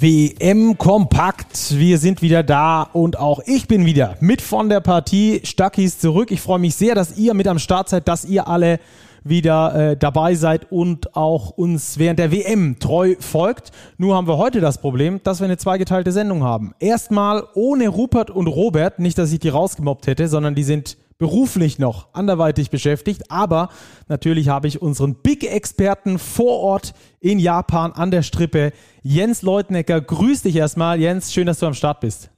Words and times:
WM 0.00 0.76
kompakt. 0.76 1.78
Wir 1.78 1.98
sind 1.98 2.20
wieder 2.20 2.42
da 2.42 2.82
und 2.82 3.18
auch 3.18 3.40
ich 3.46 3.66
bin 3.66 3.86
wieder 3.86 4.16
mit 4.20 4.42
von 4.42 4.68
der 4.68 4.80
Partie. 4.80 5.40
Stuckies 5.42 5.98
zurück. 5.98 6.30
Ich 6.30 6.40
freue 6.40 6.58
mich 6.58 6.74
sehr, 6.74 6.94
dass 6.94 7.16
ihr 7.16 7.32
mit 7.32 7.48
am 7.48 7.58
Start 7.58 7.88
seid, 7.88 8.06
dass 8.06 8.24
ihr 8.24 8.46
alle 8.46 8.78
wieder 9.24 9.92
äh, 9.92 9.96
dabei 9.96 10.34
seid 10.34 10.70
und 10.70 11.16
auch 11.16 11.50
uns 11.50 11.98
während 11.98 12.18
der 12.18 12.30
WM 12.30 12.78
treu 12.78 13.14
folgt. 13.20 13.72
Nur 13.96 14.14
haben 14.14 14.26
wir 14.26 14.36
heute 14.36 14.60
das 14.60 14.78
Problem, 14.78 15.20
dass 15.22 15.40
wir 15.40 15.46
eine 15.46 15.56
zweigeteilte 15.56 16.12
Sendung 16.12 16.42
haben. 16.42 16.74
Erstmal 16.78 17.44
ohne 17.54 17.88
Rupert 17.88 18.30
und 18.30 18.48
Robert, 18.48 18.98
nicht, 18.98 19.16
dass 19.16 19.32
ich 19.32 19.38
die 19.38 19.48
rausgemobbt 19.48 20.06
hätte, 20.06 20.28
sondern 20.28 20.54
die 20.54 20.64
sind 20.64 20.98
beruflich 21.18 21.78
noch 21.78 22.12
anderweitig 22.14 22.70
beschäftigt. 22.70 23.30
Aber 23.30 23.70
natürlich 24.08 24.48
habe 24.48 24.68
ich 24.68 24.82
unseren 24.82 25.14
Big-Experten 25.14 26.18
vor 26.18 26.58
Ort 26.60 26.94
in 27.20 27.38
Japan 27.38 27.92
an 27.92 28.10
der 28.10 28.22
Strippe, 28.22 28.72
Jens 29.02 29.42
Leutnecker. 29.42 30.00
Grüß 30.00 30.42
dich 30.42 30.56
erstmal. 30.56 31.00
Jens, 31.00 31.32
schön, 31.32 31.46
dass 31.46 31.58
du 31.58 31.66
am 31.66 31.74
Start 31.74 32.00
bist. 32.00 32.30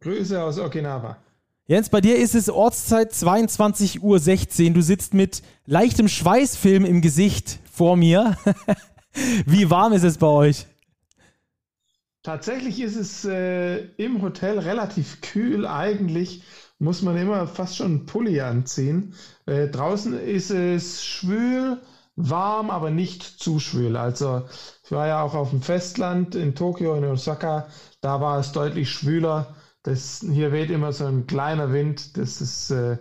Grüße 0.00 0.42
aus 0.42 0.58
Okinawa. 0.58 1.16
Jens, 1.66 1.88
bei 1.88 2.00
dir 2.00 2.16
ist 2.16 2.34
es 2.34 2.50
Ortszeit 2.50 3.12
22.16 3.12 4.00
Uhr. 4.66 4.70
Du 4.74 4.82
sitzt 4.82 5.14
mit 5.14 5.42
leichtem 5.66 6.08
Schweißfilm 6.08 6.84
im 6.84 7.00
Gesicht 7.00 7.60
vor 7.70 7.96
mir. 7.96 8.36
Wie 9.46 9.70
warm 9.70 9.92
ist 9.92 10.02
es 10.02 10.18
bei 10.18 10.26
euch? 10.26 10.66
Tatsächlich 12.22 12.80
ist 12.80 12.96
es 12.96 13.24
äh, 13.24 13.84
im 13.96 14.20
Hotel 14.20 14.58
relativ 14.58 15.20
kühl 15.20 15.66
eigentlich 15.66 16.42
muss 16.80 17.02
man 17.02 17.16
immer 17.16 17.46
fast 17.46 17.76
schon 17.76 17.86
einen 17.86 18.06
Pulli 18.06 18.40
anziehen. 18.40 19.14
Äh, 19.46 19.68
draußen 19.68 20.18
ist 20.18 20.50
es 20.50 21.04
schwül, 21.04 21.78
warm, 22.16 22.70
aber 22.70 22.90
nicht 22.90 23.22
zu 23.22 23.60
schwül. 23.60 23.96
Also 23.96 24.42
ich 24.84 24.90
war 24.90 25.06
ja 25.06 25.22
auch 25.22 25.34
auf 25.34 25.50
dem 25.50 25.62
Festland 25.62 26.34
in 26.34 26.54
Tokio, 26.54 26.94
in 26.96 27.04
Osaka, 27.04 27.68
da 28.00 28.20
war 28.20 28.38
es 28.38 28.52
deutlich 28.52 28.90
schwüler. 28.90 29.54
Das, 29.82 30.20
hier 30.20 30.52
weht 30.52 30.70
immer 30.70 30.92
so 30.92 31.06
ein 31.06 31.26
kleiner 31.26 31.72
Wind. 31.72 32.16
Das 32.16 32.40
ist 32.40 32.70
äh, 32.70 32.98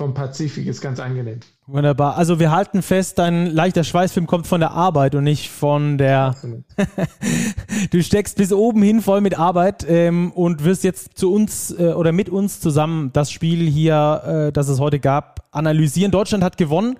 vom 0.00 0.14
Pazifik 0.14 0.66
ist 0.66 0.80
ganz 0.80 0.98
angenehm. 0.98 1.40
Wunderbar. 1.66 2.16
Also 2.16 2.40
wir 2.40 2.50
halten 2.50 2.80
fest, 2.80 3.18
dein 3.18 3.44
leichter 3.44 3.84
Schweißfilm 3.84 4.26
kommt 4.26 4.46
von 4.46 4.58
der 4.58 4.70
Arbeit 4.70 5.14
und 5.14 5.24
nicht 5.24 5.50
von 5.50 5.98
der. 5.98 6.36
du 7.90 8.02
steckst 8.02 8.38
bis 8.38 8.50
oben 8.50 8.82
hin 8.82 9.02
voll 9.02 9.20
mit 9.20 9.38
Arbeit 9.38 9.84
ähm, 9.86 10.32
und 10.32 10.64
wirst 10.64 10.84
jetzt 10.84 11.18
zu 11.18 11.30
uns 11.30 11.70
äh, 11.78 11.92
oder 11.92 12.12
mit 12.12 12.30
uns 12.30 12.60
zusammen 12.60 13.12
das 13.12 13.30
Spiel 13.30 13.68
hier, 13.68 14.46
äh, 14.48 14.52
das 14.52 14.68
es 14.68 14.80
heute 14.80 15.00
gab, 15.00 15.46
analysieren. 15.50 16.10
Deutschland 16.10 16.42
hat 16.42 16.56
gewonnen 16.56 16.96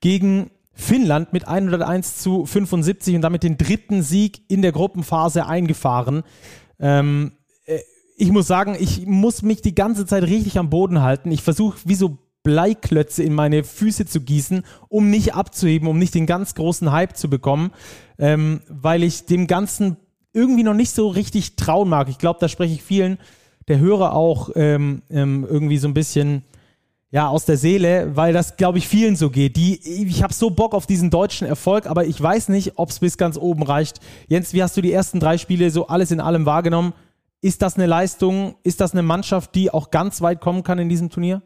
gegen 0.00 0.50
Finnland 0.72 1.32
mit 1.32 1.46
101 1.46 2.16
zu 2.16 2.46
75 2.46 3.14
und 3.14 3.22
damit 3.22 3.44
den 3.44 3.58
dritten 3.58 4.02
Sieg 4.02 4.40
in 4.48 4.60
der 4.60 4.72
Gruppenphase 4.72 5.46
eingefahren. 5.46 6.24
Ähm, 6.80 7.30
äh, 7.66 7.78
ich 8.16 8.32
muss 8.32 8.48
sagen, 8.48 8.76
ich 8.76 9.06
muss 9.06 9.42
mich 9.42 9.62
die 9.62 9.76
ganze 9.76 10.04
Zeit 10.04 10.24
richtig 10.24 10.58
am 10.58 10.68
Boden 10.68 11.00
halten. 11.00 11.30
Ich 11.30 11.42
versuche 11.42 11.78
wie 11.84 11.94
so 11.94 12.18
Bleiklötze 12.42 13.22
in 13.22 13.34
meine 13.34 13.64
Füße 13.64 14.06
zu 14.06 14.20
gießen, 14.20 14.64
um 14.88 15.10
nicht 15.10 15.34
abzuheben, 15.34 15.88
um 15.88 15.98
nicht 15.98 16.14
den 16.14 16.26
ganz 16.26 16.54
großen 16.54 16.90
Hype 16.90 17.16
zu 17.16 17.28
bekommen, 17.28 17.70
ähm, 18.18 18.60
weil 18.68 19.02
ich 19.02 19.26
dem 19.26 19.46
Ganzen 19.46 19.96
irgendwie 20.32 20.62
noch 20.62 20.74
nicht 20.74 20.90
so 20.92 21.08
richtig 21.08 21.56
trauen 21.56 21.88
mag. 21.88 22.08
Ich 22.08 22.18
glaube, 22.18 22.38
da 22.40 22.48
spreche 22.48 22.74
ich 22.74 22.82
vielen 22.82 23.18
der 23.70 23.78
Hörer 23.78 24.14
auch 24.14 24.50
ähm, 24.56 25.02
ähm, 25.10 25.46
irgendwie 25.48 25.78
so 25.78 25.86
ein 25.86 25.94
bisschen 25.94 26.42
ja 27.12 27.28
aus 27.28 27.44
der 27.44 27.56
Seele, 27.56 28.16
weil 28.16 28.32
das 28.32 28.56
glaube 28.56 28.78
ich 28.78 28.88
vielen 28.88 29.14
so 29.14 29.30
geht. 29.30 29.56
Die 29.56 29.80
ich 30.08 30.24
habe 30.24 30.34
so 30.34 30.50
Bock 30.50 30.74
auf 30.74 30.86
diesen 30.86 31.08
deutschen 31.08 31.46
Erfolg, 31.46 31.86
aber 31.86 32.04
ich 32.04 32.20
weiß 32.20 32.48
nicht, 32.48 32.72
ob 32.76 32.90
es 32.90 32.98
bis 32.98 33.16
ganz 33.16 33.36
oben 33.36 33.62
reicht. 33.62 34.00
Jens, 34.26 34.52
wie 34.52 34.62
hast 34.62 34.76
du 34.76 34.80
die 34.80 34.92
ersten 34.92 35.20
drei 35.20 35.38
Spiele 35.38 35.70
so 35.70 35.86
alles 35.86 36.10
in 36.10 36.20
allem 36.20 36.46
wahrgenommen? 36.46 36.94
Ist 37.42 37.62
das 37.62 37.76
eine 37.76 37.86
Leistung? 37.86 38.56
Ist 38.64 38.80
das 38.80 38.92
eine 38.92 39.02
Mannschaft, 39.02 39.54
die 39.54 39.72
auch 39.72 39.92
ganz 39.92 40.20
weit 40.20 40.40
kommen 40.40 40.64
kann 40.64 40.80
in 40.80 40.88
diesem 40.88 41.08
Turnier? 41.08 41.40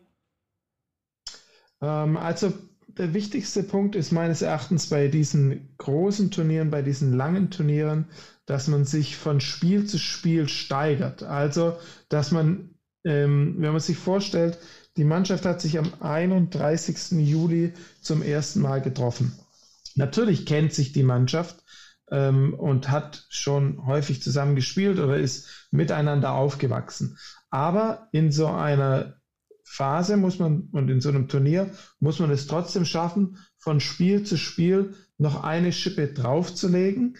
Ähm, 1.84 2.16
also 2.16 2.52
der 2.88 3.12
wichtigste 3.12 3.62
Punkt 3.62 3.96
ist 3.96 4.12
meines 4.12 4.42
Erachtens 4.42 4.88
bei 4.88 5.08
diesen 5.08 5.74
großen 5.78 6.30
Turnieren, 6.30 6.70
bei 6.70 6.82
diesen 6.82 7.12
langen 7.12 7.50
Turnieren, 7.50 8.06
dass 8.46 8.68
man 8.68 8.84
sich 8.84 9.16
von 9.16 9.40
Spiel 9.40 9.86
zu 9.86 9.98
Spiel 9.98 10.48
steigert. 10.48 11.22
Also, 11.22 11.76
dass 12.08 12.30
man, 12.30 12.70
ähm, 13.04 13.56
wenn 13.58 13.72
man 13.72 13.80
sich 13.80 13.96
vorstellt, 13.96 14.58
die 14.96 15.04
Mannschaft 15.04 15.44
hat 15.44 15.60
sich 15.60 15.78
am 15.78 15.92
31. 16.00 17.18
Juli 17.18 17.72
zum 18.00 18.22
ersten 18.22 18.60
Mal 18.60 18.80
getroffen. 18.80 19.32
Natürlich 19.96 20.46
kennt 20.46 20.72
sich 20.72 20.92
die 20.92 21.02
Mannschaft 21.02 21.56
ähm, 22.10 22.54
und 22.54 22.90
hat 22.90 23.26
schon 23.28 23.86
häufig 23.86 24.22
zusammen 24.22 24.54
gespielt 24.54 24.98
oder 25.00 25.16
ist 25.16 25.68
miteinander 25.72 26.32
aufgewachsen. 26.32 27.18
Aber 27.50 28.08
in 28.12 28.30
so 28.30 28.46
einer 28.46 29.16
Phase 29.74 30.16
muss 30.16 30.38
man 30.38 30.68
und 30.70 30.88
in 30.88 31.00
so 31.00 31.08
einem 31.08 31.26
Turnier 31.26 31.70
muss 31.98 32.20
man 32.20 32.30
es 32.30 32.46
trotzdem 32.46 32.84
schaffen, 32.84 33.38
von 33.58 33.80
Spiel 33.80 34.22
zu 34.22 34.36
Spiel 34.36 34.94
noch 35.18 35.42
eine 35.42 35.72
Schippe 35.72 36.06
draufzulegen, 36.06 37.16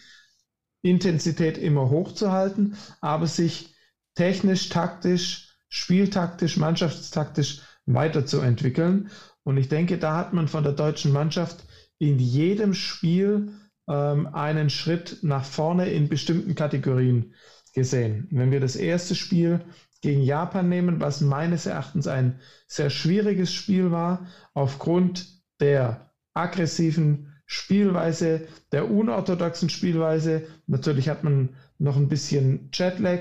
Intensität 0.81 1.59
immer 1.59 1.91
hochzuhalten, 1.91 2.77
aber 3.01 3.27
sich 3.27 3.75
technisch, 4.15 4.69
taktisch, 4.69 5.57
spieltaktisch, 5.69 6.57
mannschaftstaktisch 6.57 7.63
weiterzuentwickeln. 7.87 9.11
Und 9.43 9.57
ich 9.57 9.69
denke, 9.69 9.99
da 9.99 10.17
hat 10.17 10.33
man 10.33 10.47
von 10.47 10.63
der 10.63 10.75
deutschen 10.75 11.11
Mannschaft 11.11 11.65
in 11.99 12.21
jedem 12.21 12.73
Spiel 12.73 13.53
ähm, 13.89 14.29
einen 14.29 14.71
Schritt 14.71 15.19
nach 15.23 15.45
vorne 15.45 15.91
in 15.91 16.09
bestimmten 16.09 16.55
Kategorien 16.55 17.35
gesehen. 17.75 18.29
Wenn 18.31 18.51
wir 18.51 18.61
das 18.61 18.77
erste 18.77 19.15
Spiel 19.15 19.61
gegen 20.01 20.23
Japan 20.23 20.69
nehmen, 20.69 21.01
was 21.01 21.21
meines 21.21 21.67
Erachtens 21.67 22.07
ein 22.07 22.41
sehr 22.67 22.91
schwieriges 22.91 23.53
Spiel 23.53 23.91
war, 23.91 24.27
aufgrund 24.55 25.43
der 25.61 26.11
aggressiven 26.35 27.33
Spielweise, 27.47 28.47
der 28.73 28.91
unorthodoxen 28.91 29.69
Spielweise. 29.69 30.47
Natürlich 30.67 31.09
hat 31.09 31.25
man 31.25 31.51
noch 31.79 31.97
ein 31.97 32.09
bisschen 32.09 32.71
Jetlag 32.73 33.21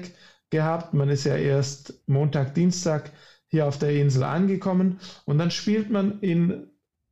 gehabt. 0.50 0.94
Man 0.94 1.10
ist 1.10 1.26
ja 1.26 1.36
erst 1.36 2.02
Montag, 2.08 2.54
Dienstag 2.56 3.12
hier 3.48 3.68
auf 3.68 3.78
der 3.78 3.94
Insel 3.94 4.24
angekommen 4.24 5.00
und 5.26 5.38
dann 5.38 5.52
spielt 5.52 5.90
man 5.90 6.20
in, 6.22 6.68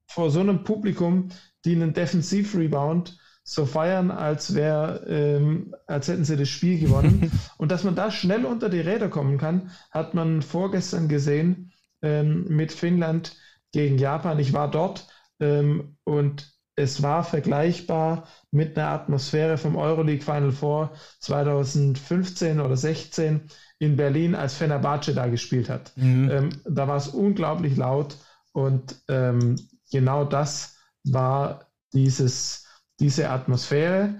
vor 0.07 0.31
so 0.31 0.40
einem 0.40 0.63
Publikum, 0.63 1.30
die 1.66 1.75
einen 1.75 1.94
Defensiv-Rebound 1.94 3.18
so 3.51 3.66
feiern, 3.66 4.12
als 4.12 4.56
wäre, 4.56 5.06
ähm, 5.07 5.75
als 5.85 6.07
hätten 6.07 6.23
sie 6.23 6.38
das 6.38 6.47
Spiel 6.47 6.79
gewonnen. 6.79 7.31
und 7.57 7.69
dass 7.69 7.84
man 7.84 7.95
da 7.95 8.09
schnell 8.09 8.45
unter 8.45 8.69
die 8.69 8.79
Räder 8.79 9.09
kommen 9.09 9.38
kann, 9.38 9.72
hat 9.91 10.13
man 10.13 10.41
vorgestern 10.41 11.09
gesehen 11.09 11.73
ähm, 12.01 12.45
mit 12.47 12.72
Finnland 12.72 13.35
gegen 13.73 13.97
Japan. 13.97 14.39
Ich 14.39 14.53
war 14.53 14.72
dort 14.72 15.06
ähm, 15.41 15.97
und 16.06 16.50
es 16.78 17.03
war 17.03 17.25
vergleichbar 17.25 18.25
mit 18.51 18.78
einer 18.78 18.88
Atmosphäre 18.88 19.57
vom 19.57 19.75
Euroleague 19.75 20.23
Final 20.23 20.53
Four 20.53 20.94
2015 21.19 22.62
oder 22.62 22.78
16 22.78 23.50
in 23.79 23.97
Berlin, 23.97 24.33
als 24.33 24.53
Fenerbahce 24.53 25.13
da 25.13 25.28
gespielt 25.28 25.69
hat. 25.69 25.91
Mhm. 25.97 26.31
Ähm, 26.31 26.50
da 26.63 26.88
war 26.88 26.95
es 26.95 27.09
unglaublich 27.09 27.75
laut 27.75 28.16
und 28.53 28.95
ähm, 29.09 29.57
genau 29.91 30.23
das 30.23 30.78
war 31.03 31.66
dieses 31.91 32.60
diese 33.01 33.29
Atmosphäre. 33.29 34.16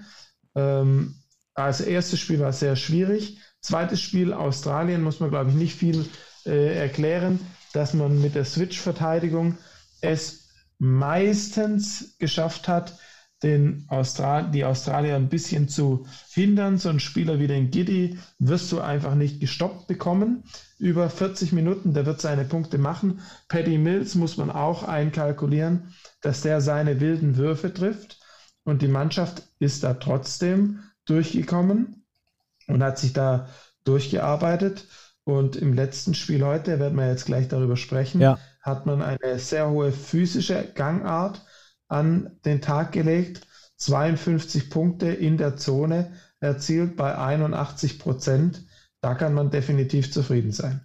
Ähm, 0.54 1.14
also 1.54 1.84
erstes 1.84 2.20
Spiel 2.20 2.40
war 2.40 2.52
sehr 2.52 2.76
schwierig. 2.76 3.38
Zweites 3.60 4.00
Spiel 4.00 4.32
Australien 4.32 5.02
muss 5.02 5.20
man, 5.20 5.30
glaube 5.30 5.50
ich, 5.50 5.56
nicht 5.56 5.76
viel 5.76 6.04
äh, 6.44 6.76
erklären, 6.76 7.40
dass 7.72 7.94
man 7.94 8.20
mit 8.20 8.34
der 8.34 8.44
Switch-Verteidigung 8.44 9.56
es 10.00 10.48
meistens 10.78 12.16
geschafft 12.18 12.68
hat, 12.68 12.98
den 13.42 13.86
Austral 13.88 14.50
die 14.50 14.64
Australier 14.64 15.16
ein 15.16 15.28
bisschen 15.28 15.68
zu 15.68 16.06
hindern. 16.30 16.78
So 16.78 16.88
ein 16.88 17.00
Spieler 17.00 17.38
wie 17.40 17.46
den 17.46 17.70
Giddy 17.70 18.18
wirst 18.38 18.70
du 18.72 18.80
einfach 18.80 19.14
nicht 19.14 19.40
gestoppt 19.40 19.86
bekommen. 19.88 20.44
Über 20.78 21.10
40 21.10 21.52
Minuten, 21.52 21.94
der 21.94 22.06
wird 22.06 22.20
seine 22.20 22.44
Punkte 22.44 22.78
machen. 22.78 23.20
Paddy 23.48 23.78
Mills 23.78 24.14
muss 24.14 24.36
man 24.36 24.50
auch 24.50 24.84
einkalkulieren, 24.84 25.94
dass 26.20 26.42
der 26.42 26.60
seine 26.60 27.00
wilden 27.00 27.36
Würfe 27.36 27.72
trifft. 27.72 28.21
Und 28.64 28.82
die 28.82 28.88
Mannschaft 28.88 29.42
ist 29.58 29.84
da 29.84 29.94
trotzdem 29.94 30.80
durchgekommen 31.04 32.04
und 32.68 32.82
hat 32.82 32.98
sich 32.98 33.12
da 33.12 33.48
durchgearbeitet. 33.84 34.86
Und 35.24 35.56
im 35.56 35.72
letzten 35.72 36.14
Spiel 36.14 36.44
heute, 36.44 36.80
werden 36.80 36.98
wir 36.98 37.08
jetzt 37.08 37.26
gleich 37.26 37.48
darüber 37.48 37.76
sprechen, 37.76 38.20
ja. 38.20 38.38
hat 38.60 38.86
man 38.86 39.02
eine 39.02 39.38
sehr 39.38 39.70
hohe 39.70 39.92
physische 39.92 40.64
Gangart 40.74 41.44
an 41.88 42.38
den 42.44 42.60
Tag 42.60 42.92
gelegt. 42.92 43.46
52 43.76 44.70
Punkte 44.70 45.08
in 45.08 45.36
der 45.36 45.56
Zone 45.56 46.12
erzielt 46.40 46.96
bei 46.96 47.16
81 47.16 47.98
Prozent. 47.98 48.64
Da 49.00 49.14
kann 49.14 49.34
man 49.34 49.50
definitiv 49.50 50.12
zufrieden 50.12 50.52
sein. 50.52 50.84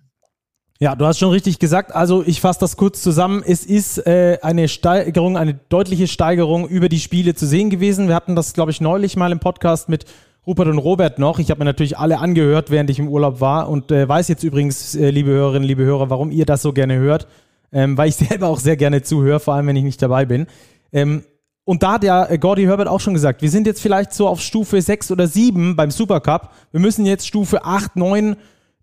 Ja, 0.79 0.95
du 0.95 1.07
hast 1.07 1.17
schon 1.17 1.31
richtig 1.31 1.57
gesagt. 1.57 1.95
Also 1.95 2.23
ich 2.23 2.39
fasse 2.39 2.59
das 2.59 2.77
kurz 2.77 3.01
zusammen. 3.01 3.41
Es 3.43 3.65
ist 3.65 4.05
äh, 4.05 4.37
eine 4.43 4.67
Steigerung, 4.67 5.35
eine 5.35 5.55
deutliche 5.69 6.07
Steigerung 6.07 6.67
über 6.67 6.87
die 6.87 6.99
Spiele 6.99 7.33
zu 7.33 7.47
sehen 7.47 7.71
gewesen. 7.71 8.07
Wir 8.07 8.15
hatten 8.15 8.35
das, 8.35 8.53
glaube 8.53 8.69
ich, 8.69 8.79
neulich 8.79 9.15
mal 9.15 9.31
im 9.31 9.39
Podcast 9.39 9.89
mit 9.89 10.05
Rupert 10.45 10.67
und 10.67 10.77
Robert 10.77 11.17
noch. 11.17 11.39
Ich 11.39 11.49
habe 11.49 11.59
mir 11.59 11.65
natürlich 11.65 11.97
alle 11.97 12.19
angehört, 12.19 12.69
während 12.69 12.91
ich 12.91 12.99
im 12.99 13.07
Urlaub 13.07 13.41
war 13.41 13.69
und 13.69 13.91
äh, 13.91 14.07
weiß 14.07 14.27
jetzt 14.27 14.43
übrigens, 14.43 14.93
äh, 14.93 15.09
liebe 15.09 15.31
Hörerinnen, 15.31 15.67
liebe 15.67 15.83
Hörer, 15.83 16.11
warum 16.11 16.29
ihr 16.29 16.45
das 16.45 16.61
so 16.61 16.73
gerne 16.73 16.97
hört, 16.97 17.27
ähm, 17.71 17.97
weil 17.97 18.09
ich 18.09 18.15
selber 18.29 18.47
auch 18.47 18.59
sehr 18.59 18.77
gerne 18.77 19.01
zuhöre, 19.01 19.39
vor 19.39 19.55
allem 19.55 19.65
wenn 19.65 19.75
ich 19.75 19.83
nicht 19.83 20.01
dabei 20.01 20.25
bin. 20.25 20.45
Ähm, 20.93 21.23
und 21.65 21.81
da 21.81 21.93
hat 21.93 22.03
ja 22.03 22.29
äh, 22.29 22.37
Gordy 22.37 22.65
Herbert 22.65 22.87
auch 22.87 22.99
schon 22.99 23.15
gesagt, 23.15 23.41
wir 23.41 23.49
sind 23.49 23.65
jetzt 23.65 23.81
vielleicht 23.81 24.13
so 24.13 24.27
auf 24.27 24.41
Stufe 24.41 24.79
6 24.79 25.09
oder 25.09 25.27
7 25.27 25.75
beim 25.75 25.89
Supercup. 25.89 26.51
Wir 26.71 26.79
müssen 26.79 27.03
jetzt 27.07 27.27
Stufe 27.27 27.65
8, 27.65 27.95
9 27.95 28.35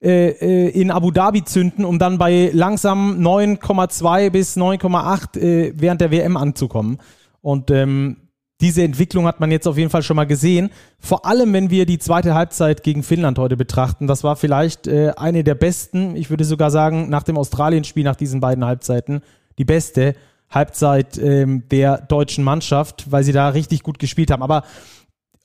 äh, 0.04 0.28
äh, 0.28 0.68
in 0.68 0.90
Abu 0.90 1.10
Dhabi 1.10 1.44
zünden, 1.44 1.84
um 1.84 1.98
dann 1.98 2.18
bei 2.18 2.50
langsam 2.52 3.18
9,2 3.20 4.28
bis 4.28 4.54
9,8 4.54 5.38
äh, 5.38 5.72
während 5.74 6.02
der 6.02 6.10
WM 6.10 6.36
anzukommen. 6.36 6.98
Und 7.40 7.70
ähm, 7.70 8.18
diese 8.60 8.82
Entwicklung 8.82 9.26
hat 9.26 9.40
man 9.40 9.50
jetzt 9.50 9.66
auf 9.66 9.78
jeden 9.78 9.88
Fall 9.88 10.02
schon 10.02 10.16
mal 10.16 10.26
gesehen. 10.26 10.70
Vor 10.98 11.24
allem, 11.24 11.54
wenn 11.54 11.70
wir 11.70 11.86
die 11.86 11.98
zweite 11.98 12.34
Halbzeit 12.34 12.82
gegen 12.82 13.02
Finnland 13.02 13.38
heute 13.38 13.56
betrachten. 13.56 14.06
Das 14.06 14.22
war 14.24 14.36
vielleicht 14.36 14.86
äh, 14.86 15.12
eine 15.16 15.42
der 15.42 15.54
besten, 15.54 16.16
ich 16.16 16.28
würde 16.28 16.44
sogar 16.44 16.70
sagen, 16.70 17.08
nach 17.08 17.22
dem 17.22 17.38
Australien-Spiel, 17.38 18.04
nach 18.04 18.16
diesen 18.16 18.40
beiden 18.40 18.64
Halbzeiten, 18.64 19.22
die 19.56 19.64
beste 19.64 20.14
Halbzeit 20.50 21.16
ähm, 21.16 21.64
der 21.70 22.02
deutschen 22.02 22.44
Mannschaft, 22.44 23.10
weil 23.10 23.24
sie 23.24 23.32
da 23.32 23.48
richtig 23.48 23.82
gut 23.82 23.98
gespielt 23.98 24.30
haben. 24.30 24.42
Aber 24.42 24.64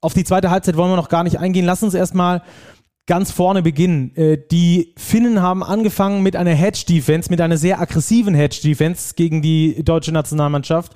auf 0.01 0.13
die 0.13 0.23
zweite 0.25 0.51
Halbzeit 0.51 0.75
wollen 0.77 0.91
wir 0.91 0.97
noch 0.97 1.09
gar 1.09 1.23
nicht 1.23 1.39
eingehen. 1.39 1.65
Lass 1.65 1.81
uns 1.81 1.93
erstmal 1.93 2.41
ganz 3.09 3.31
vorne 3.31 3.61
beginnen. 3.61 4.15
Äh, 4.15 4.37
die 4.49 4.93
Finnen 4.95 5.41
haben 5.41 5.63
angefangen 5.63 6.23
mit 6.23 6.37
einer 6.37 6.53
Hedge-Defense, 6.53 7.29
mit 7.29 7.41
einer 7.41 7.57
sehr 7.57 7.81
aggressiven 7.81 8.33
Hedge-Defense 8.35 9.15
gegen 9.15 9.41
die 9.41 9.83
deutsche 9.83 10.13
Nationalmannschaft 10.13 10.93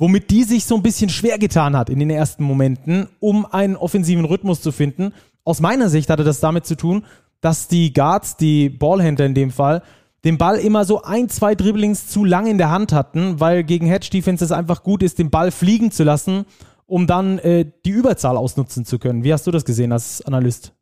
womit 0.00 0.30
die 0.30 0.44
sich 0.44 0.64
so 0.64 0.76
ein 0.76 0.82
bisschen 0.82 1.10
schwer 1.10 1.38
getan 1.38 1.76
hat 1.76 1.90
in 1.90 1.98
den 1.98 2.08
ersten 2.08 2.42
Momenten, 2.42 3.06
um 3.20 3.44
einen 3.44 3.76
offensiven 3.76 4.24
Rhythmus 4.24 4.62
zu 4.62 4.72
finden. 4.72 5.12
Aus 5.44 5.60
meiner 5.60 5.90
Sicht 5.90 6.08
hatte 6.08 6.24
das 6.24 6.40
damit 6.40 6.64
zu 6.64 6.74
tun, 6.74 7.04
dass 7.42 7.68
die 7.68 7.92
Guards, 7.92 8.38
die 8.38 8.70
Ballhändler 8.70 9.26
in 9.26 9.34
dem 9.34 9.50
Fall, 9.50 9.82
den 10.24 10.38
Ball 10.38 10.56
immer 10.56 10.86
so 10.86 11.02
ein, 11.02 11.28
zwei 11.28 11.54
Dribblings 11.54 12.08
zu 12.08 12.24
lang 12.24 12.46
in 12.46 12.56
der 12.56 12.70
Hand 12.70 12.94
hatten, 12.94 13.40
weil 13.40 13.62
gegen 13.62 13.86
Hedge 13.86 14.08
Defense 14.10 14.42
es 14.42 14.52
einfach 14.52 14.82
gut 14.82 15.02
ist, 15.02 15.18
den 15.18 15.28
Ball 15.28 15.50
fliegen 15.50 15.90
zu 15.90 16.02
lassen, 16.02 16.46
um 16.86 17.06
dann 17.06 17.38
äh, 17.38 17.70
die 17.84 17.90
Überzahl 17.90 18.38
ausnutzen 18.38 18.86
zu 18.86 18.98
können. 18.98 19.22
Wie 19.22 19.34
hast 19.34 19.46
du 19.46 19.50
das 19.50 19.66
gesehen 19.66 19.92
als 19.92 20.22
Analyst? 20.22 20.72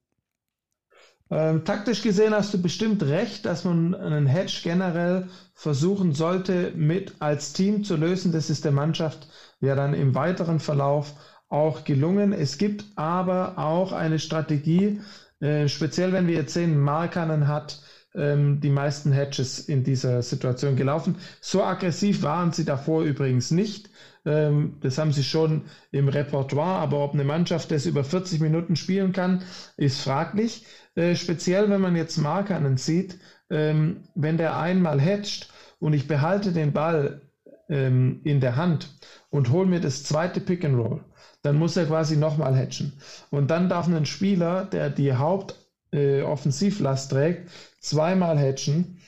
Ähm, 1.30 1.64
taktisch 1.64 2.02
gesehen 2.02 2.32
hast 2.34 2.54
du 2.54 2.62
bestimmt 2.62 3.02
recht, 3.02 3.44
dass 3.44 3.64
man 3.64 3.94
einen 3.94 4.26
Hedge 4.26 4.60
generell 4.62 5.28
versuchen 5.54 6.12
sollte, 6.14 6.72
mit 6.74 7.14
als 7.20 7.52
Team 7.52 7.84
zu 7.84 7.96
lösen. 7.96 8.32
Das 8.32 8.48
ist 8.48 8.64
der 8.64 8.72
Mannschaft 8.72 9.28
ja 9.60 9.74
dann 9.74 9.92
im 9.94 10.14
weiteren 10.14 10.58
Verlauf 10.60 11.14
auch 11.48 11.84
gelungen. 11.84 12.32
Es 12.32 12.58
gibt 12.58 12.84
aber 12.96 13.58
auch 13.58 13.92
eine 13.92 14.18
Strategie, 14.18 15.00
äh, 15.40 15.68
speziell 15.68 16.12
wenn 16.12 16.26
wir 16.26 16.34
jetzt 16.34 16.54
sehen, 16.54 16.78
Markanen 16.78 17.46
hat 17.48 17.82
ähm, 18.14 18.60
die 18.60 18.70
meisten 18.70 19.12
Hedges 19.12 19.60
in 19.60 19.84
dieser 19.84 20.22
Situation 20.22 20.76
gelaufen. 20.76 21.16
So 21.40 21.62
aggressiv 21.62 22.22
waren 22.22 22.52
sie 22.52 22.64
davor 22.64 23.02
übrigens 23.02 23.50
nicht. 23.50 23.90
Ähm, 24.24 24.76
das 24.80 24.98
haben 24.98 25.12
sie 25.12 25.22
schon 25.24 25.62
im 25.90 26.08
Repertoire, 26.08 26.80
aber 26.80 26.98
ob 27.04 27.14
eine 27.14 27.24
Mannschaft 27.24 27.70
das 27.70 27.86
über 27.86 28.04
40 28.04 28.40
Minuten 28.40 28.76
spielen 28.76 29.12
kann, 29.12 29.42
ist 29.76 30.00
fraglich. 30.00 30.66
Äh, 30.98 31.14
speziell, 31.14 31.70
wenn 31.70 31.80
man 31.80 31.94
jetzt 31.94 32.16
Markanen 32.16 32.76
sieht, 32.76 33.18
ähm, 33.50 34.02
wenn 34.16 34.36
der 34.36 34.56
einmal 34.56 35.00
hatcht 35.00 35.48
und 35.78 35.92
ich 35.92 36.08
behalte 36.08 36.50
den 36.50 36.72
Ball 36.72 37.20
ähm, 37.68 38.20
in 38.24 38.40
der 38.40 38.56
Hand 38.56 38.98
und 39.30 39.52
hole 39.52 39.68
mir 39.68 39.78
das 39.80 40.02
zweite 40.02 40.40
Pick 40.40 40.64
and 40.64 40.76
Roll, 40.76 41.04
dann 41.42 41.56
muss 41.56 41.76
er 41.76 41.86
quasi 41.86 42.16
nochmal 42.16 42.56
hatchen. 42.56 42.94
Und 43.30 43.52
dann 43.52 43.68
darf 43.68 43.86
ein 43.86 44.06
Spieler, 44.06 44.64
der 44.64 44.90
die 44.90 45.12
Hauptoffensivlast 45.14 47.12
äh, 47.12 47.14
trägt, 47.14 47.50
zweimal 47.78 48.36
hatchen 48.36 48.98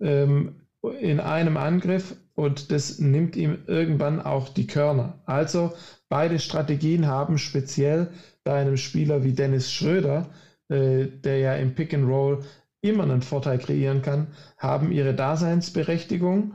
ähm, 0.00 0.62
in 0.98 1.20
einem 1.20 1.58
Angriff 1.58 2.16
und 2.34 2.72
das 2.72 3.00
nimmt 3.00 3.36
ihm 3.36 3.58
irgendwann 3.66 4.22
auch 4.22 4.48
die 4.48 4.66
Körner. 4.66 5.20
Also 5.26 5.74
beide 6.08 6.38
Strategien 6.38 7.06
haben 7.06 7.36
speziell 7.36 8.08
bei 8.44 8.54
einem 8.54 8.78
Spieler 8.78 9.24
wie 9.24 9.34
Dennis 9.34 9.70
Schröder 9.70 10.30
äh, 10.68 11.06
der 11.06 11.38
ja 11.38 11.54
im 11.54 11.74
Pick 11.74 11.94
and 11.94 12.08
Roll 12.08 12.44
immer 12.80 13.04
einen 13.04 13.22
Vorteil 13.22 13.58
kreieren 13.58 14.02
kann, 14.02 14.28
haben 14.58 14.92
ihre 14.92 15.14
Daseinsberechtigung. 15.14 16.54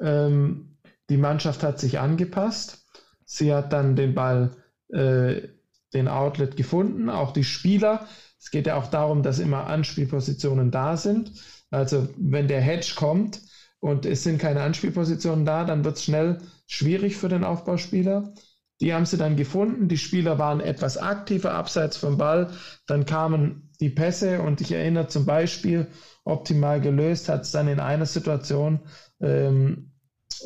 Ähm, 0.00 0.76
die 1.08 1.16
Mannschaft 1.16 1.62
hat 1.62 1.78
sich 1.78 1.98
angepasst. 1.98 2.84
Sie 3.24 3.52
hat 3.54 3.72
dann 3.72 3.96
den 3.96 4.14
Ball, 4.14 4.56
äh, 4.88 5.48
den 5.94 6.08
Outlet 6.08 6.56
gefunden, 6.56 7.08
auch 7.08 7.32
die 7.32 7.44
Spieler. 7.44 8.06
Es 8.40 8.50
geht 8.50 8.66
ja 8.66 8.76
auch 8.76 8.88
darum, 8.88 9.22
dass 9.22 9.38
immer 9.38 9.66
Anspielpositionen 9.66 10.70
da 10.70 10.96
sind. 10.96 11.32
Also 11.70 12.08
wenn 12.16 12.48
der 12.48 12.60
Hedge 12.60 12.92
kommt 12.96 13.40
und 13.80 14.06
es 14.06 14.22
sind 14.22 14.38
keine 14.38 14.62
Anspielpositionen 14.62 15.44
da, 15.44 15.64
dann 15.64 15.84
wird 15.84 15.96
es 15.96 16.04
schnell 16.04 16.38
schwierig 16.66 17.16
für 17.16 17.28
den 17.28 17.44
Aufbauspieler. 17.44 18.32
Die 18.80 18.94
haben 18.94 19.06
sie 19.06 19.16
dann 19.16 19.36
gefunden. 19.36 19.88
Die 19.88 19.98
Spieler 19.98 20.38
waren 20.38 20.60
etwas 20.60 20.98
aktiver 20.98 21.54
abseits 21.54 21.96
vom 21.96 22.16
Ball. 22.16 22.50
Dann 22.86 23.06
kamen 23.06 23.70
die 23.80 23.90
Pässe 23.90 24.40
und 24.40 24.60
ich 24.60 24.72
erinnere 24.72 25.08
zum 25.08 25.26
Beispiel, 25.26 25.88
optimal 26.24 26.80
gelöst 26.80 27.28
hat 27.28 27.42
es 27.42 27.50
dann 27.50 27.68
in 27.68 27.80
einer 27.80 28.06
Situation 28.06 28.80
ähm, 29.20 29.92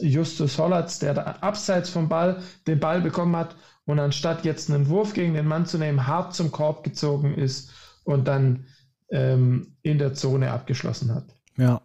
Justus 0.00 0.58
Hollatz, 0.58 0.98
der 0.98 1.14
da 1.14 1.22
abseits 1.40 1.90
vom 1.90 2.08
Ball 2.08 2.40
den 2.66 2.80
Ball 2.80 3.00
bekommen 3.00 3.36
hat 3.36 3.56
und 3.84 3.98
anstatt 3.98 4.44
jetzt 4.44 4.70
einen 4.70 4.88
Wurf 4.88 5.12
gegen 5.12 5.34
den 5.34 5.46
Mann 5.46 5.66
zu 5.66 5.78
nehmen, 5.78 6.06
hart 6.06 6.34
zum 6.34 6.52
Korb 6.52 6.84
gezogen 6.84 7.34
ist 7.34 7.72
und 8.04 8.28
dann 8.28 8.66
ähm, 9.10 9.76
in 9.82 9.98
der 9.98 10.14
Zone 10.14 10.52
abgeschlossen 10.52 11.14
hat. 11.14 11.24
Ja, 11.56 11.82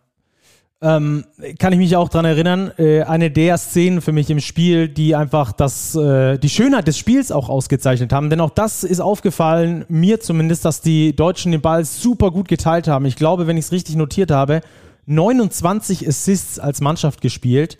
ähm, 0.80 1.26
kann 1.58 1.74
ich 1.74 1.80
mich 1.80 1.96
auch 1.96 2.10
dran 2.10 2.26
erinnern, 2.26 2.72
äh, 2.78 3.02
eine 3.02 3.32
der 3.32 3.58
Szenen 3.58 4.00
für 4.02 4.12
mich 4.12 4.30
im 4.30 4.40
Spiel, 4.40 4.88
die 4.88 5.16
einfach 5.16 5.52
das, 5.52 5.96
äh, 5.96 6.38
die 6.38 6.50
Schönheit 6.50 6.88
des 6.88 6.98
Spiels 6.98 7.32
auch 7.32 7.50
ausgezeichnet 7.50 8.14
haben. 8.14 8.30
Denn 8.30 8.40
auch 8.42 8.52
das 8.52 8.84
ist 8.84 9.00
aufgefallen, 9.00 9.86
mir 9.90 10.20
zumindest, 10.20 10.66
dass 10.66 10.82
die 10.82 11.16
Deutschen 11.16 11.52
den 11.52 11.62
Ball 11.62 11.84
super 11.84 12.30
gut 12.30 12.48
geteilt 12.48 12.88
haben. 12.88 13.06
Ich 13.06 13.16
glaube, 13.16 13.48
wenn 13.48 13.58
ich 13.58 13.66
es 13.66 13.72
richtig 13.72 13.96
notiert 13.96 14.30
habe, 14.30 14.62
29 15.08 16.08
Assists 16.08 16.60
als 16.60 16.80
Mannschaft 16.80 17.22
gespielt. 17.22 17.80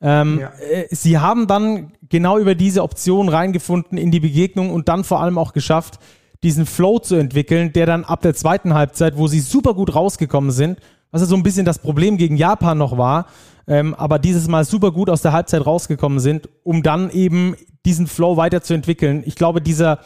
Ähm, 0.00 0.40
ja. 0.40 0.50
äh, 0.68 0.88
sie 0.90 1.18
haben 1.18 1.46
dann 1.46 1.92
genau 2.08 2.38
über 2.38 2.56
diese 2.56 2.82
Option 2.82 3.28
reingefunden 3.28 3.96
in 3.96 4.10
die 4.10 4.18
Begegnung 4.18 4.70
und 4.70 4.88
dann 4.88 5.04
vor 5.04 5.22
allem 5.22 5.38
auch 5.38 5.52
geschafft, 5.52 6.00
diesen 6.42 6.66
Flow 6.66 6.98
zu 6.98 7.14
entwickeln, 7.14 7.72
der 7.72 7.86
dann 7.86 8.04
ab 8.04 8.20
der 8.22 8.34
zweiten 8.34 8.74
Halbzeit, 8.74 9.16
wo 9.16 9.28
sie 9.28 9.38
super 9.38 9.74
gut 9.74 9.94
rausgekommen 9.94 10.50
sind, 10.50 10.80
was 11.12 11.20
ja 11.20 11.28
so 11.28 11.36
ein 11.36 11.44
bisschen 11.44 11.64
das 11.64 11.78
Problem 11.78 12.16
gegen 12.16 12.36
Japan 12.36 12.76
noch 12.76 12.98
war, 12.98 13.26
ähm, 13.68 13.94
aber 13.94 14.18
dieses 14.18 14.48
Mal 14.48 14.64
super 14.64 14.90
gut 14.90 15.08
aus 15.08 15.22
der 15.22 15.32
Halbzeit 15.32 15.64
rausgekommen 15.64 16.18
sind, 16.18 16.48
um 16.64 16.82
dann 16.82 17.10
eben 17.10 17.54
diesen 17.84 18.08
Flow 18.08 18.36
weiterzuentwickeln. 18.36 19.22
Ich 19.24 19.36
glaube, 19.36 19.60
dieser 19.60 20.00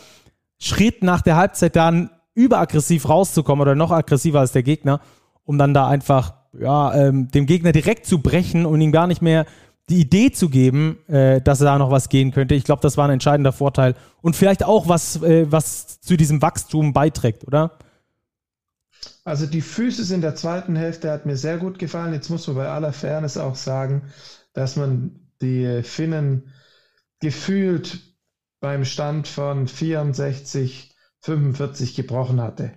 Schritt 0.58 1.02
nach 1.02 1.22
der 1.22 1.36
Halbzeit 1.36 1.76
dann 1.76 2.10
überaggressiv 2.34 3.08
rauszukommen 3.08 3.62
oder 3.62 3.74
noch 3.74 3.92
aggressiver 3.92 4.40
als 4.40 4.52
der 4.52 4.62
Gegner, 4.62 5.00
um 5.44 5.56
dann 5.56 5.72
da 5.72 5.88
einfach 5.88 6.34
ja, 6.58 6.94
ähm, 6.94 7.30
dem 7.30 7.46
Gegner 7.46 7.72
direkt 7.72 8.06
zu 8.06 8.20
brechen 8.20 8.66
und 8.66 8.80
ihm 8.80 8.92
gar 8.92 9.06
nicht 9.06 9.22
mehr 9.22 9.46
die 9.88 10.00
Idee 10.00 10.32
zu 10.32 10.48
geben, 10.48 10.98
äh, 11.08 11.40
dass 11.40 11.60
da 11.60 11.78
noch 11.78 11.90
was 11.90 12.08
gehen 12.08 12.32
könnte. 12.32 12.54
Ich 12.54 12.64
glaube, 12.64 12.82
das 12.82 12.96
war 12.96 13.06
ein 13.06 13.12
entscheidender 13.12 13.52
Vorteil 13.52 13.94
und 14.20 14.34
vielleicht 14.34 14.64
auch 14.64 14.88
was, 14.88 15.22
äh, 15.22 15.50
was 15.50 16.00
zu 16.00 16.16
diesem 16.16 16.42
Wachstum 16.42 16.92
beiträgt, 16.92 17.46
oder? 17.46 17.72
Also 19.24 19.46
die 19.46 19.60
Füße 19.60 20.14
in 20.14 20.20
der 20.20 20.34
zweiten 20.34 20.76
Hälfte 20.76 21.10
hat 21.10 21.26
mir 21.26 21.36
sehr 21.36 21.58
gut 21.58 21.78
gefallen. 21.78 22.12
Jetzt 22.12 22.30
muss 22.30 22.46
man 22.46 22.56
bei 22.56 22.68
aller 22.68 22.92
Fairness 22.92 23.36
auch 23.36 23.56
sagen, 23.56 24.10
dass 24.52 24.76
man 24.76 25.28
die 25.40 25.82
Finnen 25.82 26.52
gefühlt 27.20 28.00
beim 28.60 28.84
Stand 28.84 29.28
von 29.28 29.68
64, 29.68 30.94
45 31.20 31.94
gebrochen 31.94 32.40
hatte. 32.40 32.72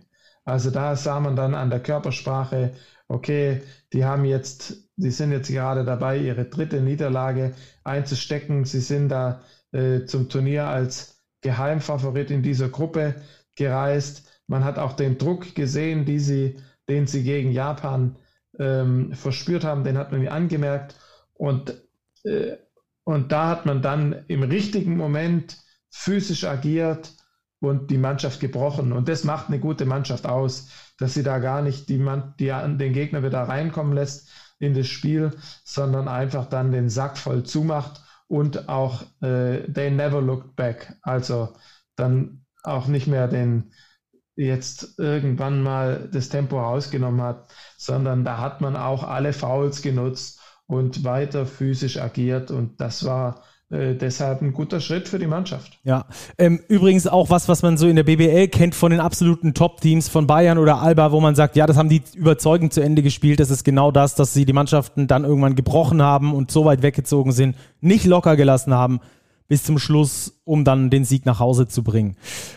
Also 0.46 0.72
da 0.72 0.96
sah 0.96 1.20
man 1.20 1.36
dann 1.36 1.56
an 1.56 1.70
der 1.70 1.82
Körpersprache, 1.82 2.74
okay, 3.08 3.62
die 3.94 4.06
haben 4.06 4.26
jetzt, 4.26 4.90
die 4.96 5.12
sind 5.12 5.32
jetzt 5.32 5.50
gerade 5.50 5.84
dabei, 5.86 6.18
ihre 6.18 6.46
dritte 6.46 6.82
Niederlage 6.82 7.54
einzustecken. 7.84 8.66
Sie 8.66 8.82
sind 8.82 9.10
da 9.10 9.42
äh, 9.72 10.06
zum 10.06 10.30
Turnier 10.30 10.66
als 10.66 11.24
Geheimfavorit 11.42 12.32
in 12.32 12.44
dieser 12.44 12.70
Gruppe 12.70 13.16
gereist. 13.56 14.28
Man 14.50 14.64
hat 14.64 14.80
auch 14.80 14.94
den 14.94 15.20
Druck 15.20 15.54
gesehen, 15.54 16.06
sie, 16.18 16.58
den 16.90 17.06
sie 17.06 17.24
gegen 17.24 17.52
Japan 17.52 18.18
ähm, 18.58 19.14
verspürt 19.14 19.64
haben, 19.64 19.84
den 19.84 19.98
hat 19.98 20.12
man 20.12 20.28
angemerkt. 20.28 20.96
Und, 21.36 21.80
äh, 22.24 22.58
und 23.04 23.32
da 23.32 23.48
hat 23.48 23.68
man 23.68 23.84
dann 23.84 24.26
im 24.28 24.42
richtigen 24.42 24.98
Moment 24.98 25.58
physisch 25.92 26.46
agiert 26.46 27.14
und 27.60 27.92
die 27.92 28.00
Mannschaft 28.00 28.40
gebrochen. 28.40 28.92
Und 28.92 29.08
das 29.08 29.24
macht 29.24 29.50
eine 29.50 29.60
gute 29.60 29.86
Mannschaft 29.86 30.26
aus, 30.26 30.70
dass 30.98 31.14
sie 31.14 31.24
da 31.24 31.38
gar 31.38 31.62
nicht 31.62 31.88
die, 31.88 32.00
Man 32.00 32.34
die 32.40 32.48
den 32.48 32.94
Gegner 32.94 33.22
wieder 33.22 33.44
reinkommen 33.44 33.94
lässt 33.94 34.30
in 34.58 34.74
das 34.74 34.88
Spiel, 34.88 35.32
sondern 35.64 36.08
einfach 36.08 36.48
dann 36.48 36.72
den 36.72 36.90
Sack 36.90 37.20
voll 37.20 37.44
zumacht 37.44 38.02
und 38.28 38.68
auch 38.68 39.04
äh, 39.22 39.72
they 39.72 39.92
never 39.92 40.22
looked 40.22 40.56
back. 40.56 40.96
Also 41.04 41.54
dann 41.96 42.46
auch 42.64 42.88
nicht 42.88 43.06
mehr 43.06 43.28
den 43.28 43.72
jetzt 44.40 44.98
irgendwann 44.98 45.62
mal 45.62 46.10
das 46.12 46.30
Tempo 46.30 46.60
rausgenommen 46.60 47.22
hat, 47.22 47.52
sondern 47.78 48.24
da 48.24 48.40
hat 48.40 48.62
man 48.62 48.76
auch 48.76 49.04
alle 49.04 49.34
Fouls 49.34 49.82
genutzt 49.82 50.40
und 50.66 51.04
weiter 51.04 51.46
physisch 51.46 51.98
agiert 51.98 52.52
und 52.52 52.80
das 52.80 53.04
war 53.04 53.44
äh, 53.70 53.96
deshalb 53.96 54.42
ein 54.42 54.54
guter 54.54 54.80
Schritt 54.80 55.10
für 55.10 55.20
die 55.20 55.28
Mannschaft. 55.28 55.78
Ja, 55.84 56.06
ähm, 56.38 56.62
übrigens 56.70 57.06
auch 57.06 57.30
was, 57.30 57.50
was 57.50 57.64
man 57.64 57.78
so 57.78 57.88
in 57.88 57.98
der 57.98 58.04
BBL 58.04 58.48
kennt 58.48 58.76
von 58.76 58.92
den 58.92 59.02
absoluten 59.02 59.54
Top-Teams 59.54 60.08
von 60.08 60.26
Bayern 60.26 60.58
oder 60.58 60.82
Alba, 60.82 61.12
wo 61.12 61.20
man 61.20 61.36
sagt, 61.36 61.56
ja, 61.56 61.68
das 61.68 61.76
haben 61.76 61.90
die 61.90 62.02
überzeugend 62.16 62.74
zu 62.74 62.82
Ende 62.82 63.04
gespielt. 63.04 63.40
Das 63.40 63.52
ist 63.52 63.64
genau 63.64 63.92
das, 63.92 64.16
dass 64.16 64.34
sie 64.34 64.46
die 64.46 64.54
Mannschaften 64.54 65.08
dann 65.08 65.26
irgendwann 65.26 65.56
gebrochen 65.56 66.02
haben 66.02 66.34
und 66.34 66.50
so 66.50 66.66
weit 66.66 66.82
weggezogen 66.82 67.32
sind, 67.32 67.58
nicht 67.82 68.06
locker 68.06 68.38
gelassen 68.38 68.74
haben 68.74 69.02
bis 69.50 69.64
zum 69.64 69.80
Schluss, 69.80 70.40
um 70.46 70.64
dann 70.64 70.90
den 70.90 71.04
Sieg 71.04 71.26
nach 71.26 71.40
Hause 71.40 71.68
zu 71.68 71.84
bringen. 71.84 72.16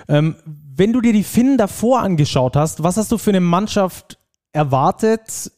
Ähm, 0.09 0.37
wenn 0.75 0.93
du 0.93 1.01
dir 1.01 1.13
die 1.13 1.25
Finnen 1.25 1.59
davor 1.59 2.01
angeschaut 2.01 2.57
hast, 2.57 2.83
was 2.83 2.97
hast 2.97 3.13
du 3.13 3.19
für 3.19 3.31
eine 3.31 3.41
Mannschaft 3.41 4.19
erwartet? 4.53 5.53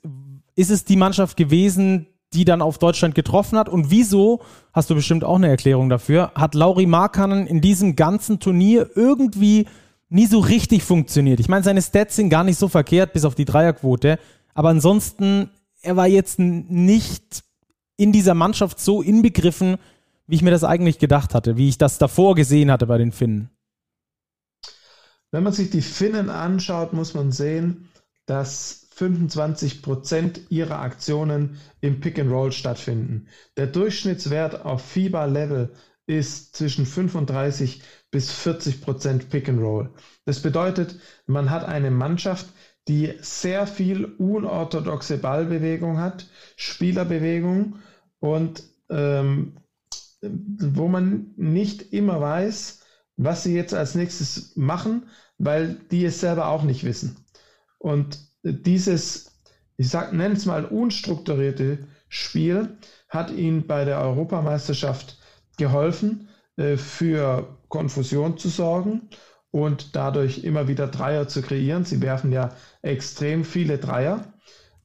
Ist 0.57 0.71
es 0.71 0.85
die 0.85 0.97
Mannschaft 0.97 1.37
gewesen, 1.37 2.07
die 2.33 2.45
dann 2.45 2.63
auf 2.63 2.79
Deutschland 2.79 3.15
getroffen 3.15 3.59
hat? 3.59 3.69
Und 3.69 3.91
wieso, 3.91 4.41
hast 4.73 4.91
du 4.91 4.95
bestimmt 4.95 5.25
auch 5.25 5.37
eine 5.37 5.49
Erklärung 5.49 5.89
dafür, 5.89 6.33
hat 6.35 6.55
Lauri 6.55 6.87
Markkanen 6.87 7.47
in 7.47 7.61
diesem 7.61 7.97
ganzen 7.97 8.41
Turnier 8.41 8.91
irgendwie 8.95 9.67
nie 10.09 10.27
so 10.27 10.41
richtig 10.41 10.83
funktioniert? 10.83 11.39
Ich 11.39 11.49
meine, 11.49 11.65
seine 11.65 11.83
Stats 11.83 12.17
sind 12.17 12.31
gar 12.31 12.45
nicht 12.45 12.59
so 12.59 12.69
verkehrt, 12.69 13.13
bis 13.13 13.25
auf 13.25 13.35
die 13.35 13.45
Dreierquote. 13.45 14.19
Aber 14.55 14.71
ansonsten, 14.71 15.51
er 15.81 15.97
war 15.97 16.09
jetzt 16.09 16.39
nicht 16.39 17.45
in 17.97 18.11
dieser 18.11 18.35
Mannschaft 18.35 18.81
so 18.81 19.01
inbegriffen, 19.01 19.77
wie 20.27 20.37
ich 20.37 20.43
mir 20.43 20.51
das 20.51 20.65
eigentlich 20.65 20.99
gedacht 20.99 21.35
hatte, 21.35 21.57
wie 21.57 21.69
ich 21.69 21.79
das 21.79 21.99
davor 21.99 22.35
gesehen 22.35 22.71
hatte 22.71 22.87
bei 22.87 22.99
den 22.99 23.13
Finnen. 23.13 23.51
Wenn 25.35 25.43
man 25.43 25.53
sich 25.53 25.69
die 25.69 25.83
Finnen 25.83 26.31
anschaut, 26.31 26.93
muss 26.93 27.15
man 27.15 27.33
sehen, 27.33 27.89
dass 28.25 28.87
25 28.95 29.83
Prozent 29.83 30.43
ihrer 30.49 30.79
Aktionen 30.79 31.59
im 31.81 31.99
Pick 31.99 32.21
and 32.21 32.31
Roll 32.31 32.53
stattfinden. 32.53 33.27
Der 33.57 33.67
Durchschnittswert 33.67 34.65
auf 34.65 34.85
FIBA-Level 34.85 35.73
ist 36.07 36.55
zwischen 36.55 36.87
35 36.87 37.83
bis 38.13 38.31
40 38.31 38.81
Prozent 38.81 39.29
Pick 39.29 39.49
and 39.49 39.61
Roll. 39.61 39.91
Das 40.25 40.39
bedeutet, 40.39 41.01
man 41.27 41.51
hat 41.51 41.65
eine 41.65 41.91
Mannschaft, 41.91 42.47
die 42.87 43.15
sehr 43.21 43.67
viel 43.67 44.05
unorthodoxe 44.05 45.19
Ballbewegung 45.19 45.99
hat, 45.99 46.29
Spielerbewegung 46.55 47.81
und 48.21 48.63
ähm, 48.89 49.57
wo 50.21 50.87
man 50.87 51.33
nicht 51.37 51.93
immer 51.93 52.21
weiß, 52.21 52.83
was 53.17 53.43
sie 53.43 53.55
jetzt 53.55 53.75
als 53.75 53.95
nächstes 53.95 54.57
machen, 54.57 55.07
weil 55.39 55.77
die 55.91 56.05
es 56.05 56.21
selber 56.21 56.49
auch 56.49 56.63
nicht 56.63 56.85
wissen. 56.85 57.25
Und 57.79 58.19
dieses, 58.43 59.41
ich 59.77 59.89
sag, 59.89 60.13
nenne 60.13 60.35
es 60.35 60.47
mal 60.47 60.65
unstrukturierte 60.65 61.87
Spiel 62.09 62.79
hat 63.09 63.31
ihnen 63.31 63.67
bei 63.67 63.85
der 63.85 64.01
Europameisterschaft 64.01 65.19
geholfen, 65.57 66.29
äh, 66.57 66.77
für 66.77 67.59
Konfusion 67.69 68.39
zu 68.39 68.49
sorgen 68.49 69.09
und 69.51 69.97
dadurch 69.97 70.45
immer 70.45 70.69
wieder 70.69 70.87
Dreier 70.89 71.29
zu 71.29 71.43
kreieren. 71.43 71.85
Sie 71.85 72.01
werfen 72.03 72.33
ja 72.33 72.55
extrem 72.83 73.45
viele 73.45 73.79
Dreier. 73.79 74.33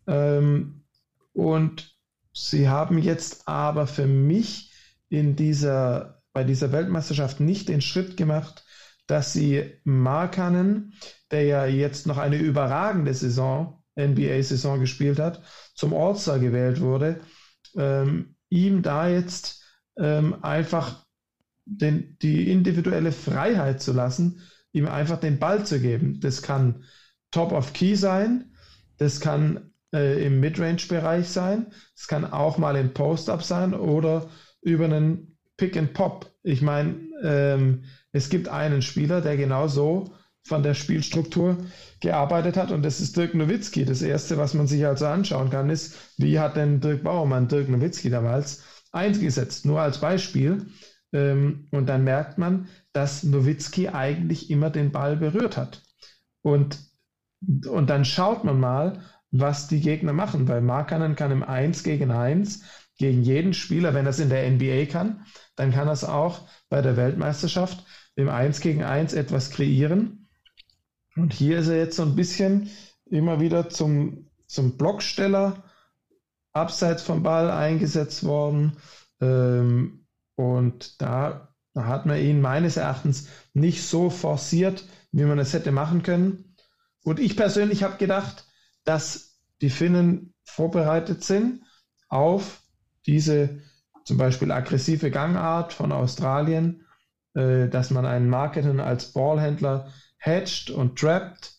Ähm, 0.08 0.86
und 1.34 1.96
sie 2.34 2.70
haben 2.70 2.98
jetzt 2.98 3.48
aber 3.48 3.88
für 3.88 4.08
mich 4.08 4.74
in 5.10 5.36
dieser, 5.36 6.22
bei 6.34 6.44
dieser 6.44 6.72
Weltmeisterschaft 6.72 7.39
nicht 7.39 7.70
den 7.70 7.82
Schritt 7.82 8.18
gemacht, 8.18 8.65
dass 9.09 9.33
sie 9.33 9.63
Markanen, 9.85 10.93
der 11.31 11.43
ja 11.43 11.65
jetzt 11.65 12.05
noch 12.05 12.19
eine 12.19 12.37
überragende 12.37 13.13
Saison, 13.15 13.81
NBA-Saison 13.99 14.79
gespielt 14.79 15.17
hat, 15.17 15.41
zum 15.73 15.95
All-Star 15.95 16.37
gewählt 16.37 16.79
wurde, 16.79 17.19
ähm, 17.75 18.35
ihm 18.49 18.83
da 18.83 19.09
jetzt 19.09 19.63
ähm, 19.97 20.43
einfach 20.43 21.07
den, 21.65 22.17
die 22.21 22.51
individuelle 22.51 23.11
Freiheit 23.11 23.81
zu 23.81 23.93
lassen, 23.93 24.41
ihm 24.73 24.87
einfach 24.87 25.19
den 25.19 25.39
Ball 25.39 25.65
zu 25.65 25.79
geben. 25.79 26.19
Das 26.19 26.43
kann 26.43 26.83
Top 27.31 27.51
of 27.51 27.73
Key 27.73 27.95
sein, 27.95 28.53
das 28.97 29.19
kann 29.19 29.71
äh, 29.91 30.23
im 30.23 30.39
Midrange-Bereich 30.39 31.27
sein, 31.27 31.73
das 31.95 32.07
kann 32.07 32.31
auch 32.31 32.59
mal 32.59 32.75
im 32.75 32.93
Post-Up 32.93 33.41
sein 33.41 33.73
oder 33.73 34.29
über 34.61 34.85
einen 34.85 35.39
Pick 35.57 35.75
and 35.77 35.93
Pop. 35.93 36.31
Ich 36.43 36.61
meine, 36.61 36.95
ähm, 37.23 37.83
es 38.11 38.29
gibt 38.29 38.47
einen 38.47 38.81
Spieler, 38.81 39.21
der 39.21 39.37
genau 39.37 39.67
so 39.67 40.13
von 40.43 40.63
der 40.63 40.73
Spielstruktur 40.73 41.57
gearbeitet 41.99 42.57
hat 42.57 42.71
und 42.71 42.83
das 42.83 42.99
ist 43.01 43.17
Dirk 43.17 43.35
Nowitzki. 43.35 43.85
Das 43.85 44.01
erste, 44.01 44.37
was 44.37 44.53
man 44.53 44.67
sich 44.67 44.85
also 44.85 45.05
anschauen 45.05 45.49
kann, 45.49 45.69
ist, 45.69 45.95
wie 46.17 46.39
hat 46.39 46.55
denn 46.55 46.79
Dirk 46.81 47.03
Bauermann 47.03 47.47
Dirk 47.47 47.69
Nowitzki 47.69 48.09
damals 48.09 48.63
eingesetzt? 48.91 49.65
Nur 49.65 49.81
als 49.81 49.99
Beispiel. 49.99 50.65
Ähm, 51.11 51.67
und 51.71 51.87
dann 51.87 52.03
merkt 52.03 52.37
man, 52.37 52.67
dass 52.93 53.23
Nowitzki 53.23 53.89
eigentlich 53.89 54.49
immer 54.49 54.69
den 54.69 54.91
Ball 54.91 55.17
berührt 55.17 55.57
hat. 55.57 55.83
Und, 56.41 56.79
und 57.67 57.89
dann 57.89 58.05
schaut 58.05 58.43
man 58.43 58.59
mal, 58.59 59.01
was 59.31 59.67
die 59.67 59.79
Gegner 59.79 60.13
machen, 60.13 60.47
weil 60.47 60.61
Markanen 60.61 61.15
kann 61.15 61.31
im 61.31 61.43
1 61.43 61.83
gegen 61.83 62.11
1 62.11 62.63
gegen 63.00 63.24
jeden 63.24 63.56
Spieler. 63.56 63.96
Wenn 63.96 64.06
es 64.06 64.20
in 64.20 64.29
der 64.29 64.48
NBA 64.51 64.86
kann, 64.86 65.25
dann 65.56 65.72
kann 65.72 65.88
es 65.88 66.03
auch 66.03 66.48
bei 66.70 66.82
der 66.82 66.96
Weltmeisterschaft 66.96 67.84
im 68.15 68.29
1 68.29 68.60
gegen 68.60 68.84
1 68.84 69.13
etwas 69.13 69.50
kreieren. 69.50 70.29
Und 71.15 71.34
hier 71.34 71.60
ist 71.60 71.70
er 71.70 71.77
jetzt 71.77 71.96
so 71.96 72.03
ein 72.03 72.15
bisschen 72.15 72.70
immer 73.10 73.39
wieder 73.39 73.70
zum, 73.70 74.29
zum 74.46 74.77
Blocksteller 74.77 75.63
abseits 76.53 77.01
vom 77.01 77.24
Ball 77.24 77.50
eingesetzt 77.50 78.24
worden. 78.25 78.77
Ähm, 79.22 80.06
und 80.36 81.01
da, 81.01 81.56
da 81.74 81.86
hat 81.86 82.06
man 82.06 82.20
ihn 82.20 82.41
meines 82.41 82.77
Erachtens 82.77 83.29
nicht 83.53 83.84
so 83.84 84.10
forciert, 84.10 84.86
wie 85.12 85.24
man 85.24 85.39
es 85.39 85.53
hätte 85.53 85.72
machen 85.72 86.03
können. 86.03 86.56
Und 87.03 87.20
ich 87.20 87.38
persönlich 87.38 87.84
habe 87.84 87.98
gedacht, 87.98 88.46
dass 88.84 89.39
die 89.62 89.70
Finnen 89.70 90.34
vorbereitet 90.44 91.24
sind 91.24 91.63
auf 92.10 92.62
diese 93.09 93.59
zum 94.03 94.17
Beispiel 94.17 94.51
aggressive 94.51 95.11
Gangart 95.11 95.73
von 95.73 95.91
Australien, 95.91 96.85
äh, 97.33 97.67
dass 97.67 97.91
man 97.91 98.05
einen 98.05 98.29
Marketing 98.29 98.79
als 98.79 99.13
Ballhändler 99.13 99.91
hedgt 100.17 100.69
und 100.69 100.97
trappt. 100.97 101.53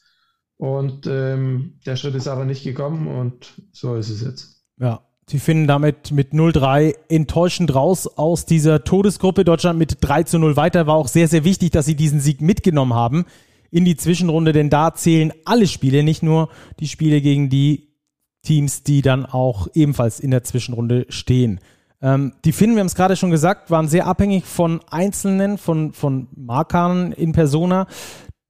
Und 0.57 1.07
ähm, 1.07 1.79
der 1.87 1.97
Schritt 1.97 2.15
ist 2.15 2.29
aber 2.29 2.45
nicht 2.45 2.65
gekommen 2.65 3.07
und 3.07 3.55
so 3.73 3.97
ist 3.97 4.11
es 4.11 4.23
jetzt. 4.23 4.63
Ja, 4.79 5.01
Sie 5.31 5.39
finden 5.39 5.69
damit 5.69 6.11
mit 6.11 6.33
0-3 6.33 6.93
enttäuschend 7.09 7.73
raus 7.73 8.09
aus 8.09 8.47
dieser 8.47 8.83
Todesgruppe. 8.83 9.45
Deutschland 9.45 9.79
mit 9.79 9.99
3 10.01 10.25
zu 10.25 10.41
0 10.41 10.57
weiter. 10.57 10.89
War 10.89 10.97
auch 10.97 11.07
sehr, 11.07 11.29
sehr 11.29 11.45
wichtig, 11.45 11.71
dass 11.71 11.87
sie 11.87 11.95
diesen 11.95 12.19
Sieg 12.19 12.41
mitgenommen 12.41 12.95
haben 12.95 13.27
in 13.71 13.85
die 13.85 13.97
Zwischenrunde, 13.97 14.53
denn 14.53 14.71
da 14.71 14.93
zählen 14.93 15.33
alle 15.45 15.69
Spiele, 15.69 16.03
nicht 16.03 16.25
nur 16.25 16.49
die 16.81 16.89
Spiele 16.89 17.21
gegen 17.21 17.49
die 17.49 17.90
Teams, 18.43 18.83
die 18.83 19.03
dann 19.03 19.27
auch 19.27 19.69
ebenfalls 19.75 20.21
in 20.21 20.31
der 20.31 20.45
Zwischenrunde 20.45 21.07
stehen. 21.09 21.61
Ähm, 22.03 22.33
die 22.45 22.53
Finnen, 22.53 22.75
wir 22.75 22.81
haben 22.81 22.87
es 22.87 22.95
gerade 22.95 23.17
schon 23.17 23.31
gesagt, 23.31 23.71
waren 23.71 23.89
sehr 23.89 24.07
abhängig 24.07 24.45
von 24.45 24.81
Einzelnen, 24.91 25.59
von, 25.59 25.93
von 25.93 26.29
Markern 26.35 27.13
in 27.13 27.33
Persona. 27.33 27.87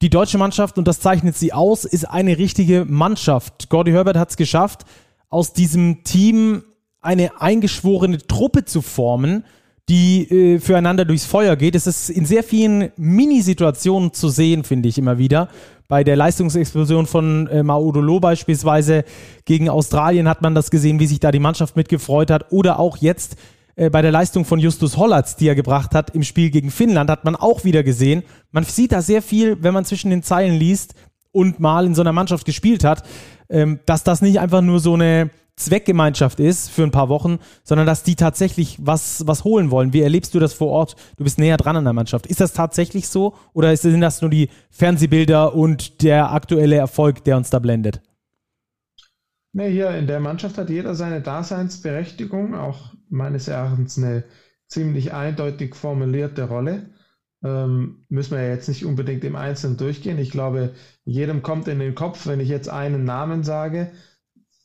Die 0.01 0.09
deutsche 0.09 0.37
Mannschaft, 0.37 0.77
und 0.77 0.87
das 0.87 0.99
zeichnet 0.99 1.35
sie 1.35 1.53
aus, 1.53 1.85
ist 1.85 2.05
eine 2.05 2.37
richtige 2.37 2.85
Mannschaft. 2.85 3.69
Gordy 3.69 3.91
Herbert 3.91 4.17
hat 4.17 4.31
es 4.31 4.37
geschafft, 4.37 4.85
aus 5.29 5.53
diesem 5.53 6.03
Team 6.03 6.63
eine 7.01 7.41
eingeschworene 7.41 8.19
Truppe 8.19 8.65
zu 8.65 8.81
formen, 8.81 9.43
die 9.89 10.29
äh, 10.29 10.59
füreinander 10.59 11.05
durchs 11.05 11.25
Feuer 11.25 11.55
geht. 11.55 11.75
Es 11.75 11.87
ist 11.87 12.09
in 12.09 12.25
sehr 12.25 12.43
vielen 12.43 12.91
Mini-Situationen 12.97 14.13
zu 14.13 14.29
sehen, 14.29 14.63
finde 14.63 14.89
ich 14.89 14.97
immer 14.97 15.17
wieder. 15.17 15.49
Bei 15.87 16.03
der 16.03 16.15
Leistungsexplosion 16.15 17.05
von 17.05 17.47
äh, 17.47 17.63
Maudolo 17.63 18.19
beispielsweise 18.19 19.03
gegen 19.43 19.69
Australien 19.69 20.29
hat 20.29 20.41
man 20.41 20.55
das 20.55 20.71
gesehen, 20.71 20.99
wie 20.99 21.07
sich 21.07 21.19
da 21.19 21.31
die 21.31 21.39
Mannschaft 21.39 21.75
mitgefreut 21.75 22.31
hat. 22.31 22.51
Oder 22.51 22.79
auch 22.79 22.97
jetzt 22.97 23.35
äh, 23.75 23.89
bei 23.89 24.01
der 24.01 24.11
Leistung 24.11 24.45
von 24.45 24.59
Justus 24.59 24.95
Hollatz, 24.95 25.35
die 25.35 25.47
er 25.47 25.55
gebracht 25.55 25.93
hat 25.93 26.11
im 26.11 26.23
Spiel 26.23 26.49
gegen 26.49 26.71
Finnland, 26.71 27.09
hat 27.09 27.25
man 27.25 27.35
auch 27.35 27.65
wieder 27.65 27.83
gesehen. 27.83 28.23
Man 28.51 28.63
sieht 28.63 28.93
da 28.93 29.01
sehr 29.01 29.21
viel, 29.21 29.61
wenn 29.63 29.73
man 29.73 29.83
zwischen 29.83 30.11
den 30.11 30.23
Zeilen 30.23 30.55
liest 30.55 30.95
und 31.31 31.59
mal 31.59 31.85
in 31.85 31.95
so 31.95 32.01
einer 32.01 32.13
Mannschaft 32.13 32.45
gespielt 32.45 32.83
hat, 32.83 33.03
ähm, 33.49 33.79
dass 33.85 34.03
das 34.03 34.21
nicht 34.21 34.39
einfach 34.39 34.61
nur 34.61 34.79
so 34.79 34.93
eine 34.93 35.29
Zweckgemeinschaft 35.65 36.39
ist 36.39 36.69
für 36.69 36.83
ein 36.83 36.91
paar 36.91 37.09
Wochen, 37.09 37.39
sondern 37.63 37.87
dass 37.87 38.03
die 38.03 38.15
tatsächlich 38.15 38.77
was, 38.81 39.25
was 39.27 39.43
holen 39.43 39.71
wollen. 39.71 39.93
Wie 39.93 40.01
erlebst 40.01 40.33
du 40.33 40.39
das 40.39 40.53
vor 40.53 40.69
Ort? 40.69 40.95
Du 41.17 41.23
bist 41.23 41.39
näher 41.39 41.57
dran 41.57 41.75
an 41.75 41.83
der 41.83 41.93
Mannschaft. 41.93 42.27
Ist 42.27 42.41
das 42.41 42.53
tatsächlich 42.53 43.07
so 43.07 43.35
oder 43.53 43.75
sind 43.75 44.01
das 44.01 44.21
nur 44.21 44.29
die 44.29 44.49
Fernsehbilder 44.69 45.55
und 45.55 46.01
der 46.03 46.31
aktuelle 46.31 46.75
Erfolg, 46.75 47.23
der 47.23 47.37
uns 47.37 47.49
da 47.49 47.59
blendet? 47.59 48.01
Nee, 49.53 49.71
hier 49.71 49.91
in 49.91 50.07
der 50.07 50.19
Mannschaft 50.19 50.57
hat 50.57 50.69
jeder 50.69 50.95
seine 50.95 51.21
Daseinsberechtigung, 51.21 52.55
auch 52.55 52.93
meines 53.09 53.49
Erachtens 53.49 53.97
eine 53.97 54.23
ziemlich 54.67 55.13
eindeutig 55.13 55.75
formulierte 55.75 56.47
Rolle. 56.47 56.89
Ähm, 57.43 58.05
müssen 58.07 58.37
wir 58.37 58.43
ja 58.43 58.49
jetzt 58.49 58.69
nicht 58.69 58.85
unbedingt 58.85 59.23
im 59.25 59.35
Einzelnen 59.35 59.75
durchgehen. 59.75 60.19
Ich 60.19 60.31
glaube, 60.31 60.73
jedem 61.03 61.41
kommt 61.41 61.67
in 61.67 61.79
den 61.79 61.95
Kopf, 61.95 62.27
wenn 62.27 62.39
ich 62.39 62.47
jetzt 62.47 62.69
einen 62.69 63.03
Namen 63.03 63.43
sage, 63.43 63.91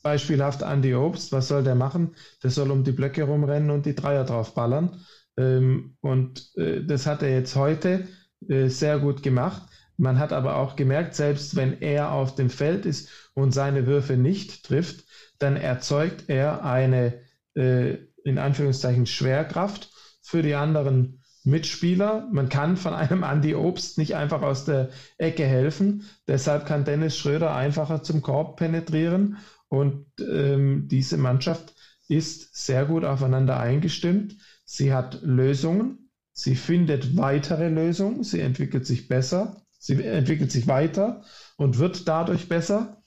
beispielhaft 0.06 0.62
Andy 0.62 0.94
Obst, 0.94 1.32
was 1.32 1.48
soll 1.48 1.64
der 1.64 1.75
machen? 1.75 2.14
Der 2.40 2.50
soll 2.50 2.70
um 2.70 2.84
die 2.84 2.92
Blöcke 2.92 3.25
rumrennen 3.25 3.70
und 3.70 3.86
die 3.86 3.96
Dreier 3.96 4.22
draufballern. 4.22 5.00
Ähm, 5.36 5.96
und 6.00 6.56
äh, 6.56 6.84
das 6.84 7.08
hat 7.08 7.25
er 7.25 7.30
jetzt 7.30 7.56
heute 7.56 8.06
äh, 8.48 8.68
sehr 8.68 9.00
gut 9.00 9.25
gemacht. 9.25 9.62
Man 9.96 10.20
hat 10.20 10.32
aber 10.32 10.58
auch 10.58 10.76
gemerkt, 10.76 11.16
selbst 11.16 11.56
wenn 11.56 11.82
er 11.82 12.12
auf 12.12 12.36
dem 12.36 12.50
Feld 12.50 12.86
ist 12.86 13.08
und 13.34 13.50
seine 13.50 13.88
Würfe 13.88 14.16
nicht 14.16 14.64
trifft, 14.64 15.06
dann 15.40 15.56
erzeugt 15.56 16.26
er 16.28 16.64
eine 16.64 17.14
äh, 17.56 17.96
in 18.22 18.38
Anführungszeichen 18.38 19.06
Schwerkraft 19.06 19.90
für 20.22 20.42
die 20.42 20.54
anderen 20.54 21.20
Mitspieler. 21.42 22.28
Man 22.30 22.48
kann 22.48 22.76
von 22.76 22.94
einem 22.94 23.25
Andy 23.25 23.56
Obst 23.56 23.98
nicht 23.98 24.14
einfach 24.14 24.42
aus 24.42 24.66
der 24.66 24.90
Ecke 25.18 25.44
helfen. 25.44 26.04
Deshalb 26.28 26.64
kann 26.66 26.84
Dennis 26.84 27.16
Schröder 27.16 27.56
einfacher 27.56 28.04
zum 28.04 28.22
Korb 28.22 28.56
penetrieren. 28.56 29.38
Und 29.76 30.06
ähm, 30.21 30.88
diese 30.88 31.16
Mannschaft 31.16 31.75
ist 32.09 32.54
sehr 32.56 32.85
gut 32.85 33.04
aufeinander 33.04 33.59
eingestimmt. 33.59 34.37
Sie 34.64 34.92
hat 34.92 35.21
Lösungen. 35.23 36.11
Sie 36.33 36.54
findet 36.54 37.16
weitere 37.16 37.68
Lösungen. 37.68 38.23
Sie 38.23 38.40
entwickelt 38.40 38.87
sich 38.87 39.09
besser. 39.09 39.62
Sie 39.78 40.02
entwickelt 40.02 40.50
sich 40.50 40.66
weiter 40.66 41.23
und 41.56 41.78
wird 41.78 42.09
dadurch 42.09 42.49
besser. 42.49 43.02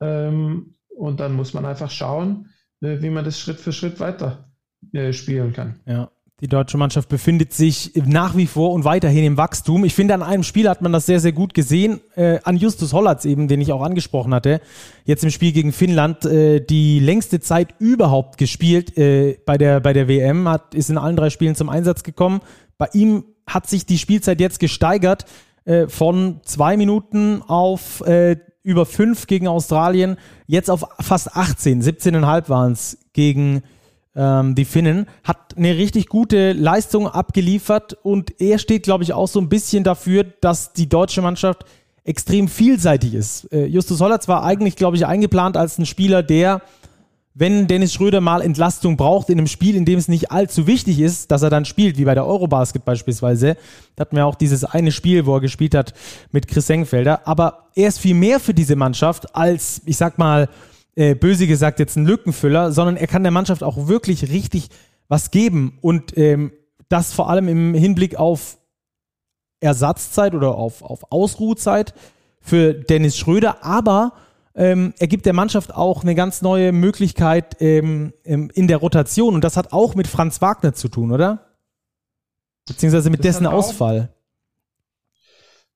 Ähm, 0.00 0.74
und 0.88 1.20
dann 1.20 1.34
muss 1.34 1.54
man 1.54 1.64
einfach 1.64 1.90
schauen, 1.90 2.50
äh, 2.80 3.00
wie 3.00 3.10
man 3.10 3.24
das 3.24 3.38
Schritt 3.38 3.60
für 3.60 3.72
Schritt 3.72 4.00
weiter 4.00 4.50
äh, 4.92 5.12
spielen 5.12 5.52
kann. 5.52 5.80
Ja. 5.86 6.10
Die 6.40 6.48
deutsche 6.48 6.76
Mannschaft 6.78 7.08
befindet 7.08 7.52
sich 7.52 7.92
nach 8.06 8.36
wie 8.36 8.48
vor 8.48 8.72
und 8.72 8.84
weiterhin 8.84 9.24
im 9.24 9.36
Wachstum. 9.36 9.84
Ich 9.84 9.94
finde, 9.94 10.14
an 10.14 10.22
einem 10.22 10.42
Spiel 10.42 10.68
hat 10.68 10.82
man 10.82 10.92
das 10.92 11.06
sehr, 11.06 11.20
sehr 11.20 11.30
gut 11.30 11.54
gesehen. 11.54 12.00
Äh, 12.16 12.40
an 12.42 12.56
Justus 12.56 12.92
Hollatz 12.92 13.24
eben, 13.24 13.46
den 13.46 13.60
ich 13.60 13.72
auch 13.72 13.82
angesprochen 13.82 14.34
hatte. 14.34 14.60
Jetzt 15.04 15.22
im 15.22 15.30
Spiel 15.30 15.52
gegen 15.52 15.72
Finnland 15.72 16.24
äh, 16.24 16.60
die 16.60 16.98
längste 16.98 17.38
Zeit 17.38 17.76
überhaupt 17.78 18.36
gespielt 18.36 18.98
äh, 18.98 19.38
bei, 19.46 19.56
der, 19.58 19.78
bei 19.78 19.92
der 19.92 20.08
WM. 20.08 20.48
Hat, 20.48 20.74
ist 20.74 20.90
in 20.90 20.98
allen 20.98 21.14
drei 21.14 21.30
Spielen 21.30 21.54
zum 21.54 21.68
Einsatz 21.68 22.02
gekommen. 22.02 22.40
Bei 22.78 22.88
ihm 22.92 23.24
hat 23.46 23.68
sich 23.68 23.86
die 23.86 23.98
Spielzeit 23.98 24.40
jetzt 24.40 24.58
gesteigert 24.58 25.26
äh, 25.64 25.86
von 25.86 26.40
zwei 26.42 26.76
Minuten 26.76 27.42
auf 27.42 28.00
äh, 28.06 28.38
über 28.64 28.86
fünf 28.86 29.26
gegen 29.26 29.46
Australien, 29.46 30.16
jetzt 30.46 30.70
auf 30.70 30.84
fast 30.98 31.36
18, 31.36 31.82
17,5 31.82 32.48
waren 32.48 32.72
es 32.72 32.98
gegen 33.12 33.62
ähm, 34.16 34.54
die 34.54 34.64
Finnen, 34.64 35.06
hat 35.22 35.56
eine 35.56 35.76
richtig 35.76 36.08
gute 36.08 36.52
Leistung 36.52 37.08
abgeliefert 37.08 37.96
und 38.02 38.40
er 38.40 38.58
steht, 38.58 38.84
glaube 38.84 39.04
ich, 39.04 39.12
auch 39.12 39.28
so 39.28 39.40
ein 39.40 39.48
bisschen 39.48 39.84
dafür, 39.84 40.24
dass 40.24 40.72
die 40.72 40.88
deutsche 40.88 41.22
Mannschaft 41.22 41.64
extrem 42.04 42.48
vielseitig 42.48 43.14
ist. 43.14 43.52
Äh, 43.52 43.66
Justus 43.66 44.00
Hollatz 44.00 44.28
war 44.28 44.44
eigentlich, 44.44 44.76
glaube 44.76 44.96
ich, 44.96 45.06
eingeplant 45.06 45.56
als 45.56 45.78
ein 45.78 45.86
Spieler, 45.86 46.22
der 46.22 46.62
wenn 47.36 47.66
Dennis 47.66 47.92
Schröder 47.92 48.20
mal 48.20 48.40
Entlastung 48.40 48.96
braucht 48.96 49.28
in 49.28 49.38
einem 49.38 49.48
Spiel, 49.48 49.74
in 49.74 49.84
dem 49.84 49.98
es 49.98 50.06
nicht 50.06 50.30
allzu 50.30 50.68
wichtig 50.68 51.00
ist, 51.00 51.32
dass 51.32 51.42
er 51.42 51.50
dann 51.50 51.64
spielt, 51.64 51.98
wie 51.98 52.04
bei 52.04 52.14
der 52.14 52.26
Eurobasket 52.26 52.84
beispielsweise. 52.84 53.56
Da 53.96 54.02
hatten 54.02 54.16
wir 54.16 54.24
auch 54.24 54.36
dieses 54.36 54.64
eine 54.64 54.92
Spiel, 54.92 55.26
wo 55.26 55.34
er 55.34 55.40
gespielt 55.40 55.74
hat 55.74 55.94
mit 56.30 56.46
Chris 56.46 56.70
Engfelder. 56.70 57.26
Aber 57.26 57.70
er 57.74 57.88
ist 57.88 57.98
viel 57.98 58.14
mehr 58.14 58.38
für 58.38 58.54
diese 58.54 58.76
Mannschaft 58.76 59.34
als, 59.34 59.82
ich 59.84 59.96
sag 59.96 60.16
mal, 60.16 60.48
äh, 60.96 61.14
böse 61.14 61.46
gesagt 61.46 61.78
jetzt 61.78 61.96
ein 61.96 62.06
Lückenfüller, 62.06 62.72
sondern 62.72 62.96
er 62.96 63.06
kann 63.06 63.22
der 63.22 63.32
Mannschaft 63.32 63.62
auch 63.62 63.88
wirklich 63.88 64.30
richtig 64.30 64.68
was 65.08 65.30
geben. 65.30 65.78
Und 65.80 66.16
ähm, 66.16 66.52
das 66.88 67.12
vor 67.12 67.28
allem 67.28 67.48
im 67.48 67.74
Hinblick 67.74 68.16
auf 68.16 68.58
Ersatzzeit 69.60 70.34
oder 70.34 70.54
auf, 70.54 70.82
auf 70.82 71.10
Ausruhzeit 71.10 71.94
für 72.40 72.74
Dennis 72.74 73.16
Schröder, 73.16 73.64
aber 73.64 74.12
ähm, 74.54 74.94
er 74.98 75.08
gibt 75.08 75.26
der 75.26 75.32
Mannschaft 75.32 75.74
auch 75.74 76.02
eine 76.02 76.14
ganz 76.14 76.42
neue 76.42 76.70
Möglichkeit 76.70 77.56
ähm, 77.60 78.12
ähm, 78.24 78.50
in 78.54 78.68
der 78.68 78.76
Rotation. 78.76 79.34
Und 79.34 79.42
das 79.42 79.56
hat 79.56 79.72
auch 79.72 79.94
mit 79.94 80.06
Franz 80.06 80.40
Wagner 80.40 80.74
zu 80.74 80.88
tun, 80.88 81.10
oder? 81.10 81.56
Beziehungsweise 82.66 83.10
mit 83.10 83.20
das 83.20 83.34
dessen 83.34 83.46
Ausfall. 83.46 84.14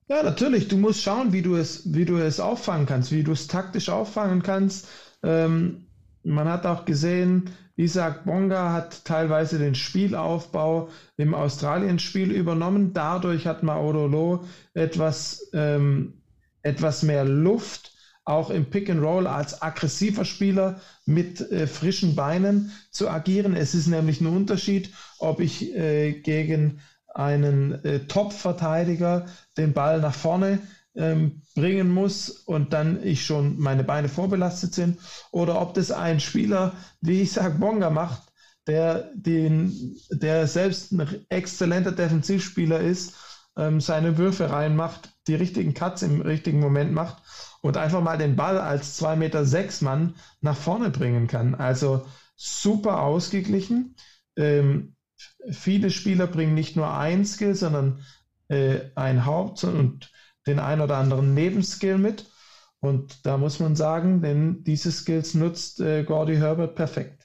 Ja, 0.07 0.23
natürlich. 0.23 0.69
Du 0.69 0.77
musst 0.79 1.03
schauen, 1.03 1.33
wie 1.33 1.43
du 1.43 1.57
es, 1.57 1.93
wie 1.93 2.05
du 2.05 2.17
es 2.19 2.41
auffangen 2.41 2.87
kannst, 2.87 3.11
wie 3.11 3.25
du 3.25 3.33
es 3.33 3.47
taktisch 3.47 3.89
auffangen 3.89 4.43
kannst. 4.43 4.87
Ähm, 5.23 5.87
man 6.23 6.49
hat 6.49 6.67
auch 6.67 6.85
gesehen, 6.85 7.51
Isaac 7.77 8.25
Bonga 8.25 8.73
hat 8.73 9.05
teilweise 9.05 9.59
den 9.59 9.75
Spielaufbau 9.75 10.89
im 11.17 11.33
Australien-Spiel 11.33 12.33
übernommen. 12.33 12.93
Dadurch 12.93 13.47
hat 13.47 13.63
Maodolo 13.63 14.45
etwas, 14.75 15.49
ähm, 15.53 16.15
etwas 16.63 17.03
mehr 17.05 17.25
Luft 17.25 17.93
auch 18.25 18.51
im 18.51 18.67
Pick 18.67 18.91
and 18.91 19.01
Roll 19.01 19.27
als 19.27 19.63
aggressiver 19.63 20.25
Spieler 20.25 20.81
mit 21.07 21.41
äh, 21.41 21.67
frischen 21.67 22.15
Beinen 22.15 22.73
zu 22.91 23.09
agieren. 23.09 23.55
Es 23.57 23.75
ist 23.75 23.87
nämlich 23.87 24.21
ein 24.21 24.27
Unterschied, 24.27 24.93
ob 25.19 25.41
ich 25.41 25.75
äh, 25.75 26.13
gegen 26.13 26.81
einen 27.15 27.83
äh, 27.85 28.01
Top-Verteidiger 28.01 29.27
den 29.57 29.73
Ball 29.73 30.01
nach 30.01 30.15
vorne 30.15 30.59
ähm, 30.97 31.43
bringen 31.55 31.91
muss 31.91 32.31
und 32.31 32.73
dann 32.73 33.03
ich 33.05 33.25
schon 33.25 33.59
meine 33.59 33.85
Beine 33.85 34.09
vorbelastet 34.09 34.75
sind 34.75 34.99
oder 35.31 35.61
ob 35.61 35.75
das 35.75 35.91
ein 35.91 36.21
Spieler, 36.21 36.75
wie 37.01 37.23
ich 37.23 37.33
sage, 37.33 37.59
Bonga 37.59 37.91
macht, 37.91 38.23
der, 38.67 39.11
den, 39.15 39.97
der 40.11 40.47
selbst 40.47 40.93
ein 40.93 41.25
exzellenter 41.29 41.93
Defensivspieler 41.93 42.81
ist, 42.81 43.15
ähm, 43.57 43.81
seine 43.81 44.19
Würfe 44.19 44.51
reinmacht, 44.51 45.11
die 45.27 45.35
richtigen 45.35 45.75
Cuts 45.75 46.03
im 46.03 46.21
richtigen 46.21 46.61
Moment 46.61 46.93
macht 46.93 47.23
und 47.63 47.77
einfach 47.77 48.03
mal 48.03 48.19
den 48.19 48.37
Ball 48.37 48.59
als 48.59 48.97
2 48.97 49.17
Meter 49.17 49.45
sechs 49.45 49.81
Mann 49.81 50.15
nach 50.41 50.57
vorne 50.57 50.91
bringen 50.91 51.27
kann. 51.27 51.55
Also 51.55 52.07
super 52.37 53.03
ausgeglichen. 53.03 53.97
Ähm, 54.37 54.95
viele 55.51 55.91
Spieler 55.91 56.27
bringen 56.27 56.55
nicht 56.55 56.77
nur 56.77 56.93
ein 56.93 57.25
Skill, 57.25 57.55
sondern 57.55 58.05
äh, 58.49 58.81
ein 58.95 59.25
Haupt- 59.25 59.65
und 59.65 60.11
den 60.47 60.59
ein 60.59 60.81
oder 60.81 60.97
anderen 60.97 61.35
Nebenskill 61.35 61.99
mit. 61.99 62.25
Und 62.81 63.27
da 63.27 63.37
muss 63.39 63.59
man 63.59 63.75
sagen, 63.77 64.23
denn 64.23 64.63
diese 64.65 64.93
Skills 64.93 65.35
nutzt 65.35 65.81
äh, 65.81 66.05
Gordy 66.05 66.37
Herbert 66.37 66.77
perfekt. 66.77 67.18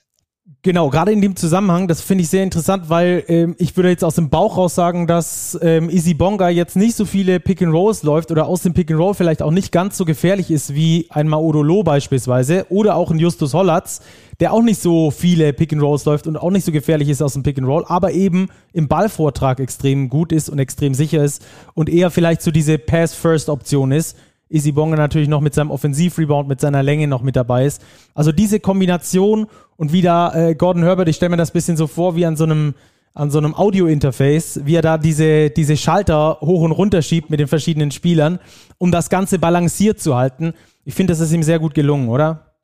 Genau, 0.60 0.90
gerade 0.90 1.10
in 1.10 1.22
dem 1.22 1.36
Zusammenhang, 1.36 1.88
das 1.88 2.02
finde 2.02 2.22
ich 2.22 2.28
sehr 2.28 2.42
interessant, 2.42 2.90
weil 2.90 3.24
ähm, 3.28 3.54
ich 3.58 3.76
würde 3.76 3.88
jetzt 3.88 4.04
aus 4.04 4.16
dem 4.16 4.28
Bauch 4.28 4.58
raus 4.58 4.74
sagen, 4.74 5.06
dass 5.06 5.58
ähm, 5.62 5.88
Easy 5.88 6.12
Bonga 6.12 6.50
jetzt 6.50 6.76
nicht 6.76 6.96
so 6.96 7.06
viele 7.06 7.40
Pick 7.40 7.62
and 7.62 7.72
Rolls 7.72 8.02
läuft 8.02 8.30
oder 8.30 8.46
aus 8.46 8.62
dem 8.62 8.74
Pick 8.74 8.90
and 8.90 9.00
Roll 9.00 9.14
vielleicht 9.14 9.40
auch 9.40 9.50
nicht 9.50 9.72
ganz 9.72 9.96
so 9.96 10.04
gefährlich 10.04 10.50
ist 10.50 10.74
wie 10.74 11.06
ein 11.08 11.28
Maudolo 11.28 11.82
beispielsweise 11.82 12.66
oder 12.68 12.96
auch 12.96 13.10
ein 13.10 13.18
Justus 13.18 13.54
Hollatz, 13.54 14.02
der 14.38 14.52
auch 14.52 14.60
nicht 14.60 14.82
so 14.82 15.10
viele 15.10 15.54
Pick 15.54 15.72
and 15.72 15.80
Rolls 15.80 16.04
läuft 16.04 16.26
und 16.26 16.36
auch 16.36 16.50
nicht 16.50 16.66
so 16.66 16.72
gefährlich 16.72 17.08
ist 17.08 17.22
aus 17.22 17.32
dem 17.32 17.42
Pick 17.42 17.56
and 17.56 17.66
Roll, 17.66 17.84
aber 17.86 18.12
eben 18.12 18.48
im 18.74 18.86
Ballvortrag 18.86 19.60
extrem 19.60 20.10
gut 20.10 20.30
ist 20.30 20.50
und 20.50 20.58
extrem 20.58 20.92
sicher 20.92 21.24
ist 21.24 21.42
und 21.72 21.88
eher 21.88 22.10
vielleicht 22.10 22.42
so 22.42 22.50
diese 22.50 22.76
Pass-First-Option 22.76 23.92
ist 23.92 24.14
Easy 24.48 24.72
Bonga 24.72 24.96
natürlich 24.96 25.28
noch 25.28 25.40
mit 25.40 25.54
seinem 25.54 25.70
Offensivrebound, 25.70 26.48
mit 26.48 26.60
seiner 26.60 26.82
Länge 26.82 27.08
noch 27.08 27.22
mit 27.22 27.36
dabei 27.36 27.66
ist. 27.66 27.82
Also 28.14 28.30
diese 28.32 28.60
Kombination 28.60 29.46
und 29.76 29.92
wie 29.92 30.02
da 30.02 30.34
äh, 30.34 30.54
Gordon 30.54 30.82
Herbert, 30.82 31.08
ich 31.08 31.16
stelle 31.16 31.30
mir 31.30 31.36
das 31.36 31.50
bisschen 31.50 31.76
so 31.76 31.86
vor 31.86 32.16
wie 32.16 32.26
an 32.26 32.36
so 32.36 32.44
einem 32.44 32.74
an 33.14 33.30
so 33.30 33.38
einem 33.38 33.54
Audio-Interface, 33.54 34.62
wie 34.64 34.74
er 34.74 34.82
da 34.82 34.98
diese, 34.98 35.48
diese 35.50 35.76
Schalter 35.76 36.38
hoch 36.40 36.62
und 36.62 36.72
runter 36.72 37.00
schiebt 37.00 37.30
mit 37.30 37.38
den 37.38 37.46
verschiedenen 37.46 37.92
Spielern, 37.92 38.40
um 38.78 38.90
das 38.90 39.08
Ganze 39.08 39.38
balanciert 39.38 40.00
zu 40.00 40.16
halten. 40.16 40.52
Ich 40.84 40.94
finde, 40.94 41.12
das 41.12 41.20
ist 41.20 41.32
ihm 41.32 41.44
sehr 41.44 41.60
gut 41.60 41.74
gelungen, 41.74 42.08
oder? 42.08 42.56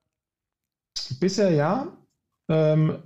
Bisher 1.20 1.52
ja. 1.52 1.86
Ähm, 2.48 2.96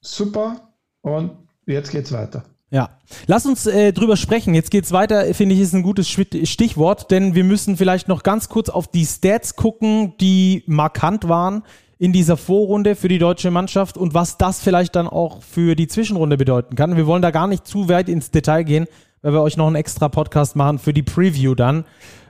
super. 0.00 0.72
Und 1.02 1.32
jetzt 1.66 1.90
geht's 1.90 2.10
weiter. 2.10 2.42
Ja, 2.74 2.90
lass 3.28 3.46
uns 3.46 3.66
äh, 3.66 3.92
drüber 3.92 4.16
sprechen. 4.16 4.52
Jetzt 4.52 4.72
geht's 4.72 4.90
weiter, 4.90 5.32
finde 5.32 5.54
ich, 5.54 5.60
ist 5.60 5.74
ein 5.74 5.84
gutes 5.84 6.08
Stichwort, 6.08 7.08
denn 7.12 7.36
wir 7.36 7.44
müssen 7.44 7.76
vielleicht 7.76 8.08
noch 8.08 8.24
ganz 8.24 8.48
kurz 8.48 8.68
auf 8.68 8.88
die 8.88 9.06
Stats 9.06 9.54
gucken, 9.54 10.14
die 10.20 10.64
markant 10.66 11.28
waren 11.28 11.62
in 12.00 12.12
dieser 12.12 12.36
Vorrunde 12.36 12.96
für 12.96 13.06
die 13.06 13.20
deutsche 13.20 13.52
Mannschaft 13.52 13.96
und 13.96 14.12
was 14.12 14.38
das 14.38 14.60
vielleicht 14.60 14.96
dann 14.96 15.06
auch 15.06 15.40
für 15.44 15.76
die 15.76 15.86
Zwischenrunde 15.86 16.36
bedeuten 16.36 16.74
kann. 16.74 16.96
Wir 16.96 17.06
wollen 17.06 17.22
da 17.22 17.30
gar 17.30 17.46
nicht 17.46 17.64
zu 17.64 17.88
weit 17.88 18.08
ins 18.08 18.32
Detail 18.32 18.64
gehen, 18.64 18.88
weil 19.22 19.34
wir 19.34 19.42
euch 19.42 19.56
noch 19.56 19.68
einen 19.68 19.76
extra 19.76 20.08
Podcast 20.08 20.56
machen 20.56 20.80
für 20.80 20.92
die 20.92 21.04
Preview 21.04 21.54
dann 21.54 21.84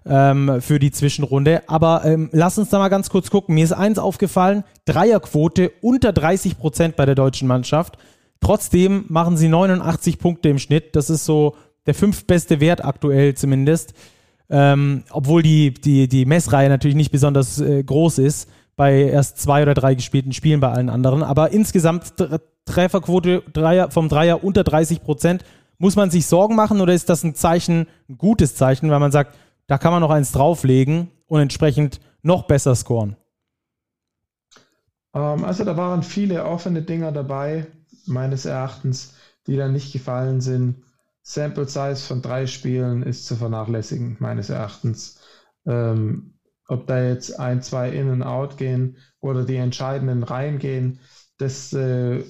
ähm, 0.04 0.60
für 0.60 0.78
die 0.78 0.90
Zwischenrunde. 0.90 1.62
Aber 1.68 2.04
ähm, 2.04 2.28
lass 2.32 2.58
uns 2.58 2.68
da 2.68 2.78
mal 2.78 2.88
ganz 2.88 3.08
kurz 3.08 3.30
gucken. 3.30 3.54
Mir 3.54 3.64
ist 3.64 3.72
eins 3.72 3.98
aufgefallen: 3.98 4.62
Dreierquote 4.84 5.72
unter 5.80 6.12
30 6.12 6.58
Prozent 6.58 6.96
bei 6.96 7.06
der 7.06 7.14
deutschen 7.14 7.48
Mannschaft. 7.48 7.96
Trotzdem 8.44 9.06
machen 9.08 9.38
sie 9.38 9.48
89 9.48 10.18
Punkte 10.18 10.50
im 10.50 10.58
Schnitt. 10.58 10.94
Das 10.96 11.08
ist 11.08 11.24
so 11.24 11.56
der 11.86 11.94
fünftbeste 11.94 12.60
Wert 12.60 12.84
aktuell 12.84 13.34
zumindest. 13.34 13.94
Ähm, 14.50 15.04
obwohl 15.10 15.42
die, 15.42 15.72
die, 15.72 16.08
die 16.08 16.26
Messreihe 16.26 16.68
natürlich 16.68 16.94
nicht 16.94 17.10
besonders 17.10 17.58
äh, 17.58 17.82
groß 17.82 18.18
ist 18.18 18.50
bei 18.76 19.04
erst 19.04 19.38
zwei 19.38 19.62
oder 19.62 19.72
drei 19.72 19.94
gespielten 19.94 20.32
Spielen 20.32 20.60
bei 20.60 20.70
allen 20.70 20.90
anderen. 20.90 21.22
Aber 21.22 21.52
insgesamt 21.52 22.12
Trefferquote 22.66 23.42
Dreier, 23.50 23.90
vom 23.90 24.10
Dreier 24.10 24.44
unter 24.44 24.62
30 24.62 25.02
Prozent 25.02 25.42
Muss 25.78 25.96
man 25.96 26.10
sich 26.10 26.26
Sorgen 26.26 26.54
machen 26.54 26.82
oder 26.82 26.92
ist 26.92 27.08
das 27.08 27.24
ein 27.24 27.34
Zeichen, 27.34 27.86
ein 28.10 28.18
gutes 28.18 28.56
Zeichen, 28.56 28.90
weil 28.90 29.00
man 29.00 29.10
sagt, 29.10 29.38
da 29.68 29.78
kann 29.78 29.92
man 29.92 30.02
noch 30.02 30.10
eins 30.10 30.32
drauflegen 30.32 31.10
und 31.28 31.40
entsprechend 31.40 31.98
noch 32.20 32.42
besser 32.42 32.74
scoren? 32.74 33.16
Ähm, 35.14 35.44
also 35.44 35.64
da 35.64 35.78
waren 35.78 36.02
viele 36.02 36.44
offene 36.44 36.82
Dinger 36.82 37.10
dabei, 37.10 37.68
meines 38.08 38.44
Erachtens, 38.44 39.14
die 39.46 39.56
dann 39.56 39.72
nicht 39.72 39.92
gefallen 39.92 40.40
sind. 40.40 40.82
Sample 41.22 41.66
Size 41.66 41.96
von 41.96 42.22
drei 42.22 42.46
Spielen 42.46 43.02
ist 43.02 43.26
zu 43.26 43.36
vernachlässigen, 43.36 44.16
meines 44.20 44.50
Erachtens. 44.50 45.20
Ähm, 45.66 46.34
ob 46.68 46.86
da 46.86 47.02
jetzt 47.02 47.38
ein, 47.38 47.62
zwei 47.62 47.90
in 47.90 48.08
und 48.10 48.22
out 48.22 48.56
gehen 48.56 48.96
oder 49.20 49.44
die 49.44 49.56
entscheidenden 49.56 50.22
Reihen 50.22 50.58
gehen, 50.58 51.00
das, 51.38 51.72
äh, 51.72 52.24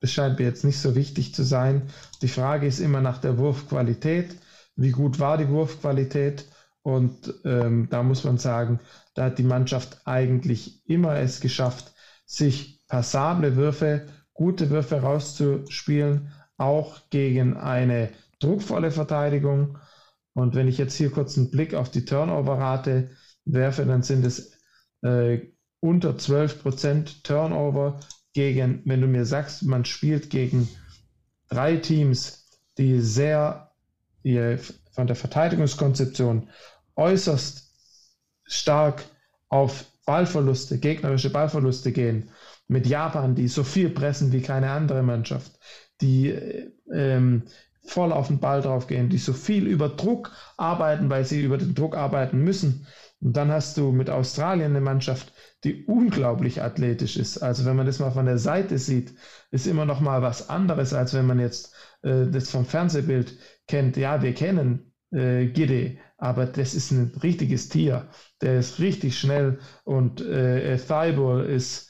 das 0.00 0.12
scheint 0.12 0.38
mir 0.38 0.44
jetzt 0.46 0.64
nicht 0.64 0.78
so 0.78 0.94
wichtig 0.94 1.34
zu 1.34 1.42
sein. 1.42 1.88
Die 2.22 2.28
Frage 2.28 2.66
ist 2.66 2.80
immer 2.80 3.00
nach 3.00 3.18
der 3.18 3.38
Wurfqualität. 3.38 4.36
Wie 4.76 4.92
gut 4.92 5.18
war 5.18 5.36
die 5.36 5.48
Wurfqualität? 5.48 6.46
Und 6.82 7.34
ähm, 7.44 7.88
da 7.90 8.02
muss 8.02 8.24
man 8.24 8.38
sagen, 8.38 8.80
da 9.14 9.24
hat 9.26 9.38
die 9.38 9.42
Mannschaft 9.42 10.00
eigentlich 10.06 10.88
immer 10.88 11.16
es 11.16 11.40
geschafft, 11.40 11.92
sich 12.24 12.86
passable 12.88 13.56
Würfe, 13.56 14.06
gute 14.40 14.70
Würfe 14.70 15.02
rauszuspielen, 15.02 16.32
auch 16.56 17.10
gegen 17.10 17.58
eine 17.58 18.08
druckvolle 18.38 18.90
Verteidigung. 18.90 19.76
Und 20.32 20.54
wenn 20.54 20.66
ich 20.66 20.78
jetzt 20.78 20.94
hier 20.94 21.10
kurz 21.10 21.36
einen 21.36 21.50
Blick 21.50 21.74
auf 21.74 21.90
die 21.90 22.06
Turnover-Rate 22.06 23.10
werfe, 23.44 23.84
dann 23.84 24.02
sind 24.02 24.24
es 24.24 24.52
äh, 25.02 25.40
unter 25.80 26.12
12% 26.12 27.22
Turnover 27.22 28.00
gegen, 28.32 28.80
wenn 28.86 29.02
du 29.02 29.08
mir 29.08 29.26
sagst, 29.26 29.62
man 29.64 29.84
spielt 29.84 30.30
gegen 30.30 30.70
drei 31.50 31.76
Teams, 31.76 32.46
die 32.78 33.00
sehr 33.00 33.72
die 34.24 34.56
von 34.92 35.06
der 35.06 35.16
Verteidigungskonzeption 35.16 36.48
äußerst 36.96 37.74
stark 38.44 39.04
auf 39.50 39.84
Ballverluste, 40.06 40.78
gegnerische 40.78 41.28
Ballverluste 41.28 41.92
gehen. 41.92 42.30
Mit 42.70 42.86
Japan, 42.86 43.34
die 43.34 43.48
so 43.48 43.64
viel 43.64 43.90
pressen 43.90 44.30
wie 44.30 44.42
keine 44.42 44.70
andere 44.70 45.02
Mannschaft, 45.02 45.58
die 46.00 46.32
ähm, 46.92 47.42
voll 47.84 48.12
auf 48.12 48.28
den 48.28 48.38
Ball 48.38 48.62
drauf 48.62 48.86
gehen, 48.86 49.08
die 49.08 49.18
so 49.18 49.32
viel 49.32 49.66
über 49.66 49.88
Druck 49.88 50.30
arbeiten, 50.56 51.10
weil 51.10 51.24
sie 51.24 51.42
über 51.42 51.58
den 51.58 51.74
Druck 51.74 51.96
arbeiten 51.96 52.44
müssen. 52.44 52.86
Und 53.20 53.36
dann 53.36 53.50
hast 53.50 53.76
du 53.76 53.90
mit 53.90 54.08
Australien 54.08 54.70
eine 54.70 54.80
Mannschaft, 54.80 55.32
die 55.64 55.84
unglaublich 55.84 56.62
athletisch 56.62 57.16
ist. 57.16 57.38
Also 57.38 57.64
wenn 57.64 57.74
man 57.74 57.86
das 57.86 57.98
mal 57.98 58.12
von 58.12 58.26
der 58.26 58.38
Seite 58.38 58.78
sieht, 58.78 59.14
ist 59.50 59.66
immer 59.66 59.84
noch 59.84 60.00
mal 60.00 60.22
was 60.22 60.48
anderes, 60.48 60.94
als 60.94 61.12
wenn 61.12 61.26
man 61.26 61.40
jetzt 61.40 61.74
äh, 62.02 62.26
das 62.30 62.50
vom 62.50 62.64
Fernsehbild 62.64 63.36
kennt. 63.66 63.96
Ja, 63.96 64.22
wir 64.22 64.32
kennen 64.32 64.92
äh, 65.10 65.46
Gide, 65.46 65.98
aber 66.18 66.46
das 66.46 66.74
ist 66.74 66.92
ein 66.92 67.12
richtiges 67.20 67.68
Tier. 67.68 68.08
Der 68.40 68.60
ist 68.60 68.78
richtig 68.78 69.18
schnell 69.18 69.58
und 69.82 70.20
äh, 70.20 70.78
Thibault 70.78 71.48
ist 71.48 71.89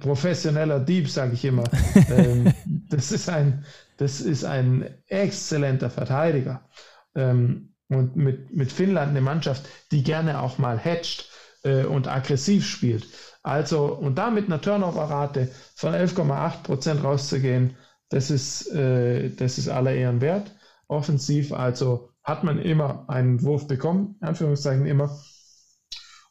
professioneller 0.00 0.80
Dieb, 0.80 1.08
sage 1.08 1.34
ich 1.34 1.44
immer. 1.44 1.64
ähm, 2.10 2.52
das, 2.88 3.12
ist 3.12 3.28
ein, 3.28 3.64
das 3.96 4.20
ist 4.20 4.44
ein 4.44 4.88
exzellenter 5.08 5.90
Verteidiger. 5.90 6.68
Ähm, 7.14 7.74
und 7.88 8.16
mit, 8.16 8.54
mit 8.54 8.72
Finnland 8.72 9.10
eine 9.10 9.20
Mannschaft, 9.20 9.64
die 9.92 10.02
gerne 10.02 10.40
auch 10.40 10.58
mal 10.58 10.78
hatcht 10.78 11.30
äh, 11.62 11.84
und 11.84 12.08
aggressiv 12.08 12.66
spielt. 12.66 13.06
Also, 13.42 13.86
und 13.86 14.16
da 14.16 14.30
mit 14.30 14.46
einer 14.46 14.60
Turnover-Rate 14.60 15.48
von 15.76 15.94
11,8 15.94 16.62
Prozent 16.64 17.04
rauszugehen, 17.04 17.76
das 18.08 18.30
ist, 18.30 18.72
äh, 18.72 19.30
das 19.30 19.58
ist 19.58 19.68
aller 19.68 19.92
Ehren 19.92 20.20
wert. 20.20 20.50
Offensiv, 20.88 21.52
also 21.52 22.10
hat 22.22 22.44
man 22.44 22.60
immer 22.60 23.08
einen 23.08 23.42
Wurf 23.42 23.68
bekommen, 23.68 24.16
Anführungszeichen 24.20 24.86
immer. 24.86 25.16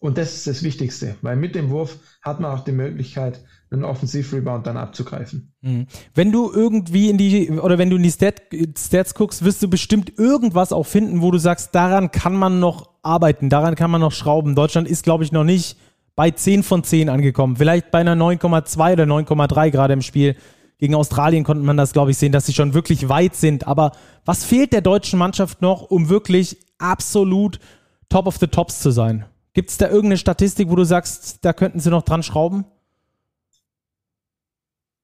Und 0.05 0.19
das 0.19 0.35
ist 0.35 0.45
das 0.45 0.61
Wichtigste, 0.61 1.15
weil 1.23 1.35
mit 1.35 1.55
dem 1.55 1.71
Wurf 1.71 1.97
hat 2.21 2.39
man 2.39 2.51
auch 2.51 2.63
die 2.63 2.71
Möglichkeit, 2.71 3.43
einen 3.71 3.83
Offensiv-Rebound 3.83 4.67
dann 4.67 4.77
abzugreifen. 4.77 5.51
Mhm. 5.61 5.87
Wenn 6.13 6.31
du 6.31 6.51
irgendwie 6.53 7.09
in 7.09 7.17
die, 7.17 7.49
oder 7.49 7.79
wenn 7.79 7.89
du 7.89 7.95
in 7.95 8.03
die 8.03 8.11
Stat, 8.11 8.43
Stats 8.77 9.15
guckst, 9.15 9.43
wirst 9.43 9.63
du 9.63 9.67
bestimmt 9.67 10.19
irgendwas 10.19 10.71
auch 10.71 10.85
finden, 10.85 11.23
wo 11.23 11.31
du 11.31 11.39
sagst, 11.39 11.73
daran 11.73 12.11
kann 12.11 12.35
man 12.35 12.59
noch 12.59 12.91
arbeiten, 13.01 13.49
daran 13.49 13.73
kann 13.73 13.89
man 13.89 13.99
noch 13.99 14.11
schrauben. 14.11 14.53
Deutschland 14.53 14.87
ist, 14.87 15.03
glaube 15.03 15.23
ich, 15.23 15.31
noch 15.31 15.43
nicht 15.43 15.75
bei 16.15 16.29
10 16.29 16.61
von 16.61 16.83
10 16.83 17.09
angekommen. 17.09 17.55
Vielleicht 17.55 17.89
bei 17.89 17.97
einer 17.97 18.15
9,2 18.15 18.93
oder 18.93 19.05
9,3 19.05 19.71
gerade 19.71 19.93
im 19.93 20.03
Spiel. 20.03 20.35
Gegen 20.77 20.93
Australien 20.93 21.43
konnte 21.43 21.63
man 21.63 21.77
das, 21.77 21.93
glaube 21.93 22.11
ich, 22.11 22.17
sehen, 22.17 22.31
dass 22.31 22.45
sie 22.45 22.53
schon 22.53 22.75
wirklich 22.75 23.09
weit 23.09 23.35
sind. 23.35 23.65
Aber 23.65 23.91
was 24.23 24.45
fehlt 24.45 24.71
der 24.71 24.81
deutschen 24.81 25.17
Mannschaft 25.17 25.63
noch, 25.63 25.81
um 25.81 26.09
wirklich 26.09 26.57
absolut 26.77 27.59
top 28.07 28.27
of 28.27 28.37
the 28.37 28.47
tops 28.47 28.81
zu 28.81 28.91
sein? 28.91 29.25
Gibt 29.55 29.69
es 29.69 29.77
da 29.77 29.87
irgendeine 29.87 30.17
Statistik, 30.17 30.69
wo 30.69 30.75
du 30.75 30.83
sagst, 30.83 31.45
da 31.45 31.53
könnten 31.53 31.79
sie 31.79 31.89
noch 31.89 32.03
dran 32.03 32.23
schrauben? 32.23 32.65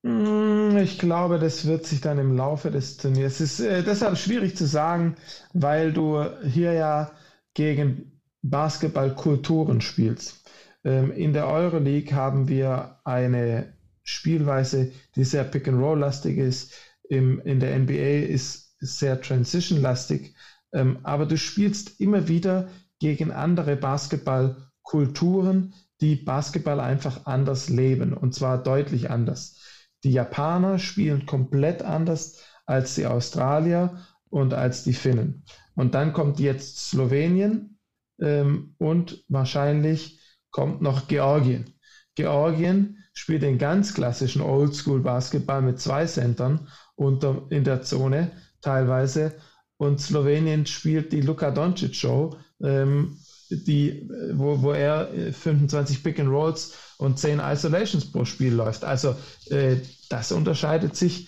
Hm, 0.04 0.76
ich 0.78 1.00
glaube, 1.00 1.40
das 1.40 1.66
wird 1.66 1.86
sich 1.86 2.02
dann 2.02 2.20
im 2.20 2.36
Laufe 2.36 2.70
des 2.70 2.98
Turniers. 2.98 3.40
Es 3.40 3.60
ist 3.60 3.60
äh, 3.62 3.82
deshalb 3.82 4.18
schwierig 4.18 4.58
zu 4.58 4.66
sagen, 4.66 5.16
weil 5.54 5.94
du 5.94 6.26
hier 6.44 6.74
ja 6.74 7.12
gegen 7.54 8.20
Basketballkulturen 8.42 9.80
spielst. 9.80 10.44
Ähm, 10.84 11.14
in 11.14 11.32
der 11.32 11.48
Euroleague 11.48 12.14
haben 12.14 12.50
wir 12.50 13.00
eine 13.06 13.72
Spielweise, 14.04 14.92
die 15.16 15.24
sehr 15.24 15.46
Pick-and-Roll-lastig 15.46 16.38
ist. 16.38 16.74
Im, 17.08 17.40
in 17.42 17.62
der 17.62 17.80
NBA 17.80 18.26
ist, 18.26 18.76
ist 18.82 19.00
sehr 19.00 19.22
Transition-lastig. 19.22 20.36
Ähm, 20.74 21.00
aber 21.04 21.26
du 21.26 21.38
spielst 21.38 22.02
immer 22.02 22.28
wieder 22.28 22.68
gegen 23.02 23.32
andere 23.32 23.76
Basketballkulturen, 23.76 25.74
die 26.02 26.16
Basketball 26.16 26.80
einfach 26.80 27.26
anders 27.26 27.68
leben 27.68 28.14
und 28.14 28.36
zwar 28.36 28.62
deutlich 28.62 29.10
anders. 29.10 29.60
Die 30.04 30.12
Japaner 30.12 30.78
spielen 30.78 31.26
komplett 31.26 31.82
anders 31.82 32.44
als 32.68 32.94
die 32.94 33.08
Australier 33.08 33.98
und 34.30 34.54
als 34.54 34.84
die 34.84 34.94
Finnen. 34.94 35.44
Und 35.74 35.96
dann 35.96 36.14
kommt 36.14 36.40
jetzt 36.40 36.90
Slowenien 36.92 37.80
ähm, 38.20 38.76
und 38.78 39.26
wahrscheinlich 39.30 40.20
kommt 40.52 40.84
noch 40.84 41.08
Georgien. 41.08 41.74
Georgien 42.14 43.00
spielt 43.14 43.42
den 43.42 43.58
ganz 43.58 43.96
klassischen 43.96 44.44
Oldschool-Basketball 44.44 45.64
mit 45.64 45.80
zwei 45.80 46.06
Centern 46.06 46.68
unter, 46.96 47.48
in 47.50 47.64
der 47.64 47.82
Zone 47.82 48.32
teilweise. 48.62 49.34
Und 49.78 50.00
Slowenien 50.00 50.68
spielt 50.68 51.12
die 51.14 51.22
Luka 51.22 51.50
Doncic 51.50 51.96
Show, 51.96 52.38
ähm, 52.64 53.18
die, 53.50 54.10
wo, 54.34 54.62
wo 54.62 54.72
er 54.72 55.10
25 55.34 55.98
äh, 55.98 56.02
Pick 56.02 56.20
and 56.20 56.30
Rolls 56.30 56.74
und 56.98 57.20
10 57.20 57.40
Isolations 57.40 58.12
pro 58.12 58.26
Spiel 58.26 58.54
läuft. 58.54 58.84
Also 58.84 59.16
äh, 59.50 59.78
das 60.10 60.32
unterscheidet 60.32 60.96
sich. 60.96 61.28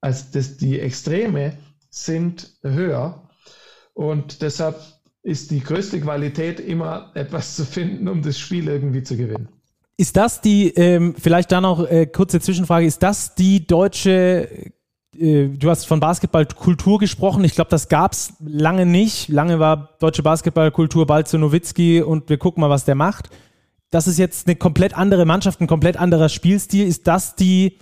Also 0.00 0.24
das, 0.32 0.56
die 0.56 0.80
Extreme 0.80 1.58
sind 1.90 2.54
höher 2.62 3.28
und 3.92 4.42
deshalb 4.42 4.80
ist 5.22 5.50
die 5.50 5.60
größte 5.60 6.00
Qualität 6.00 6.60
immer 6.60 7.10
etwas 7.14 7.56
zu 7.56 7.64
finden, 7.64 8.08
um 8.08 8.22
das 8.22 8.38
Spiel 8.38 8.68
irgendwie 8.68 9.02
zu 9.02 9.16
gewinnen. 9.16 9.48
Ist 9.96 10.16
das 10.16 10.40
die, 10.40 10.68
ähm, 10.68 11.14
vielleicht 11.18 11.52
da 11.52 11.60
noch 11.60 11.86
äh, 11.86 12.06
kurze 12.06 12.40
Zwischenfrage, 12.40 12.86
ist 12.86 13.02
das 13.02 13.34
die 13.34 13.66
deutsche, 13.66 14.72
äh, 15.20 15.48
du 15.48 15.70
hast 15.70 15.86
von 15.86 16.00
Basketballkultur 16.00 16.98
gesprochen, 16.98 17.44
ich 17.44 17.54
glaube, 17.54 17.70
das 17.70 17.88
gab 17.88 18.12
es 18.12 18.32
lange 18.40 18.86
nicht. 18.86 19.28
Lange 19.28 19.58
war 19.58 19.90
deutsche 20.00 20.22
Basketballkultur 20.22 21.06
bald 21.06 21.28
zu 21.28 21.38
Nowitzki 21.38 22.02
und 22.02 22.28
wir 22.28 22.38
gucken 22.38 22.62
mal, 22.62 22.70
was 22.70 22.84
der 22.84 22.94
macht. 22.94 23.28
Das 23.90 24.06
ist 24.06 24.18
jetzt 24.18 24.46
eine 24.46 24.56
komplett 24.56 24.96
andere 24.96 25.26
Mannschaft, 25.26 25.60
ein 25.60 25.66
komplett 25.66 25.96
anderer 25.96 26.28
Spielstil. 26.28 26.86
Ist 26.86 27.06
das 27.06 27.34
die, 27.34 27.78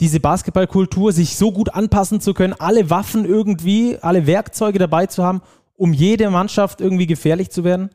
diese 0.00 0.20
Basketballkultur, 0.20 1.12
sich 1.12 1.36
so 1.36 1.50
gut 1.50 1.74
anpassen 1.74 2.20
zu 2.20 2.34
können, 2.34 2.52
alle 2.52 2.90
Waffen 2.90 3.24
irgendwie, 3.24 3.98
alle 4.00 4.26
Werkzeuge 4.26 4.78
dabei 4.78 5.06
zu 5.06 5.24
haben, 5.24 5.40
um 5.76 5.92
jede 5.92 6.30
Mannschaft 6.30 6.80
irgendwie 6.80 7.06
gefährlich 7.06 7.50
zu 7.50 7.64
werden? 7.64 7.90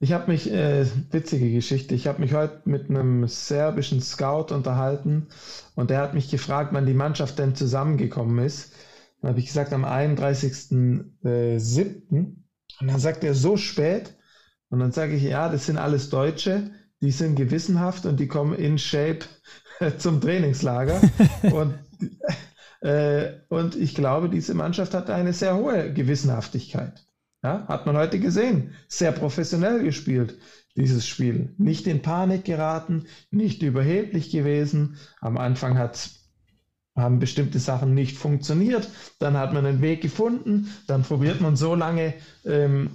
Ich 0.00 0.12
habe 0.12 0.30
mich, 0.30 0.48
äh, 0.52 0.86
witzige 1.10 1.50
Geschichte, 1.50 1.96
ich 1.96 2.06
habe 2.06 2.20
mich 2.20 2.32
heute 2.32 2.60
mit 2.66 2.88
einem 2.88 3.26
serbischen 3.26 4.00
Scout 4.00 4.54
unterhalten 4.54 5.26
und 5.74 5.90
der 5.90 5.98
hat 5.98 6.14
mich 6.14 6.30
gefragt, 6.30 6.72
wann 6.72 6.86
die 6.86 6.94
Mannschaft 6.94 7.36
denn 7.38 7.56
zusammengekommen 7.56 8.38
ist. 8.44 8.74
Dann 9.20 9.30
habe 9.30 9.40
ich 9.40 9.46
gesagt, 9.46 9.72
am 9.72 9.84
31.07. 9.84 12.36
Und 12.80 12.86
dann 12.86 13.00
sagt 13.00 13.24
er, 13.24 13.34
so 13.34 13.56
spät. 13.56 14.14
Und 14.70 14.78
dann 14.78 14.92
sage 14.92 15.16
ich, 15.16 15.24
ja, 15.24 15.48
das 15.48 15.66
sind 15.66 15.78
alles 15.78 16.10
Deutsche, 16.10 16.70
die 17.00 17.10
sind 17.10 17.34
gewissenhaft 17.34 18.06
und 18.06 18.20
die 18.20 18.28
kommen 18.28 18.54
in 18.54 18.78
Shape 18.78 19.26
zum 19.98 20.20
Trainingslager. 20.20 21.00
und, 21.42 21.74
äh, 22.82 23.32
und 23.48 23.74
ich 23.74 23.96
glaube, 23.96 24.28
diese 24.28 24.54
Mannschaft 24.54 24.94
hat 24.94 25.10
eine 25.10 25.32
sehr 25.32 25.56
hohe 25.56 25.92
Gewissenhaftigkeit. 25.92 27.07
Ja, 27.42 27.66
hat 27.68 27.86
man 27.86 27.96
heute 27.96 28.18
gesehen. 28.18 28.74
Sehr 28.88 29.12
professionell 29.12 29.82
gespielt, 29.84 30.38
dieses 30.76 31.06
Spiel. 31.06 31.54
Nicht 31.56 31.86
in 31.86 32.02
Panik 32.02 32.44
geraten, 32.44 33.06
nicht 33.30 33.62
überheblich 33.62 34.30
gewesen. 34.30 34.96
Am 35.20 35.38
Anfang 35.38 35.78
hat 35.78 36.10
haben 36.98 37.18
bestimmte 37.18 37.58
Sachen 37.58 37.94
nicht 37.94 38.18
funktioniert, 38.18 38.88
dann 39.18 39.36
hat 39.36 39.52
man 39.52 39.64
einen 39.64 39.80
Weg 39.80 40.00
gefunden, 40.00 40.68
dann 40.86 41.02
probiert 41.02 41.40
man 41.40 41.56
so 41.56 41.74
lange, 41.74 42.14
ähm, 42.44 42.90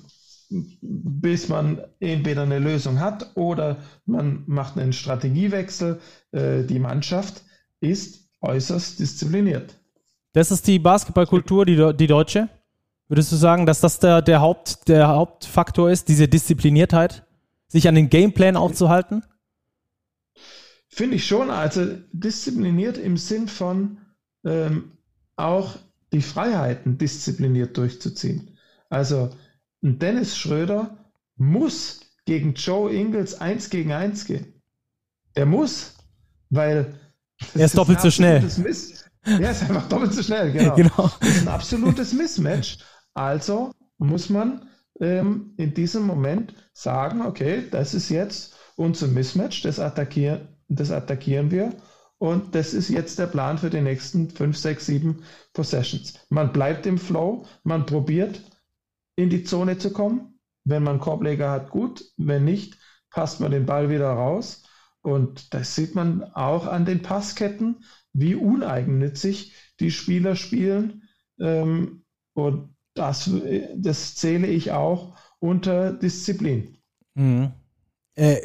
bis 0.50 1.50
man 1.50 1.82
entweder 2.00 2.44
eine 2.44 2.60
Lösung 2.60 3.00
hat 3.00 3.36
oder 3.36 3.78
man 4.06 4.44
macht 4.46 4.78
einen 4.78 4.94
Strategiewechsel. 4.94 6.00
Äh, 6.32 6.64
die 6.64 6.80
Mannschaft 6.80 7.42
ist 7.80 8.30
äußerst 8.42 9.00
diszipliniert. 9.00 9.74
Das 10.34 10.52
ist 10.52 10.68
die 10.68 10.80
Basketballkultur, 10.80 11.66
die, 11.66 11.94
die 11.96 12.08
deutsche? 12.08 12.50
Würdest 13.08 13.32
du 13.32 13.36
sagen, 13.36 13.66
dass 13.66 13.82
das 13.82 14.00
der, 14.00 14.22
der, 14.22 14.42
Haupt, 14.42 14.88
der 14.88 15.10
Hauptfaktor 15.10 15.92
ist, 15.92 16.08
diese 16.08 16.28
Diszipliniertheit, 16.28 17.26
sich 17.68 17.88
an 17.88 17.96
den 17.96 18.10
Gameplan 18.10 18.56
aufzuhalten? 18.56 19.24
Finde 20.88 21.16
ich 21.16 21.28
schon. 21.28 21.50
Also 21.50 21.98
diszipliniert 22.12 22.98
im 22.98 23.18
Sinn 23.18 23.48
von 23.48 23.98
ähm, 24.46 24.92
auch 25.36 25.76
die 26.12 26.22
Freiheiten 26.22 26.98
diszipliniert 26.98 27.76
durchzuziehen. 27.78 28.58
Also 28.90 29.32
ein 29.84 30.00
Dennis 30.00 30.38
Schröder 30.38 30.98
muss 31.36 32.02
gegen 32.26 32.54
Joe 32.54 32.94
Ingles 32.94 33.42
1 33.42 33.70
gegen 33.70 33.92
1 33.92 34.26
gehen. 34.26 34.62
Er 35.34 35.46
muss, 35.46 35.96
weil 36.50 36.94
er 37.56 37.66
ist 37.66 37.78
doppelt 37.78 38.00
so 38.00 38.12
schnell. 38.12 38.42
Miss 38.42 39.04
er 39.26 39.52
ist 39.52 39.64
einfach 39.64 39.88
doppelt 39.88 40.14
so 40.14 40.22
schnell, 40.22 40.52
genau. 40.52 40.76
genau. 40.76 41.12
Das 41.20 41.30
ist 41.30 41.42
ein 41.44 41.48
absolutes 41.48 42.14
Mismatch. 42.14 42.78
Also 43.14 43.72
muss 43.98 44.30
man 44.30 44.70
ähm, 45.00 45.54
in 45.58 45.74
diesem 45.74 46.06
Moment 46.06 46.54
sagen, 46.74 47.22
okay, 47.22 47.64
das 47.70 47.94
ist 47.94 48.10
jetzt 48.10 48.56
unser 48.76 49.08
Mismatch, 49.08 49.62
das 49.62 49.80
attackieren, 49.80 50.48
das 50.68 50.92
attackieren 50.92 51.52
wir 51.52 51.74
und 52.24 52.56
das 52.56 52.74
ist 52.74 52.88
jetzt 52.88 53.20
der 53.20 53.28
Plan 53.28 53.58
für 53.58 53.70
die 53.70 53.82
nächsten 53.82 54.30
5, 54.30 54.58
6, 54.58 54.86
7 54.86 55.24
Possessions. 55.52 56.14
Man 56.30 56.54
bleibt 56.54 56.86
im 56.86 56.98
Flow, 56.98 57.46
man 57.64 57.86
probiert 57.86 58.42
in 59.18 59.30
die 59.30 59.44
Zone 59.44 59.78
zu 59.78 59.92
kommen. 59.92 60.40
Wenn 60.64 60.84
man 60.84 61.02
Korbleger 61.02 61.52
hat, 61.52 61.70
gut. 61.70 62.06
Wenn 62.16 62.46
nicht, 62.46 62.78
passt 63.10 63.42
man 63.42 63.52
den 63.52 63.66
Ball 63.66 63.90
wieder 63.90 64.10
raus. 64.10 64.64
Und 65.02 65.54
das 65.54 65.76
sieht 65.76 65.96
man 65.96 66.24
auch 66.24 66.66
an 66.66 66.86
den 66.86 67.02
Passketten, 67.02 67.84
wie 68.14 68.36
uneigennützig 68.36 69.54
die 69.82 69.92
Spieler 69.92 70.38
spielen. 70.38 71.04
Ähm, 71.40 72.06
und 72.34 72.74
das, 72.94 73.30
das 73.76 74.16
zähle 74.16 74.48
ich 74.48 74.72
auch 74.72 75.16
unter 75.40 75.94
Disziplin. 75.94 76.78
Mhm. 77.16 77.52
Äh, 78.16 78.38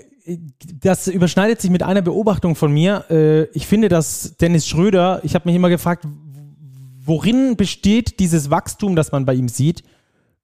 das 0.80 1.08
überschneidet 1.08 1.60
sich 1.60 1.70
mit 1.70 1.82
einer 1.82 2.02
Beobachtung 2.02 2.54
von 2.54 2.72
mir. 2.72 3.04
Äh, 3.10 3.44
ich 3.56 3.66
finde, 3.66 3.88
dass 3.88 4.36
Dennis 4.36 4.66
Schröder, 4.66 5.20
ich 5.22 5.34
habe 5.34 5.48
mich 5.48 5.56
immer 5.56 5.70
gefragt, 5.70 6.04
worin 7.00 7.56
besteht 7.56 8.20
dieses 8.20 8.50
Wachstum, 8.50 8.94
das 8.94 9.12
man 9.12 9.24
bei 9.24 9.34
ihm 9.34 9.48
sieht? 9.48 9.82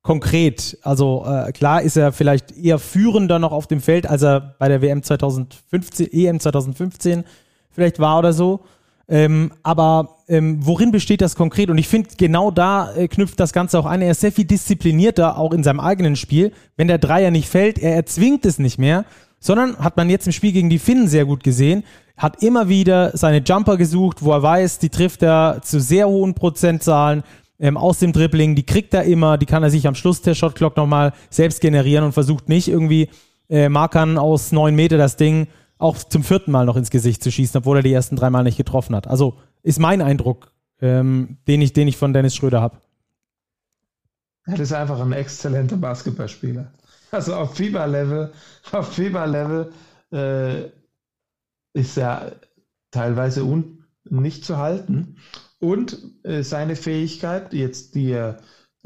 Konkret, 0.03 0.79
also 0.83 1.25
äh, 1.27 1.51
klar 1.53 1.83
ist 1.83 1.97
er 1.97 2.13
vielleicht 2.13 2.53
eher 2.53 2.79
führender 2.79 3.39
noch 3.39 3.53
auf 3.53 3.67
dem 3.67 3.81
Feld, 3.81 4.07
als 4.07 4.23
er 4.23 4.55
bei 4.59 4.69
der 4.69 4.83
WM 4.83 5.03
2015, 5.03 6.13
EM 6.13 6.41
2015 6.41 7.25
vielleicht 7.71 7.99
war 7.99 8.19
oder 8.19 8.33
so. 8.33 8.65
Ähm, 9.09 9.53
aber 9.63 10.17
ähm, 10.29 10.59
worin 10.65 10.91
besteht 10.91 11.21
das 11.21 11.37
konkret? 11.37 11.69
Und 11.69 11.79
ich 11.79 11.89
finde, 11.89 12.11
genau 12.17 12.51
da 12.51 12.95
äh, 12.95 13.09
knüpft 13.09 13.39
das 13.39 13.53
Ganze 13.53 13.79
auch 13.79 13.87
ein. 13.87 14.01
Er 14.01 14.13
ist 14.13 14.21
sehr 14.21 14.33
viel 14.33 14.47
disziplinierter, 14.47 15.39
auch 15.39 15.53
in 15.53 15.63
seinem 15.63 15.81
eigenen 15.81 16.17
Spiel. 16.17 16.53
Wenn 16.77 16.89
der 16.89 16.99
Dreier 16.99 17.31
nicht 17.31 17.49
fällt, 17.49 17.79
er 17.79 17.95
erzwingt 17.95 18.47
es 18.47 18.59
nicht 18.59 18.79
mehr, 18.79 19.05
sondern 19.41 19.77
hat 19.79 19.97
man 19.97 20.09
jetzt 20.09 20.27
im 20.27 20.33
Spiel 20.33 20.53
gegen 20.53 20.71
die 20.71 20.79
Finnen 20.79 21.07
sehr 21.07 21.27
gut 21.27 21.45
gesehen, 21.45 21.85
hat 22.17 22.43
immer 22.43 22.69
wieder 22.69 23.17
seine 23.17 23.43
Jumper 23.45 23.77
gesucht, 23.77 24.23
wo 24.23 24.33
er 24.33 24.43
weiß, 24.43 24.79
die 24.79 24.89
trifft 24.89 25.23
er 25.23 25.61
zu 25.63 25.81
sehr 25.81 26.09
hohen 26.09 26.35
Prozentzahlen 26.35 27.25
ähm, 27.61 27.77
aus 27.77 27.99
dem 27.99 28.13
Dribbling, 28.13 28.55
die 28.55 28.65
kriegt 28.65 28.95
er 28.95 29.05
immer, 29.05 29.37
die 29.37 29.47
kann 29.47 29.63
er 29.63 29.71
sich 29.71 29.87
am 29.87 29.95
Schluss 29.95 30.23
der 30.23 30.35
Shotclock 30.35 30.77
nochmal 30.77 31.13
selbst 31.31 31.61
generieren 31.61 32.05
und 32.05 32.13
versucht 32.13 32.49
nicht 32.49 32.69
irgendwie 32.69 33.11
äh, 33.51 33.69
Markern 33.69 34.17
aus 34.17 34.53
neun 34.53 34.75
Meter 34.75 34.97
das 34.97 35.17
Ding 35.17 35.49
auch 35.85 35.99
zum 35.99 36.25
vierten 36.25 36.51
Mal 36.51 36.65
noch 36.65 36.77
ins 36.77 36.91
Gesicht 36.91 37.23
zu 37.23 37.31
schießen, 37.31 37.59
obwohl 37.59 37.77
er 37.77 37.83
die 37.83 37.93
ersten 37.93 38.17
drei 38.17 38.31
Mal 38.31 38.43
nicht 38.43 38.57
getroffen 38.57 38.97
hat. 38.97 39.07
Also 39.07 39.39
ist 39.63 39.79
mein 39.79 40.01
Eindruck, 40.01 40.51
ähm, 40.81 41.37
den, 41.47 41.61
ich, 41.61 41.75
den 41.75 41.89
ich 41.89 41.99
von 41.99 42.15
Dennis 42.15 42.35
Schröder 42.35 42.63
habe. 42.63 42.79
Er 44.47 44.59
ist 44.59 44.73
einfach 44.73 44.99
ein 44.99 45.13
exzellenter 45.13 45.77
Basketballspieler. 45.77 46.73
Also 47.11 47.35
auf 47.35 47.55
Fieberlevel, 47.57 48.33
auf 48.73 48.95
Fieberlevel 48.95 49.73
äh, 50.11 50.65
ist 51.75 51.99
er 51.99 52.37
teilweise 52.91 53.45
un, 53.45 53.85
nicht 54.05 54.45
zu 54.45 54.57
halten. 54.57 55.19
Und 55.61 55.99
äh, 56.25 56.43
seine 56.43 56.77
Fähigkeit, 56.77 57.53
jetzt 57.53 57.95
die, 57.95 58.19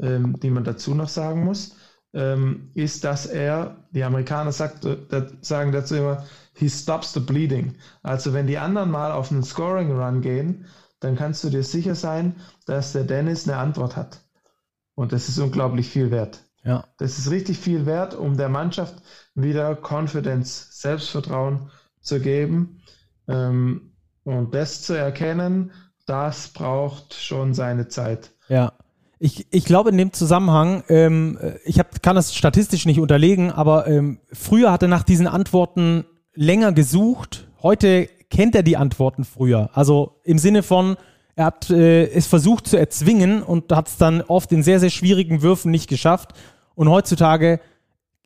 ähm, 0.01 0.37
die 0.41 0.49
man 0.49 0.65
dazu 0.65 0.93
noch 0.95 1.09
sagen 1.09 1.45
muss, 1.45 1.75
ähm, 2.13 2.71
ist, 2.73 3.03
dass 3.03 3.25
er, 3.25 3.87
die 3.91 4.03
Amerikaner 4.03 4.51
sagt, 4.51 4.85
äh, 4.85 5.27
sagen 5.41 5.71
dazu 5.71 5.95
immer, 5.95 6.25
he 6.59 6.69
stops 6.69 7.13
the 7.13 7.19
bleeding. 7.19 7.75
Also 8.03 8.33
wenn 8.33 8.47
die 8.47 8.57
anderen 8.57 8.91
mal 8.91 9.11
auf 9.11 9.31
einen 9.31 9.43
Scoring 9.43 9.91
Run 9.91 10.21
gehen, 10.21 10.65
dann 10.99 11.15
kannst 11.15 11.43
du 11.43 11.49
dir 11.49 11.63
sicher 11.63 11.95
sein, 11.95 12.35
dass 12.65 12.91
der 12.91 13.05
Dennis 13.05 13.47
eine 13.47 13.57
Antwort 13.57 13.95
hat. 13.95 14.19
Und 14.95 15.13
das 15.13 15.29
ist 15.29 15.39
unglaublich 15.39 15.89
viel 15.89 16.11
wert. 16.11 16.41
Ja. 16.63 16.83
Das 16.97 17.17
ist 17.17 17.31
richtig 17.31 17.57
viel 17.57 17.85
wert, 17.85 18.13
um 18.13 18.35
der 18.35 18.49
Mannschaft 18.49 18.95
wieder 19.33 19.77
Confidence, 19.81 20.67
Selbstvertrauen 20.71 21.71
zu 22.01 22.19
geben. 22.19 22.81
Ähm, 23.27 23.93
und 24.23 24.53
das 24.53 24.81
zu 24.81 24.93
erkennen, 24.93 25.71
das 26.05 26.49
braucht 26.49 27.13
schon 27.13 27.53
seine 27.53 27.87
Zeit. 27.87 28.31
Ja. 28.49 28.73
Ich, 29.21 29.47
ich 29.51 29.65
glaube 29.65 29.89
in 29.89 29.97
dem 29.97 30.13
Zusammenhang, 30.13 30.83
ähm, 30.87 31.37
ich 31.65 31.77
hab, 31.77 32.01
kann 32.01 32.15
das 32.15 32.33
statistisch 32.33 32.85
nicht 32.85 32.99
unterlegen, 33.01 33.51
aber 33.51 33.85
ähm, 33.87 34.19
früher 34.31 34.71
hat 34.71 34.81
er 34.81 34.87
nach 34.87 35.03
diesen 35.03 35.27
Antworten 35.27 36.05
länger 36.39 36.71
gesucht. 36.71 37.47
Heute 37.61 38.07
kennt 38.29 38.55
er 38.55 38.63
die 38.63 38.77
Antworten 38.77 39.25
früher. 39.25 39.69
Also 39.73 40.15
im 40.23 40.37
Sinne 40.37 40.63
von, 40.63 40.95
er 41.35 41.45
hat 41.45 41.69
äh, 41.69 42.05
es 42.05 42.27
versucht 42.27 42.65
zu 42.65 42.77
erzwingen 42.77 43.43
und 43.43 43.71
hat 43.73 43.89
es 43.89 43.97
dann 43.97 44.21
oft 44.21 44.49
in 44.53 44.63
sehr, 44.63 44.79
sehr 44.79 44.89
schwierigen 44.89 45.41
Würfen 45.41 45.69
nicht 45.69 45.89
geschafft. 45.89 46.31
Und 46.75 46.89
heutzutage 46.89 47.59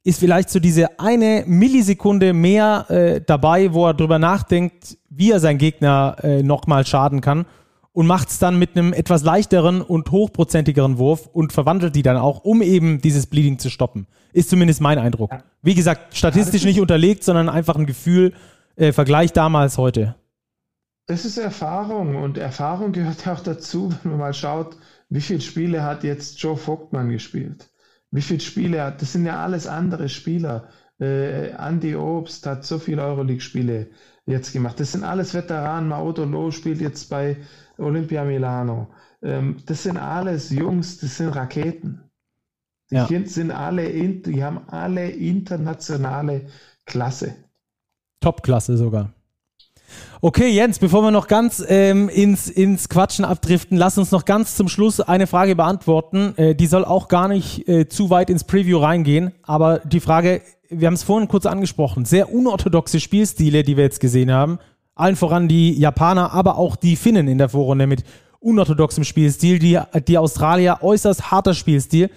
ist 0.03 0.19
vielleicht 0.19 0.51
so 0.51 0.59
diese 0.59 0.99
eine 0.99 1.43
Millisekunde 1.47 2.33
mehr 2.33 2.85
äh, 2.89 3.21
dabei, 3.25 3.73
wo 3.73 3.87
er 3.87 3.95
drüber 3.95 4.19
nachdenkt, 4.19 4.97
wie 5.09 5.31
er 5.31 5.39
seinen 5.39 5.57
Gegner 5.57 6.17
äh, 6.21 6.43
nochmal 6.43 6.85
schaden 6.85 7.19
kann 7.19 7.47
und 7.93 8.07
macht 8.07 8.29
es 8.29 8.39
dann 8.39 8.59
mit 8.59 8.75
einem 8.75 8.91
etwas 8.91 9.23
leichteren 9.23 9.81
und 9.81 10.11
hochprozentigeren 10.11 10.97
Wurf 10.97 11.29
und 11.31 11.53
verwandelt 11.53 11.95
die 11.95 12.01
dann 12.01 12.17
auch, 12.17 12.43
um 12.43 12.61
eben 12.61 12.99
dieses 12.99 13.27
Bleeding 13.27 13.59
zu 13.59 13.69
stoppen. 13.69 14.07
Ist 14.33 14.49
zumindest 14.49 14.81
mein 14.81 14.97
Eindruck. 14.97 15.31
Wie 15.61 15.75
gesagt, 15.75 16.17
statistisch 16.17 16.65
nicht 16.65 16.81
unterlegt, 16.81 17.23
sondern 17.23 17.49
einfach 17.49 17.75
ein 17.75 17.85
Gefühl, 17.85 18.33
äh, 18.75 18.91
Vergleich 18.91 19.31
damals 19.31 19.77
heute. 19.77 20.15
Das 21.05 21.25
ist 21.25 21.37
Erfahrung 21.37 22.15
und 22.15 22.37
Erfahrung 22.37 22.91
gehört 22.91 23.25
ja 23.25 23.33
auch 23.33 23.41
dazu, 23.41 23.93
wenn 24.03 24.11
man 24.11 24.19
mal 24.19 24.33
schaut, 24.33 24.77
wie 25.09 25.21
viele 25.21 25.41
Spiele 25.41 25.83
hat 25.83 26.03
jetzt 26.03 26.41
Joe 26.41 26.57
Vogtmann 26.57 27.09
gespielt? 27.09 27.69
Wie 28.09 28.21
viele 28.21 28.39
Spiele 28.39 28.83
hat, 28.83 29.01
das 29.01 29.13
sind 29.13 29.25
ja 29.25 29.43
alles 29.43 29.67
andere 29.67 30.09
Spieler. 30.09 30.69
Äh, 30.99 31.49
Andy 31.49 31.95
Obst 31.95 32.45
hat 32.47 32.65
so 32.65 32.79
viele 32.79 33.03
Euroleague-Spiele 33.03 33.89
jetzt 34.25 34.53
gemacht. 34.53 34.79
Das 34.79 34.91
sind 34.91 35.03
alles 35.03 35.33
Veteranen. 35.33 35.89
Maoto 35.89 36.23
Loh 36.23 36.51
spielt 36.51 36.79
jetzt 36.79 37.09
bei 37.09 37.37
Olympia 37.83 38.23
Milano. 38.23 38.87
Ähm, 39.21 39.57
das 39.65 39.83
sind 39.83 39.97
alles 39.97 40.49
Jungs, 40.49 40.99
das 40.99 41.17
sind 41.17 41.29
Raketen. 41.29 42.01
Die 42.91 42.95
ja. 42.95 43.07
sind 43.25 43.51
alle, 43.51 43.89
die 43.89 44.43
haben 44.43 44.67
alle 44.67 45.09
internationale 45.09 46.47
Klasse. 46.85 47.35
Top-Klasse 48.19 48.77
sogar. 48.77 49.13
Okay, 50.21 50.49
Jens, 50.49 50.79
bevor 50.79 51.01
wir 51.01 51.11
noch 51.11 51.27
ganz 51.27 51.63
ähm, 51.67 52.07
ins, 52.07 52.49
ins 52.49 52.87
Quatschen 52.87 53.25
abdriften, 53.25 53.77
lass 53.77 53.97
uns 53.97 54.11
noch 54.11 54.25
ganz 54.25 54.55
zum 54.55 54.69
Schluss 54.69 55.01
eine 55.01 55.27
Frage 55.27 55.55
beantworten. 55.55 56.33
Äh, 56.37 56.55
die 56.55 56.67
soll 56.67 56.85
auch 56.85 57.07
gar 57.09 57.27
nicht 57.27 57.67
äh, 57.67 57.89
zu 57.89 58.09
weit 58.09 58.29
ins 58.29 58.43
Preview 58.43 58.77
reingehen, 58.77 59.33
aber 59.43 59.79
die 59.79 59.99
Frage, 59.99 60.41
wir 60.69 60.87
haben 60.87 60.93
es 60.93 61.03
vorhin 61.03 61.27
kurz 61.27 61.45
angesprochen, 61.45 62.05
sehr 62.05 62.33
unorthodoxe 62.33 62.99
Spielstile, 62.99 63.63
die 63.63 63.75
wir 63.75 63.83
jetzt 63.83 63.99
gesehen 63.99 64.31
haben. 64.31 64.59
Allen 64.95 65.15
voran 65.15 65.47
die 65.47 65.77
Japaner, 65.77 66.33
aber 66.33 66.57
auch 66.57 66.75
die 66.75 66.95
Finnen 66.95 67.27
in 67.27 67.37
der 67.37 67.49
Vorrunde 67.49 67.87
mit 67.87 68.03
unorthodoxem 68.39 69.03
Spielstil, 69.03 69.57
die, 69.57 69.79
die 70.07 70.17
Australier 70.17 70.79
äußerst 70.81 71.31
harter 71.31 71.53
Spielstil. 71.53 72.09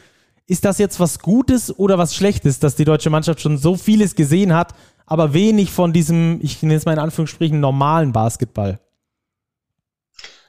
Ist 0.47 0.65
das 0.65 0.79
jetzt 0.79 1.01
was 1.01 1.21
Gutes 1.21 1.77
oder 1.77 1.99
was 1.99 2.15
Schlechtes, 2.15 2.59
dass 2.59 2.77
die 2.77 2.85
deutsche 2.85 3.11
Mannschaft 3.11 3.41
schon 3.41 3.59
so 3.59 3.77
vieles 3.77 4.15
gesehen 4.15 4.53
hat, 4.53 4.75
aber 5.07 5.33
wenig 5.33 5.71
von 5.71 5.93
diesem, 5.93 6.39
ich 6.43 6.63
nenne 6.63 6.75
es 6.75 6.85
mal 6.85 6.93
in 6.93 6.99
Anführungsstrichen, 6.99 7.61
normalen 7.61 8.13
Basketball? 8.13 8.79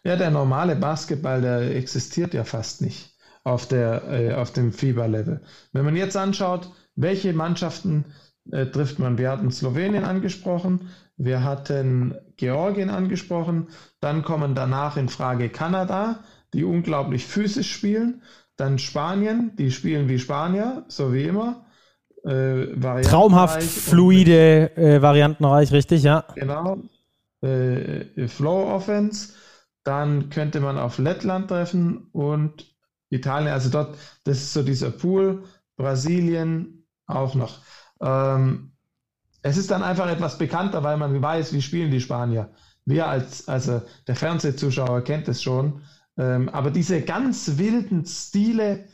Ja, 0.03 0.15
der 0.15 0.31
normale 0.31 0.75
Basketball, 0.75 1.41
der 1.41 1.75
existiert 1.75 2.33
ja 2.33 2.43
fast 2.43 2.81
nicht 2.81 3.15
auf, 3.43 3.67
der, 3.67 4.03
äh, 4.09 4.33
auf 4.33 4.51
dem 4.51 4.73
Fieberlevel. 4.73 5.41
Wenn 5.73 5.85
man 5.85 5.95
jetzt 5.95 6.17
anschaut, 6.17 6.71
welche 6.95 7.33
Mannschaften 7.33 8.05
äh, 8.51 8.67
trifft 8.67 8.99
man. 8.99 9.17
Wir 9.17 9.29
hatten 9.29 9.51
Slowenien 9.51 10.03
angesprochen, 10.03 10.89
wir 11.17 11.43
hatten 11.43 12.15
Georgien 12.37 12.89
angesprochen, 12.89 13.67
dann 13.99 14.23
kommen 14.23 14.55
danach 14.55 14.97
in 14.97 15.09
Frage 15.09 15.49
Kanada, 15.49 16.19
die 16.53 16.63
unglaublich 16.63 17.25
physisch 17.25 17.71
spielen, 17.71 18.21
dann 18.55 18.79
Spanien, 18.79 19.55
die 19.57 19.71
spielen 19.71 20.09
wie 20.09 20.19
Spanier, 20.19 20.85
so 20.87 21.13
wie 21.13 21.23
immer. 21.23 21.65
Äh, 22.23 23.01
Traumhaft 23.03 23.63
fluide, 23.63 24.75
äh, 24.75 25.01
variantenreich, 25.01 25.71
richtig, 25.71 26.03
ja. 26.03 26.25
Genau. 26.35 26.77
Äh, 27.41 28.27
Flow 28.27 28.73
Offense. 28.73 29.33
Dann 29.83 30.29
könnte 30.29 30.59
man 30.59 30.77
auf 30.77 30.97
Lettland 30.97 31.47
treffen 31.47 32.09
und 32.11 32.65
Italien. 33.09 33.53
Also 33.53 33.69
dort, 33.69 33.97
das 34.25 34.37
ist 34.37 34.53
so 34.53 34.63
dieser 34.63 34.91
Pool. 34.91 35.43
Brasilien 35.77 36.85
auch 37.05 37.35
noch. 37.35 37.59
Ähm, 38.01 38.73
es 39.47 39.57
ist 39.57 39.71
dann 39.71 39.83
einfach 39.83 40.09
etwas 40.09 40.37
bekannter, 40.37 40.83
weil 40.83 40.97
man 40.97 41.21
weiß, 41.21 41.53
wie 41.53 41.61
spielen 41.61 41.91
die 41.91 42.01
Spanier. 42.01 42.49
Wir 42.85 43.07
als, 43.07 43.47
also 43.47 43.81
der 44.07 44.15
Fernsehzuschauer 44.15 45.03
kennt 45.03 45.27
es 45.27 45.43
schon. 45.43 45.81
Ähm, 46.17 46.49
aber 46.49 46.71
diese 46.71 47.01
ganz 47.01 47.57
wilden 47.57 48.05
Stile, 48.05 48.85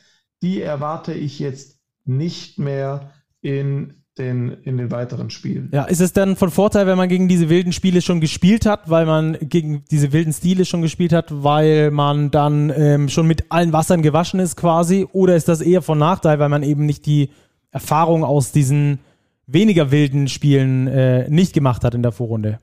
die 0.42 0.62
erwarte 0.62 1.14
ich 1.14 1.40
jetzt 1.40 1.80
nicht 2.06 2.60
mehr 2.60 3.12
in 3.42 4.04
den, 4.18 4.50
in 4.64 4.78
den 4.78 4.92
weiteren 4.92 5.30
Spielen. 5.30 5.70
Ja, 5.74 5.86
ist 5.86 6.02
es 6.02 6.14
dann 6.14 6.36
von 6.36 6.52
Vorteil, 6.52 6.86
wenn 6.86 6.98
man 6.98 7.10
gegen 7.10 7.28
diese 7.28 7.50
wilden 7.50 7.72
Spiele 7.72 8.02
schon 8.02 8.22
gespielt 8.22 8.66
hat, 8.66 8.90
weil 8.90 9.06
man 9.06 9.38
gegen 9.42 9.84
diese 9.90 10.12
wilden 10.12 10.34
Stile 10.34 10.66
schon 10.66 10.82
gespielt 10.82 11.14
hat, 11.14 11.28
weil 11.30 11.90
man 11.90 12.30
dann 12.30 12.72
ähm, 12.76 13.10
schon 13.10 13.26
mit 13.26 13.52
allen 13.52 13.74
Wassern 13.74 14.02
gewaschen 14.02 14.40
ist 14.40 14.56
quasi? 14.56 15.08
Oder 15.14 15.36
ist 15.36 15.48
das 15.48 15.62
eher 15.62 15.82
von 15.82 15.98
Nachteil, 15.98 16.38
weil 16.40 16.50
man 16.50 16.62
eben 16.62 16.86
nicht 16.86 17.06
die 17.06 17.32
Erfahrung 17.72 18.24
aus 18.24 18.52
diesen 18.52 19.00
weniger 19.48 19.92
wilden 19.92 20.28
Spielen 20.28 20.88
äh, 20.88 21.30
nicht 21.30 21.54
gemacht 21.54 21.84
hat 21.84 21.96
in 21.96 22.04
der 22.04 22.12
Vorrunde? 22.12 22.60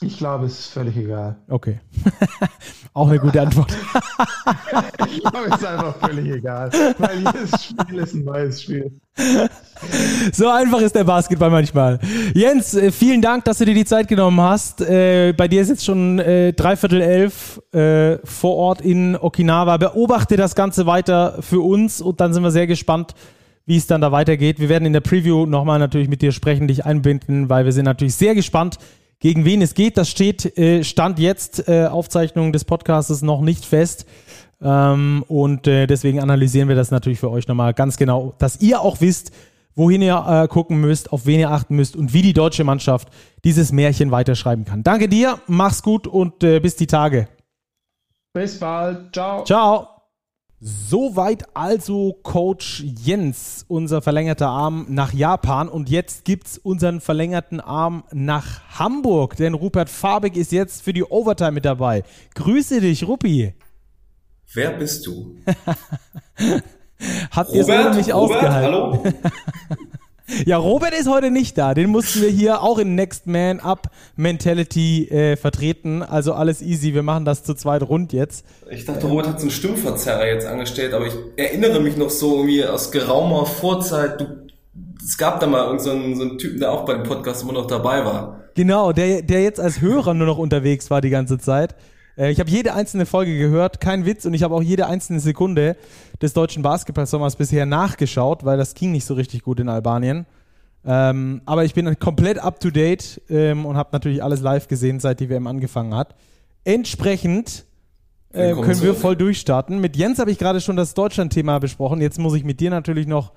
Ich 0.00 0.18
glaube, 0.18 0.46
es 0.46 0.58
ist 0.58 0.72
völlig 0.72 0.96
egal. 0.96 1.36
Okay. 1.48 1.78
Auch 2.94 3.08
eine 3.08 3.18
gute 3.18 3.40
Antwort. 3.40 3.72
ich 5.08 5.20
glaube, 5.20 5.46
es 5.48 5.56
ist 5.56 5.64
einfach 5.64 5.96
völlig 5.96 6.32
egal. 6.32 6.70
Weil 6.98 7.18
jedes 7.18 7.64
Spiel 7.64 7.98
ist 7.98 8.14
ein 8.14 8.24
neues 8.24 8.62
Spiel. 8.62 8.92
So 10.32 10.48
einfach 10.48 10.80
ist 10.80 10.94
der 10.94 11.04
Basketball 11.04 11.50
manchmal. 11.50 12.00
Jens, 12.34 12.74
äh, 12.74 12.90
vielen 12.90 13.22
Dank, 13.22 13.44
dass 13.44 13.58
du 13.58 13.64
dir 13.64 13.74
die 13.74 13.84
Zeit 13.84 14.08
genommen 14.08 14.40
hast. 14.40 14.80
Äh, 14.80 15.32
bei 15.32 15.46
dir 15.48 15.62
ist 15.62 15.68
jetzt 15.68 15.84
schon 15.84 16.18
äh, 16.18 16.52
dreiviertel 16.52 17.00
elf 17.00 17.60
äh, 17.72 18.18
vor 18.24 18.56
Ort 18.56 18.80
in 18.80 19.16
Okinawa. 19.16 19.76
Beobachte 19.76 20.36
das 20.36 20.54
Ganze 20.54 20.86
weiter 20.86 21.38
für 21.40 21.60
uns 21.60 22.00
und 22.00 22.20
dann 22.20 22.32
sind 22.32 22.42
wir 22.42 22.50
sehr 22.50 22.66
gespannt, 22.66 23.14
wie 23.66 23.76
es 23.76 23.86
dann 23.86 24.00
da 24.00 24.12
weitergeht. 24.12 24.60
Wir 24.60 24.68
werden 24.68 24.86
in 24.86 24.92
der 24.92 25.00
Preview 25.00 25.46
nochmal 25.46 25.78
natürlich 25.78 26.08
mit 26.08 26.22
dir 26.22 26.32
sprechen, 26.32 26.68
dich 26.68 26.84
einbinden, 26.84 27.48
weil 27.48 27.64
wir 27.64 27.72
sind 27.72 27.84
natürlich 27.84 28.14
sehr 28.14 28.34
gespannt, 28.34 28.78
gegen 29.20 29.44
wen 29.44 29.62
es 29.62 29.74
geht. 29.74 29.96
Das 29.96 30.10
steht, 30.10 30.58
äh, 30.58 30.84
stand 30.84 31.18
jetzt, 31.18 31.68
äh, 31.68 31.86
Aufzeichnung 31.86 32.52
des 32.52 32.64
Podcasts 32.64 33.22
noch 33.22 33.40
nicht 33.40 33.64
fest. 33.64 34.06
Ähm, 34.60 35.24
und 35.28 35.66
äh, 35.66 35.86
deswegen 35.86 36.20
analysieren 36.20 36.68
wir 36.68 36.76
das 36.76 36.90
natürlich 36.90 37.20
für 37.20 37.30
euch 37.30 37.48
nochmal 37.48 37.74
ganz 37.74 37.96
genau, 37.96 38.34
dass 38.38 38.60
ihr 38.60 38.80
auch 38.80 39.00
wisst, 39.00 39.32
wohin 39.74 40.02
ihr 40.02 40.24
äh, 40.26 40.48
gucken 40.48 40.80
müsst, 40.80 41.12
auf 41.12 41.26
wen 41.26 41.40
ihr 41.40 41.50
achten 41.50 41.76
müsst 41.76 41.96
und 41.96 42.12
wie 42.12 42.22
die 42.22 42.32
deutsche 42.32 42.64
Mannschaft 42.64 43.08
dieses 43.44 43.72
Märchen 43.72 44.10
weiterschreiben 44.10 44.64
kann. 44.64 44.82
Danke 44.82 45.08
dir, 45.08 45.38
mach's 45.46 45.82
gut 45.82 46.06
und 46.06 46.42
äh, 46.44 46.60
bis 46.60 46.76
die 46.76 46.86
Tage. 46.86 47.28
Bis 48.32 48.58
bald. 48.58 49.12
Ciao. 49.12 49.44
Ciao. 49.44 49.93
Soweit 50.60 51.44
also 51.54 52.18
Coach 52.22 52.82
Jens, 52.84 53.64
unser 53.68 54.00
verlängerter 54.00 54.48
Arm 54.48 54.86
nach 54.88 55.12
Japan. 55.12 55.68
Und 55.68 55.90
jetzt 55.90 56.24
gibt's 56.24 56.56
unseren 56.58 57.00
verlängerten 57.00 57.60
Arm 57.60 58.04
nach 58.12 58.78
Hamburg, 58.78 59.36
denn 59.36 59.54
Rupert 59.54 59.90
Fabig 59.90 60.36
ist 60.36 60.52
jetzt 60.52 60.82
für 60.82 60.92
die 60.92 61.04
Overtime 61.04 61.52
mit 61.52 61.64
dabei. 61.64 62.02
Grüße 62.34 62.80
dich, 62.80 63.06
Ruppi. 63.06 63.54
Wer 64.54 64.70
bist 64.72 65.06
du? 65.06 65.36
Habt 67.30 67.52
ihr 67.52 67.60
es 67.60 67.68
ohne 67.68 67.94
mich 67.96 68.14
Robert, 68.14 68.36
ausgehalten? 68.36 68.72
Hallo? 68.72 69.02
Ja, 70.46 70.56
Robert 70.56 70.94
ist 70.94 71.08
heute 71.08 71.30
nicht 71.30 71.58
da. 71.58 71.74
Den 71.74 71.90
mussten 71.90 72.22
wir 72.22 72.30
hier 72.30 72.62
auch 72.62 72.78
in 72.78 72.94
Next 72.94 73.26
Man 73.26 73.60
Up 73.60 73.90
Mentality 74.16 75.06
äh, 75.08 75.36
vertreten. 75.36 76.02
Also 76.02 76.32
alles 76.32 76.62
easy. 76.62 76.94
Wir 76.94 77.02
machen 77.02 77.24
das 77.24 77.44
zu 77.44 77.54
zweit 77.54 77.82
rund 77.82 78.12
jetzt. 78.12 78.44
Ich 78.70 78.86
dachte, 78.86 79.06
Robert 79.06 79.28
hat 79.28 79.38
so 79.38 79.44
einen 79.44 79.50
Stimmverzerrer 79.50 80.26
jetzt 80.26 80.46
angestellt, 80.46 80.94
aber 80.94 81.06
ich 81.06 81.14
erinnere 81.36 81.80
mich 81.80 81.96
noch 81.96 82.10
so 82.10 82.36
irgendwie 82.36 82.64
aus 82.64 82.90
geraumer 82.90 83.44
Vorzeit. 83.44 84.20
Du, 84.20 84.26
es 85.04 85.18
gab 85.18 85.40
da 85.40 85.46
mal 85.46 85.66
irgendeinen 85.66 86.16
so 86.16 86.22
einen 86.22 86.38
Typen, 86.38 86.58
der 86.58 86.72
auch 86.72 86.86
bei 86.86 86.94
dem 86.94 87.02
Podcast 87.02 87.42
immer 87.42 87.52
noch 87.52 87.66
dabei 87.66 88.04
war. 88.04 88.40
Genau, 88.54 88.92
der, 88.92 89.22
der 89.22 89.42
jetzt 89.42 89.60
als 89.60 89.80
Hörer 89.80 90.14
nur 90.14 90.26
noch 90.26 90.38
unterwegs 90.38 90.90
war 90.90 91.00
die 91.00 91.10
ganze 91.10 91.38
Zeit. 91.38 91.74
Äh, 92.16 92.30
ich 92.30 92.40
habe 92.40 92.50
jede 92.50 92.74
einzelne 92.74 93.06
Folge 93.06 93.36
gehört, 93.36 93.80
kein 93.80 94.06
Witz, 94.06 94.24
und 94.24 94.34
ich 94.34 94.42
habe 94.42 94.54
auch 94.54 94.62
jede 94.62 94.86
einzelne 94.86 95.20
Sekunde 95.20 95.76
des 96.20 96.32
deutschen 96.32 96.62
Basketball-Sommers 96.62 97.36
bisher 97.36 97.66
nachgeschaut, 97.66 98.44
weil 98.44 98.58
das 98.58 98.74
ging 98.74 98.92
nicht 98.92 99.04
so 99.04 99.14
richtig 99.14 99.42
gut 99.42 99.60
in 99.60 99.68
Albanien. 99.68 100.26
Ähm, 100.86 101.40
aber 101.46 101.64
ich 101.64 101.74
bin 101.74 101.98
komplett 101.98 102.38
up 102.38 102.60
to 102.60 102.70
date 102.70 103.20
ähm, 103.30 103.64
und 103.64 103.76
habe 103.76 103.90
natürlich 103.92 104.22
alles 104.22 104.40
live 104.40 104.68
gesehen, 104.68 105.00
seit 105.00 105.20
die 105.20 105.30
WM 105.30 105.46
angefangen 105.46 105.94
hat. 105.94 106.14
Entsprechend 106.64 107.64
äh, 108.32 108.52
können 108.52 108.82
wir 108.82 108.94
voll 108.94 109.16
durchstarten. 109.16 109.80
Mit 109.80 109.96
Jens 109.96 110.18
habe 110.18 110.30
ich 110.30 110.38
gerade 110.38 110.60
schon 110.60 110.76
das 110.76 110.94
Deutschland-Thema 110.94 111.58
besprochen. 111.58 112.00
Jetzt 112.00 112.18
muss 112.18 112.34
ich 112.34 112.44
mit 112.44 112.60
dir 112.60 112.70
natürlich 112.70 113.06
noch 113.06 113.32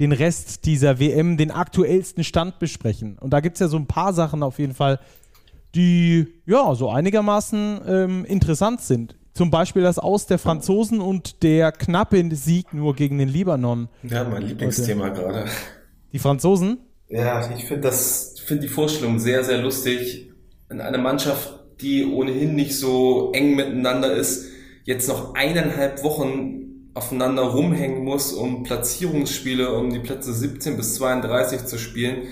den 0.00 0.12
Rest 0.12 0.64
dieser 0.64 1.00
WM, 1.00 1.36
den 1.36 1.50
aktuellsten 1.50 2.24
Stand 2.24 2.58
besprechen. 2.58 3.18
Und 3.18 3.30
da 3.30 3.40
gibt 3.40 3.56
es 3.56 3.60
ja 3.60 3.68
so 3.68 3.76
ein 3.76 3.86
paar 3.86 4.12
Sachen 4.12 4.42
auf 4.42 4.58
jeden 4.58 4.74
Fall, 4.74 5.00
die 5.74 6.26
ja 6.46 6.74
so 6.74 6.90
einigermaßen 6.90 7.80
ähm, 7.86 8.24
interessant 8.24 8.80
sind. 8.80 9.16
Zum 9.34 9.50
Beispiel 9.50 9.82
das 9.82 9.98
Aus 9.98 10.26
der 10.26 10.38
Franzosen 10.38 11.00
und 11.00 11.42
der 11.42 11.70
knappe 11.70 12.22
Sieg 12.34 12.74
nur 12.74 12.96
gegen 12.96 13.18
den 13.18 13.28
Libanon. 13.28 13.88
Ja, 14.02 14.24
mein 14.24 14.42
Lieblingsthema 14.42 15.10
gerade. 15.10 15.44
Die 16.12 16.18
Franzosen? 16.18 16.78
Ja, 17.08 17.48
ich 17.54 17.64
finde 17.64 17.82
das, 17.82 18.34
finde 18.44 18.62
die 18.62 18.68
Vorstellung 18.68 19.18
sehr, 19.18 19.44
sehr 19.44 19.58
lustig. 19.62 20.32
In 20.70 20.80
einer 20.80 20.98
Mannschaft, 20.98 21.54
die 21.80 22.04
ohnehin 22.06 22.56
nicht 22.56 22.76
so 22.76 23.30
eng 23.32 23.54
miteinander 23.54 24.12
ist, 24.12 24.46
jetzt 24.84 25.08
noch 25.08 25.34
eineinhalb 25.34 26.02
Wochen 26.02 26.90
aufeinander 26.94 27.42
rumhängen 27.42 28.02
muss, 28.02 28.32
um 28.32 28.64
Platzierungsspiele, 28.64 29.72
um 29.72 29.90
die 29.90 30.00
Plätze 30.00 30.32
17 30.32 30.76
bis 30.76 30.96
32 30.96 31.66
zu 31.66 31.78
spielen 31.78 32.22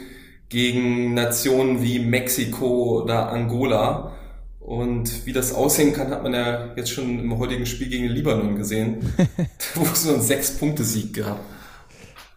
gegen 0.48 1.14
Nationen 1.14 1.82
wie 1.82 1.98
Mexiko 1.98 3.02
oder 3.02 3.30
Angola. 3.30 4.12
Und 4.60 5.26
wie 5.26 5.32
das 5.32 5.54
aussehen 5.54 5.92
kann, 5.92 6.10
hat 6.10 6.24
man 6.24 6.34
ja 6.34 6.74
jetzt 6.74 6.90
schon 6.90 7.20
im 7.20 7.38
heutigen 7.38 7.66
Spiel 7.66 7.88
gegen 7.88 8.06
Libanon 8.06 8.56
gesehen, 8.56 8.98
wo 9.74 9.82
es 9.82 10.02
so 10.02 10.14
einen 10.14 10.22
Sechs-Punkte-Sieg 10.22 11.14
gab. 11.14 11.38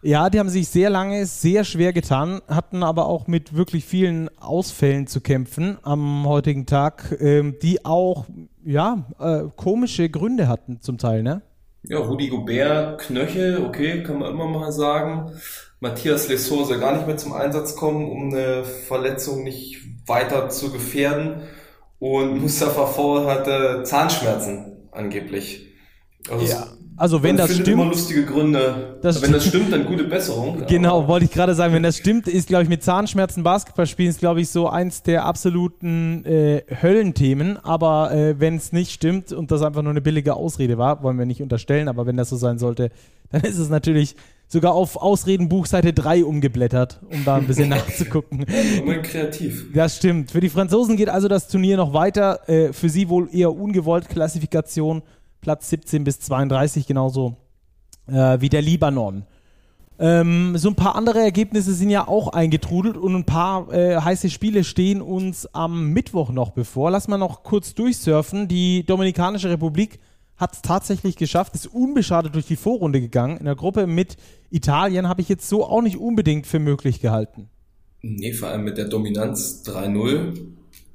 Ja, 0.02 0.30
die 0.30 0.38
haben 0.38 0.48
sich 0.48 0.68
sehr 0.68 0.88
lange 0.88 1.26
sehr 1.26 1.62
schwer 1.64 1.92
getan, 1.92 2.40
hatten 2.48 2.82
aber 2.82 3.06
auch 3.06 3.26
mit 3.26 3.54
wirklich 3.54 3.84
vielen 3.84 4.30
Ausfällen 4.38 5.06
zu 5.06 5.20
kämpfen 5.20 5.76
am 5.82 6.26
heutigen 6.26 6.64
Tag, 6.64 7.18
ähm, 7.20 7.56
die 7.60 7.84
auch 7.84 8.24
ja 8.64 9.04
äh, 9.18 9.42
komische 9.56 10.08
Gründe 10.08 10.48
hatten 10.48 10.80
zum 10.80 10.96
Teil, 10.96 11.22
ne? 11.22 11.42
Ja, 11.82 11.98
Rudi 11.98 12.28
Gobert, 12.28 13.00
Knöchel, 13.00 13.62
okay, 13.62 14.02
kann 14.02 14.20
man 14.20 14.30
immer 14.30 14.46
mal 14.46 14.72
sagen. 14.72 15.32
Matthias 15.80 16.28
Lesor 16.28 16.66
soll 16.66 16.78
gar 16.78 16.94
nicht 16.94 17.06
mehr 17.06 17.16
zum 17.16 17.32
Einsatz 17.32 17.74
kommen, 17.74 18.08
um 18.10 18.32
eine 18.32 18.64
Verletzung 18.64 19.42
nicht 19.42 19.78
weiter 20.06 20.50
zu 20.50 20.70
gefährden. 20.70 21.42
Und 21.98 22.40
Mustafa 22.40 22.86
Fall 22.86 23.26
hatte 23.26 23.82
Zahnschmerzen 23.84 24.88
angeblich. 24.92 25.66
Also 26.30 26.46
ja. 26.46 26.66
Also 26.96 27.22
wenn 27.22 27.38
das 27.38 27.54
stimmt, 27.54 27.68
immer 27.68 27.86
lustige 27.86 28.26
Gründe. 28.26 28.98
Das 29.00 29.22
wenn 29.22 29.32
das 29.32 29.46
stimmt, 29.46 29.72
dann 29.72 29.86
gute 29.86 30.04
Besserung. 30.04 30.66
Genau, 30.68 31.08
wollte 31.08 31.24
ich 31.24 31.30
gerade 31.30 31.54
sagen. 31.54 31.72
Wenn 31.72 31.82
das 31.82 31.96
stimmt, 31.96 32.28
ist 32.28 32.48
glaube 32.48 32.64
ich 32.64 32.68
mit 32.68 32.82
Zahnschmerzen 32.82 33.42
Basketball 33.42 33.86
spielen 33.86 34.10
ist 34.10 34.18
glaube 34.18 34.42
ich 34.42 34.50
so 34.50 34.68
eins 34.68 35.02
der 35.02 35.24
absoluten 35.24 36.26
äh, 36.26 36.62
Höllenthemen. 36.82 37.56
Aber 37.56 38.12
äh, 38.12 38.38
wenn 38.38 38.56
es 38.56 38.72
nicht 38.72 38.92
stimmt 38.92 39.32
und 39.32 39.50
das 39.50 39.62
einfach 39.62 39.80
nur 39.80 39.92
eine 39.92 40.02
billige 40.02 40.34
Ausrede 40.34 40.76
war, 40.76 41.02
wollen 41.02 41.18
wir 41.18 41.24
nicht 41.24 41.40
unterstellen. 41.40 41.88
Aber 41.88 42.04
wenn 42.04 42.18
das 42.18 42.28
so 42.28 42.36
sein 42.36 42.58
sollte, 42.58 42.90
dann 43.30 43.40
ist 43.44 43.56
es 43.56 43.70
natürlich 43.70 44.14
sogar 44.50 44.74
auf 44.74 44.96
Ausredenbuch 44.96 45.66
Seite 45.66 45.92
3 45.92 46.24
umgeblättert, 46.24 47.00
um 47.08 47.24
da 47.24 47.36
ein 47.36 47.46
bisschen 47.46 47.68
nachzugucken. 47.70 48.42
Immer 48.42 48.98
kreativ. 48.98 49.72
Das 49.72 49.96
stimmt. 49.96 50.32
Für 50.32 50.40
die 50.40 50.48
Franzosen 50.48 50.96
geht 50.96 51.08
also 51.08 51.28
das 51.28 51.46
Turnier 51.46 51.76
noch 51.76 51.94
weiter. 51.94 52.48
Äh, 52.48 52.72
für 52.72 52.88
sie 52.88 53.08
wohl 53.08 53.28
eher 53.32 53.52
ungewollt 53.54 54.08
Klassifikation. 54.08 55.02
Platz 55.40 55.70
17 55.70 56.04
bis 56.04 56.20
32, 56.20 56.86
genauso 56.86 57.36
äh, 58.08 58.40
wie 58.40 58.48
der 58.48 58.60
Libanon. 58.60 59.24
Ähm, 59.98 60.56
so 60.56 60.68
ein 60.68 60.74
paar 60.74 60.96
andere 60.96 61.20
Ergebnisse 61.20 61.72
sind 61.72 61.90
ja 61.90 62.08
auch 62.08 62.28
eingetrudelt 62.28 62.96
und 62.96 63.14
ein 63.14 63.24
paar 63.24 63.72
äh, 63.72 63.96
heiße 63.96 64.30
Spiele 64.30 64.64
stehen 64.64 65.00
uns 65.00 65.46
am 65.54 65.90
Mittwoch 65.90 66.30
noch 66.30 66.50
bevor. 66.50 66.90
Lass 66.90 67.06
mal 67.06 67.18
noch 67.18 67.44
kurz 67.44 67.74
durchsurfen. 67.74 68.48
Die 68.48 68.84
Dominikanische 68.84 69.48
Republik 69.48 70.00
hat 70.40 70.54
es 70.54 70.62
tatsächlich 70.62 71.16
geschafft, 71.16 71.54
ist 71.54 71.66
unbeschadet 71.66 72.34
durch 72.34 72.46
die 72.46 72.56
Vorrunde 72.56 73.00
gegangen. 73.00 73.36
In 73.36 73.44
der 73.44 73.54
Gruppe 73.54 73.86
mit 73.86 74.16
Italien 74.50 75.08
habe 75.08 75.20
ich 75.20 75.28
jetzt 75.28 75.48
so 75.48 75.64
auch 75.64 75.82
nicht 75.82 75.98
unbedingt 75.98 76.46
für 76.46 76.58
möglich 76.58 77.00
gehalten. 77.00 77.50
Nee, 78.02 78.32
vor 78.32 78.48
allem 78.48 78.64
mit 78.64 78.78
der 78.78 78.86
Dominanz 78.86 79.62
3-0. 79.66 80.38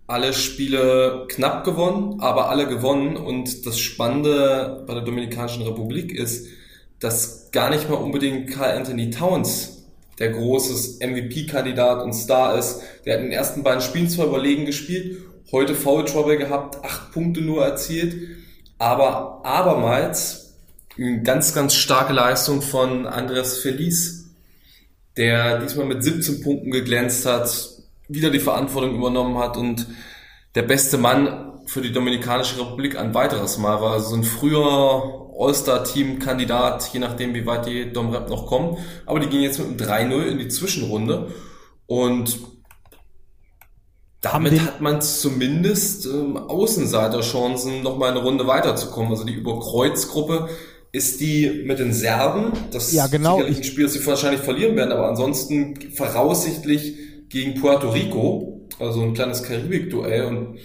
Alle 0.08 0.34
Spiele 0.34 1.26
knapp 1.30 1.64
gewonnen, 1.64 2.20
aber 2.20 2.50
alle 2.50 2.68
gewonnen. 2.68 3.16
Und 3.16 3.66
das 3.66 3.80
Spannende 3.80 4.84
bei 4.88 4.96
der 4.96 5.04
Dominikanischen 5.04 5.64
Republik 5.64 6.12
ist, 6.12 6.48
dass 7.00 7.52
gar 7.52 7.70
nicht 7.70 7.90
mal 7.90 7.98
unbedingt 7.98 8.50
Carl 8.50 8.76
Anthony 8.78 9.12
Towns 9.12 9.84
der 10.18 10.30
großes 10.30 11.00
MVP-Kandidat 11.00 12.04
und 12.04 12.14
Star 12.14 12.58
ist. 12.58 12.82
Der 13.06 13.14
hat 13.14 13.20
in 13.20 13.28
den 13.28 13.34
ersten 13.34 13.64
beiden 13.64 13.82
Spielen 13.82 14.10
zwar 14.10 14.28
überlegen 14.28 14.66
gespielt, 14.66 15.18
heute 15.52 15.76
Foul 15.76 16.06
Trouble 16.06 16.38
gehabt, 16.38 16.84
acht 16.84 17.12
Punkte 17.12 17.42
nur 17.42 17.64
erzielt, 17.64 18.16
aber 18.78 19.42
abermals 19.44 20.54
eine 20.98 21.22
ganz, 21.24 21.54
ganz 21.54 21.76
starke 21.76 22.14
Leistung 22.14 22.62
von 22.62 23.06
Andres 23.06 23.60
Feliz, 23.60 24.26
der 25.18 25.60
diesmal 25.60 25.86
mit 25.86 26.04
17 26.04 26.42
Punkten 26.42 26.72
geglänzt 26.72 27.26
hat, 27.26 27.70
wieder 28.08 28.30
die 28.30 28.40
Verantwortung 28.40 28.96
übernommen 28.96 29.38
hat 29.38 29.58
und 29.58 29.88
der 30.54 30.64
beste 30.64 30.98
Mann 30.98 31.54
für 31.66 31.82
die 31.82 31.92
Dominikanische 31.92 32.60
Republik 32.60 32.98
ein 32.98 33.14
weiteres 33.14 33.58
Mal 33.58 33.82
war. 33.82 33.94
Also 33.94 34.10
so 34.10 34.16
ein 34.16 34.24
früher 34.24 35.30
All-Star-Team-Kandidat, 35.38 36.90
je 36.94 37.00
nachdem, 37.00 37.34
wie 37.34 37.46
weit 37.46 37.66
die 37.66 37.92
Domrep 37.92 38.30
noch 38.30 38.46
kommen. 38.46 38.78
Aber 39.06 39.20
die 39.20 39.28
gehen 39.28 39.42
jetzt 39.42 39.60
mit 39.60 39.82
einem 39.82 40.12
3-0 40.12 40.26
in 40.28 40.38
die 40.38 40.48
Zwischenrunde. 40.48 41.32
Und 41.88 42.38
damit 44.26 44.60
hat 44.60 44.82
man 44.82 45.02
zumindest 45.02 46.08
ähm, 46.08 46.36
Außenseiterchancen, 46.36 47.84
nochmal 47.84 48.10
eine 48.10 48.24
Runde 48.24 48.48
weiterzukommen. 48.48 49.12
Also 49.12 49.24
die 49.24 49.34
Überkreuzgruppe 49.34 50.50
ist 50.92 51.22
die 51.22 51.64
mit 51.66 51.78
den 51.78 51.94
Serben. 51.94 52.52
Das 52.72 52.92
ja, 52.92 53.06
genau. 53.06 53.40
ist 53.42 53.58
ein 53.58 53.64
Spiel, 53.64 53.84
das 53.84 53.94
sie 53.94 54.06
wahrscheinlich 54.06 54.42
verlieren 54.42 54.76
werden, 54.76 54.92
aber 54.92 55.10
ansonsten 55.10 55.76
voraussichtlich 55.92 56.96
gegen 57.30 57.60
Puerto 57.62 57.92
Rico. 57.92 58.68
Also 58.80 59.02
ein 59.02 59.14
kleines 59.14 59.44
Karibik-Duell. 59.44 60.26
Und 60.26 60.58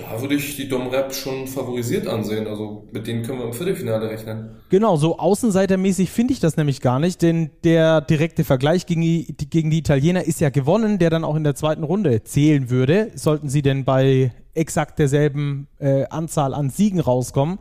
da 0.00 0.20
würde 0.20 0.34
ich 0.34 0.56
die 0.56 0.68
Domrep 0.68 1.14
schon 1.14 1.46
favorisiert 1.46 2.06
ansehen. 2.06 2.46
Also 2.46 2.88
mit 2.92 3.06
denen 3.06 3.22
können 3.22 3.38
wir 3.38 3.46
im 3.46 3.52
Viertelfinale 3.52 4.10
rechnen. 4.10 4.56
Genau, 4.68 4.96
so 4.96 5.18
außenseitermäßig 5.18 6.10
finde 6.10 6.32
ich 6.32 6.40
das 6.40 6.56
nämlich 6.56 6.80
gar 6.80 6.98
nicht, 6.98 7.22
denn 7.22 7.50
der 7.64 8.00
direkte 8.00 8.44
Vergleich 8.44 8.86
gegen 8.86 9.02
die, 9.02 9.34
gegen 9.50 9.70
die 9.70 9.78
Italiener 9.78 10.24
ist 10.24 10.40
ja 10.40 10.50
gewonnen, 10.50 10.98
der 10.98 11.10
dann 11.10 11.24
auch 11.24 11.36
in 11.36 11.44
der 11.44 11.54
zweiten 11.54 11.84
Runde 11.84 12.22
zählen 12.24 12.70
würde. 12.70 13.10
Sollten 13.14 13.48
sie 13.48 13.62
denn 13.62 13.84
bei 13.84 14.32
exakt 14.54 14.98
derselben 14.98 15.68
äh, 15.78 16.04
Anzahl 16.10 16.54
an 16.54 16.70
Siegen 16.70 17.00
rauskommen. 17.00 17.58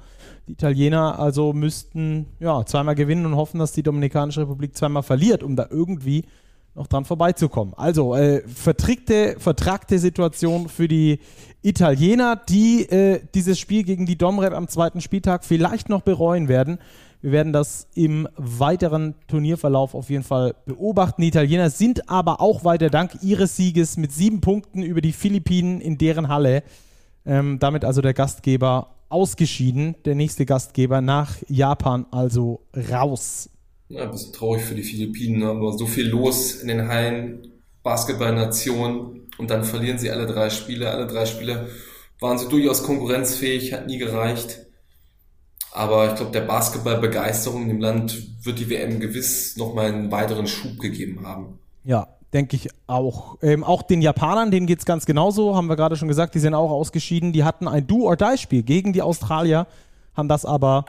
Die 0.48 0.54
Italiener 0.54 1.20
also 1.20 1.54
müssten 1.54 2.26
ja 2.40 2.66
zweimal 2.66 2.96
gewinnen 2.96 3.26
und 3.26 3.36
hoffen, 3.36 3.60
dass 3.60 3.72
die 3.72 3.84
Dominikanische 3.84 4.42
Republik 4.42 4.76
zweimal 4.76 5.04
verliert, 5.04 5.44
um 5.44 5.56
da 5.56 5.68
irgendwie 5.70 6.26
noch 6.76 6.88
dran 6.88 7.06
vorbeizukommen. 7.06 7.74
Also 7.76 8.16
äh, 8.16 8.48
vertrickte, 8.48 9.36
vertragte 9.40 10.00
Situation 10.00 10.70
für 10.70 10.88
die 10.88 11.20
Italiener, 11.62 12.36
die 12.38 12.90
äh, 12.90 13.22
dieses 13.34 13.60
Spiel 13.60 13.84
gegen 13.84 14.06
die 14.06 14.18
Domrep 14.18 14.54
am 14.54 14.68
zweiten 14.68 15.02
Spieltag 15.02 15.44
vielleicht 15.44 15.90
noch 15.90 16.02
bereuen 16.02 16.48
werden. 16.48 16.80
Wir 17.22 17.34
werden 17.34 17.52
das 17.52 17.88
im 17.96 18.30
weiteren 18.38 19.16
Turnierverlauf 19.28 19.94
auf 19.94 20.10
jeden 20.10 20.24
Fall 20.24 20.56
beobachten. 20.66 21.22
Die 21.22 21.28
Italiener 21.28 21.70
sind 21.70 22.10
aber 22.10 22.40
auch 22.40 22.64
weiter 22.64 22.90
dank 22.90 23.18
ihres 23.22 23.58
Sieges 23.58 23.98
mit 23.98 24.14
sieben 24.14 24.40
Punkten 24.40 24.84
über 24.84 25.02
die 25.02 25.12
Philippinen 25.12 25.82
in 25.82 25.98
deren 25.98 26.30
Halle. 26.30 26.64
Ähm, 27.26 27.60
damit 27.60 27.84
also 27.84 28.02
der 28.02 28.14
Gastgeber 28.14 28.96
ausgeschieden, 29.10 29.96
der 30.06 30.16
nächste 30.16 30.46
Gastgeber 30.46 31.02
nach 31.02 31.36
Japan 31.50 32.06
also 32.12 32.62
raus. 32.90 33.50
Ja, 33.90 34.04
ein 34.04 34.12
bisschen 34.12 34.34
traurig 34.34 34.64
für 34.64 34.76
die 34.76 34.84
Philippinen, 34.84 35.44
aber 35.44 35.74
so 35.74 35.88
viel 35.88 36.08
los 36.08 36.56
in 36.56 36.68
den 36.68 36.88
Hallen, 36.88 37.48
Basketballnation 37.84 39.28
und 39.40 39.50
dann 39.50 39.64
verlieren 39.64 39.98
sie 39.98 40.12
alle 40.12 40.28
drei 40.28 40.50
Spiele. 40.50 40.92
Alle 40.92 41.08
drei 41.08 41.26
Spiele 41.26 41.70
waren 42.20 42.38
sie 42.38 42.48
durchaus 42.48 42.84
konkurrenzfähig, 42.84 43.74
hat 43.74 43.88
nie 43.88 43.98
gereicht. 43.98 44.60
Aber 45.72 46.08
ich 46.08 46.16
glaube, 46.16 46.32
der 46.32 46.42
Basketballbegeisterung 46.42 47.70
im 47.70 47.80
Land 47.80 48.46
wird 48.46 48.60
die 48.60 48.70
WM 48.70 49.00
gewiss 49.00 49.56
nochmal 49.58 49.86
einen 49.86 50.12
weiteren 50.12 50.46
Schub 50.46 50.80
gegeben 50.80 51.26
haben. 51.26 51.60
Ja, 51.84 52.08
denke 52.34 52.56
ich 52.56 52.70
auch. 52.88 53.38
Ähm, 53.42 53.64
auch 53.64 53.82
den 53.82 54.02
Japanern, 54.02 54.52
denen 54.52 54.68
geht 54.68 54.80
es 54.80 54.86
ganz 54.86 55.06
genauso, 55.06 55.56
haben 55.56 55.68
wir 55.68 55.76
gerade 55.76 55.96
schon 55.96 56.08
gesagt, 56.08 56.36
die 56.36 56.40
sind 56.40 56.54
auch 56.54 56.72
ausgeschieden. 56.72 57.34
Die 57.34 57.44
hatten 57.44 57.68
ein 57.68 57.88
Do-or-Die-Spiel 57.88 58.64
gegen 58.64 58.94
die 58.94 59.02
Australier, 59.02 59.68
haben 60.16 60.28
das 60.28 60.46
aber 60.46 60.86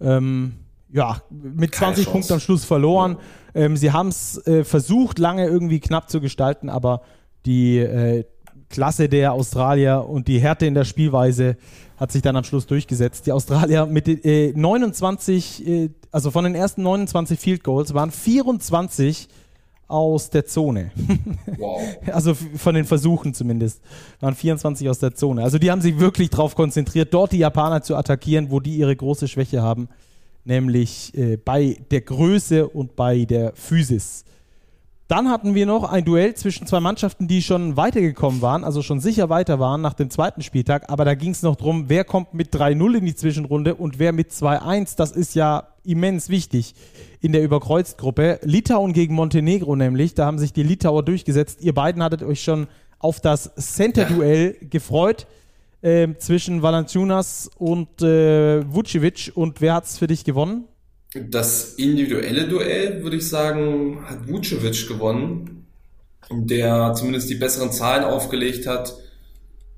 ähm, 0.00 0.63
ja, 0.94 1.20
mit 1.28 1.72
Keine 1.72 1.94
20 1.94 2.04
Chance. 2.04 2.10
Punkten 2.12 2.32
am 2.34 2.40
Schluss 2.40 2.64
verloren. 2.64 3.18
Ja. 3.52 3.62
Ähm, 3.62 3.76
sie 3.76 3.90
haben 3.90 4.08
es 4.08 4.38
äh, 4.46 4.62
versucht, 4.62 5.18
lange 5.18 5.44
irgendwie 5.46 5.80
knapp 5.80 6.08
zu 6.08 6.20
gestalten, 6.20 6.68
aber 6.68 7.02
die 7.46 7.78
äh, 7.78 8.24
Klasse 8.70 9.08
der 9.08 9.32
Australier 9.32 10.06
und 10.08 10.28
die 10.28 10.38
Härte 10.38 10.66
in 10.66 10.74
der 10.74 10.84
Spielweise 10.84 11.56
hat 11.96 12.12
sich 12.12 12.22
dann 12.22 12.36
am 12.36 12.44
Schluss 12.44 12.66
durchgesetzt. 12.66 13.26
Die 13.26 13.32
Australier 13.32 13.86
mit 13.86 14.06
äh, 14.08 14.52
29, 14.54 15.66
äh, 15.66 15.90
also 16.12 16.30
von 16.30 16.44
den 16.44 16.54
ersten 16.54 16.82
29 16.82 17.40
Field 17.40 17.64
Goals 17.64 17.92
waren 17.92 18.12
24 18.12 19.28
aus 19.88 20.30
der 20.30 20.46
Zone. 20.46 20.92
Wow. 21.56 21.82
also 22.12 22.34
von 22.34 22.74
den 22.74 22.84
Versuchen 22.84 23.32
zumindest. 23.32 23.80
Waren 24.20 24.34
24 24.34 24.88
aus 24.88 24.98
der 24.98 25.14
Zone. 25.14 25.42
Also 25.42 25.58
die 25.58 25.70
haben 25.70 25.80
sich 25.80 25.98
wirklich 25.98 26.30
darauf 26.30 26.54
konzentriert, 26.56 27.14
dort 27.14 27.32
die 27.32 27.38
Japaner 27.38 27.82
zu 27.82 27.96
attackieren, 27.96 28.50
wo 28.50 28.60
die 28.60 28.76
ihre 28.76 28.94
große 28.94 29.28
Schwäche 29.28 29.62
haben 29.62 29.88
nämlich 30.44 31.16
äh, 31.16 31.36
bei 31.36 31.76
der 31.90 32.02
Größe 32.02 32.68
und 32.68 32.96
bei 32.96 33.24
der 33.24 33.52
Physis. 33.54 34.24
Dann 35.06 35.28
hatten 35.28 35.54
wir 35.54 35.66
noch 35.66 35.84
ein 35.84 36.04
Duell 36.04 36.34
zwischen 36.34 36.66
zwei 36.66 36.80
Mannschaften, 36.80 37.28
die 37.28 37.42
schon 37.42 37.76
weitergekommen 37.76 38.40
waren, 38.40 38.64
also 38.64 38.80
schon 38.80 39.00
sicher 39.00 39.28
weiter 39.28 39.60
waren 39.60 39.82
nach 39.82 39.92
dem 39.92 40.08
zweiten 40.08 40.40
Spieltag, 40.40 40.90
aber 40.90 41.04
da 41.04 41.14
ging 41.14 41.32
es 41.32 41.42
noch 41.42 41.56
darum, 41.56 41.90
wer 41.90 42.04
kommt 42.04 42.32
mit 42.32 42.54
3-0 42.54 42.98
in 42.98 43.04
die 43.04 43.14
Zwischenrunde 43.14 43.74
und 43.74 43.98
wer 43.98 44.12
mit 44.12 44.30
2-1. 44.30 44.96
Das 44.96 45.12
ist 45.12 45.34
ja 45.34 45.68
immens 45.84 46.30
wichtig 46.30 46.74
in 47.20 47.32
der 47.32 47.42
Überkreuzgruppe. 47.42 48.40
Litauen 48.44 48.94
gegen 48.94 49.14
Montenegro 49.14 49.76
nämlich, 49.76 50.14
da 50.14 50.24
haben 50.24 50.38
sich 50.38 50.54
die 50.54 50.62
Litauer 50.62 51.04
durchgesetzt. 51.04 51.60
Ihr 51.60 51.74
beiden 51.74 52.02
hattet 52.02 52.22
euch 52.22 52.42
schon 52.42 52.66
auf 52.98 53.20
das 53.20 53.54
Center-Duell 53.56 54.56
gefreut 54.70 55.26
äh, 55.84 56.16
zwischen 56.18 56.62
Valanciunas 56.62 57.50
und 57.58 58.00
äh, 58.00 58.64
Vucevic. 58.72 59.32
Und 59.34 59.60
wer 59.60 59.74
hat 59.74 59.84
es 59.84 59.98
für 59.98 60.06
dich 60.06 60.24
gewonnen? 60.24 60.64
Das 61.28 61.74
individuelle 61.74 62.48
Duell, 62.48 63.02
würde 63.02 63.18
ich 63.18 63.28
sagen, 63.28 64.02
hat 64.06 64.26
Vucevic 64.26 64.88
gewonnen, 64.88 65.66
der 66.30 66.94
zumindest 66.94 67.28
die 67.28 67.34
besseren 67.34 67.70
Zahlen 67.70 68.04
aufgelegt 68.04 68.66
hat. 68.66 68.96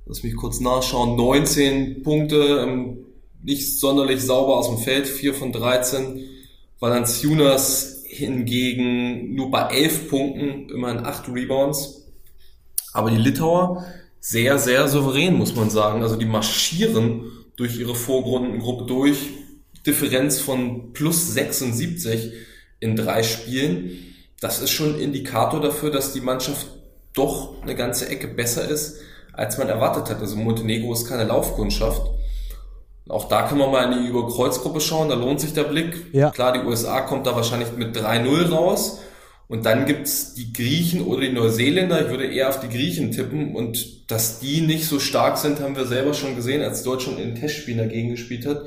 Lass 0.07 0.23
mich 0.23 0.37
kurz 0.37 0.61
nachschauen. 0.61 1.17
19 1.17 2.05
Punkte, 2.05 2.37
ähm, 2.37 2.99
nicht 3.43 3.81
sonderlich 3.81 4.23
sauber 4.23 4.57
aus 4.57 4.69
dem 4.69 4.79
Feld, 4.79 5.09
4 5.09 5.35
von 5.35 5.53
13. 5.53 6.21
Valanciunas 6.79 8.05
hingegen 8.07 9.35
nur 9.35 9.51
bei 9.51 9.63
11 9.75 10.09
Punkten, 10.09 10.69
immerhin 10.71 11.05
8 11.05 11.29
Rebounds. 11.29 12.07
Aber 12.93 13.11
die 13.11 13.17
Litauer 13.17 13.85
sehr, 14.27 14.59
sehr 14.59 14.89
souverän, 14.89 15.35
muss 15.35 15.55
man 15.55 15.70
sagen. 15.70 16.03
Also 16.03 16.16
die 16.16 16.24
marschieren 16.24 17.31
durch 17.55 17.79
ihre 17.79 17.95
Vorgrundengruppe 17.95 18.85
durch. 18.85 19.18
Differenz 19.87 20.41
von 20.41 20.93
plus 20.93 21.33
76 21.33 22.33
in 22.81 22.97
drei 22.97 23.22
Spielen. 23.22 24.14
Das 24.41 24.61
ist 24.61 24.70
schon 24.70 24.95
ein 24.95 25.01
Indikator 25.01 25.61
dafür, 25.61 25.93
dass 25.93 26.12
die 26.12 26.20
Mannschaft 26.20 26.66
doch 27.12 27.62
eine 27.62 27.77
ganze 27.77 28.09
Ecke 28.09 28.27
besser 28.27 28.68
ist, 28.68 28.97
als 29.33 29.59
man 29.59 29.68
erwartet 29.68 30.11
hat. 30.11 30.20
Also 30.20 30.35
Montenegro 30.35 30.93
ist 30.93 31.07
keine 31.07 31.22
Laufkundschaft. 31.22 32.03
Auch 33.09 33.29
da 33.29 33.47
können 33.47 33.61
wir 33.61 33.68
mal 33.68 33.93
in 33.93 34.03
die 34.03 34.09
Überkreuzgruppe 34.09 34.81
schauen, 34.81 35.09
da 35.09 35.14
lohnt 35.14 35.41
sich 35.41 35.55
der 35.55 35.62
Blick. 35.62 36.07
Ja. 36.12 36.31
Klar, 36.31 36.53
die 36.53 36.66
USA 36.66 37.03
kommt 37.03 37.29
da 37.29 37.37
wahrscheinlich 37.37 37.68
mit 37.77 37.97
3-0 37.97 38.51
raus. 38.51 38.99
Und 39.49 39.65
dann 39.65 39.87
gibt's 39.87 40.35
die 40.35 40.53
Griechen 40.53 41.03
oder 41.03 41.21
die 41.21 41.33
Neuseeländer. 41.33 42.05
Ich 42.05 42.11
würde 42.11 42.27
eher 42.27 42.49
auf 42.49 42.61
die 42.61 42.69
Griechen 42.69 43.13
tippen. 43.13 43.55
Und 43.55 44.11
dass 44.11 44.41
die 44.41 44.61
nicht 44.61 44.87
so 44.87 44.99
stark 44.99 45.39
sind, 45.39 45.61
haben 45.61 45.77
wir 45.77 45.87
selber 45.87 46.15
schon 46.15 46.35
gesehen, 46.35 46.63
als 46.63 46.83
Deutschland 46.83 47.21
in 47.21 47.29
den 47.29 47.37
Testspielen 47.37 47.79
dagegen 47.79 48.11
gespielt 48.11 48.45
hat. 48.47 48.65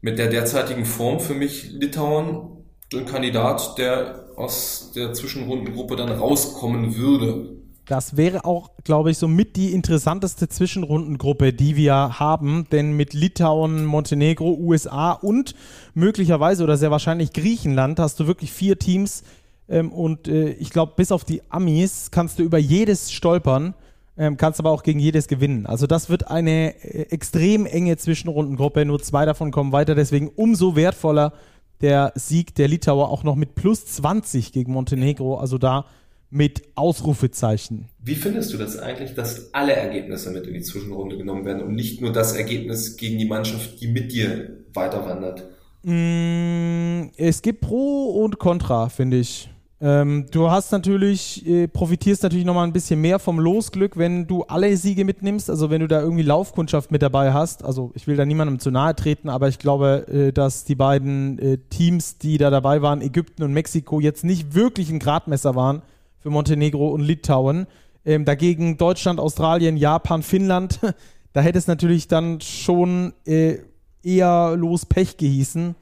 Mit 0.00 0.18
der 0.18 0.30
derzeitigen 0.30 0.86
Form 0.86 1.20
für 1.20 1.34
mich 1.34 1.70
Litauen 1.72 2.64
ein 2.94 3.06
Kandidat, 3.06 3.76
der 3.78 4.26
aus 4.36 4.92
der 4.94 5.12
Zwischenrundengruppe 5.12 5.96
dann 5.96 6.10
rauskommen 6.10 6.96
würde. 6.96 7.50
Das 7.86 8.16
wäre 8.16 8.46
auch, 8.46 8.70
glaube 8.82 9.10
ich, 9.10 9.18
so 9.18 9.28
mit 9.28 9.56
die 9.56 9.72
interessanteste 9.72 10.48
Zwischenrundengruppe, 10.48 11.52
die 11.52 11.76
wir 11.76 12.18
haben. 12.18 12.66
Denn 12.72 12.96
mit 12.96 13.12
Litauen, 13.12 13.84
Montenegro, 13.84 14.54
USA 14.54 15.12
und 15.12 15.54
möglicherweise 15.92 16.64
oder 16.64 16.78
sehr 16.78 16.90
wahrscheinlich 16.90 17.34
Griechenland 17.34 17.98
hast 17.98 18.20
du 18.20 18.26
wirklich 18.26 18.52
vier 18.52 18.78
Teams, 18.78 19.22
ähm, 19.68 19.92
und 19.92 20.28
äh, 20.28 20.50
ich 20.50 20.70
glaube, 20.70 20.92
bis 20.96 21.12
auf 21.12 21.24
die 21.24 21.42
Amis 21.48 22.10
kannst 22.10 22.38
du 22.38 22.42
über 22.42 22.58
jedes 22.58 23.12
stolpern. 23.12 23.74
ähm, 24.16 24.36
kannst 24.36 24.60
aber 24.60 24.70
auch 24.70 24.84
gegen 24.84 25.00
jedes 25.00 25.26
gewinnen. 25.26 25.66
Also 25.66 25.86
das 25.86 26.08
wird 26.08 26.30
eine 26.30 26.74
äh, 26.84 27.10
extrem 27.10 27.66
enge 27.66 27.96
Zwischenrundengruppe. 27.96 28.84
Nur 28.84 29.02
zwei 29.02 29.24
davon 29.24 29.50
kommen 29.50 29.72
weiter. 29.72 29.94
Deswegen 29.94 30.28
umso 30.28 30.76
wertvoller 30.76 31.32
der 31.80 32.12
Sieg 32.14 32.54
der 32.54 32.68
Litauer 32.68 33.08
auch 33.08 33.24
noch 33.24 33.34
mit 33.34 33.56
plus 33.56 33.86
20 33.86 34.52
gegen 34.52 34.72
Montenegro. 34.72 35.38
Also 35.38 35.58
da 35.58 35.86
mit 36.30 36.62
Ausrufezeichen. 36.74 37.88
Wie 38.02 38.16
findest 38.16 38.52
du 38.52 38.58
das 38.58 38.76
eigentlich, 38.76 39.14
dass 39.14 39.54
alle 39.54 39.72
Ergebnisse 39.72 40.30
mit 40.30 40.46
in 40.46 40.54
die 40.54 40.62
Zwischenrunde 40.62 41.16
genommen 41.16 41.44
werden 41.44 41.62
und 41.62 41.74
nicht 41.74 42.00
nur 42.00 42.12
das 42.12 42.34
Ergebnis 42.34 42.96
gegen 42.96 43.18
die 43.18 43.24
Mannschaft, 43.24 43.80
die 43.80 43.86
mit 43.86 44.12
dir 44.12 44.50
weiterwandert? 44.74 45.44
Mm, 45.84 47.10
es 47.16 47.40
gibt 47.42 47.60
Pro 47.60 48.22
und 48.24 48.38
Contra, 48.38 48.88
finde 48.88 49.18
ich. 49.18 49.48
Ähm, 49.84 50.28
du 50.30 50.50
hast 50.50 50.72
natürlich, 50.72 51.46
äh, 51.46 51.68
profitierst 51.68 52.22
natürlich 52.22 52.46
nochmal 52.46 52.66
ein 52.66 52.72
bisschen 52.72 53.02
mehr 53.02 53.18
vom 53.18 53.38
Losglück, 53.38 53.98
wenn 53.98 54.26
du 54.26 54.44
alle 54.44 54.74
Siege 54.78 55.04
mitnimmst. 55.04 55.50
Also 55.50 55.68
wenn 55.68 55.82
du 55.82 55.88
da 55.88 56.00
irgendwie 56.00 56.22
Laufkundschaft 56.22 56.90
mit 56.90 57.02
dabei 57.02 57.34
hast. 57.34 57.62
Also 57.62 57.92
ich 57.94 58.06
will 58.06 58.16
da 58.16 58.24
niemandem 58.24 58.58
zu 58.60 58.70
nahe 58.70 58.96
treten, 58.96 59.28
aber 59.28 59.48
ich 59.48 59.58
glaube, 59.58 60.08
äh, 60.08 60.32
dass 60.32 60.64
die 60.64 60.74
beiden 60.74 61.38
äh, 61.38 61.58
Teams, 61.68 62.16
die 62.16 62.38
da 62.38 62.48
dabei 62.48 62.80
waren, 62.80 63.02
Ägypten 63.02 63.42
und 63.42 63.52
Mexiko, 63.52 64.00
jetzt 64.00 64.24
nicht 64.24 64.54
wirklich 64.54 64.88
ein 64.88 65.00
Gradmesser 65.00 65.54
waren 65.54 65.82
für 66.18 66.30
Montenegro 66.30 66.88
und 66.88 67.02
Litauen. 67.02 67.66
Ähm, 68.06 68.24
dagegen 68.24 68.78
Deutschland, 68.78 69.20
Australien, 69.20 69.76
Japan, 69.76 70.22
Finnland, 70.22 70.80
da 71.34 71.42
hätte 71.42 71.58
es 71.58 71.66
natürlich 71.66 72.08
dann 72.08 72.40
schon 72.40 73.12
äh, 73.26 73.58
eher 74.02 74.54
los 74.56 74.86
Pech 74.86 75.18
gehießen. 75.18 75.74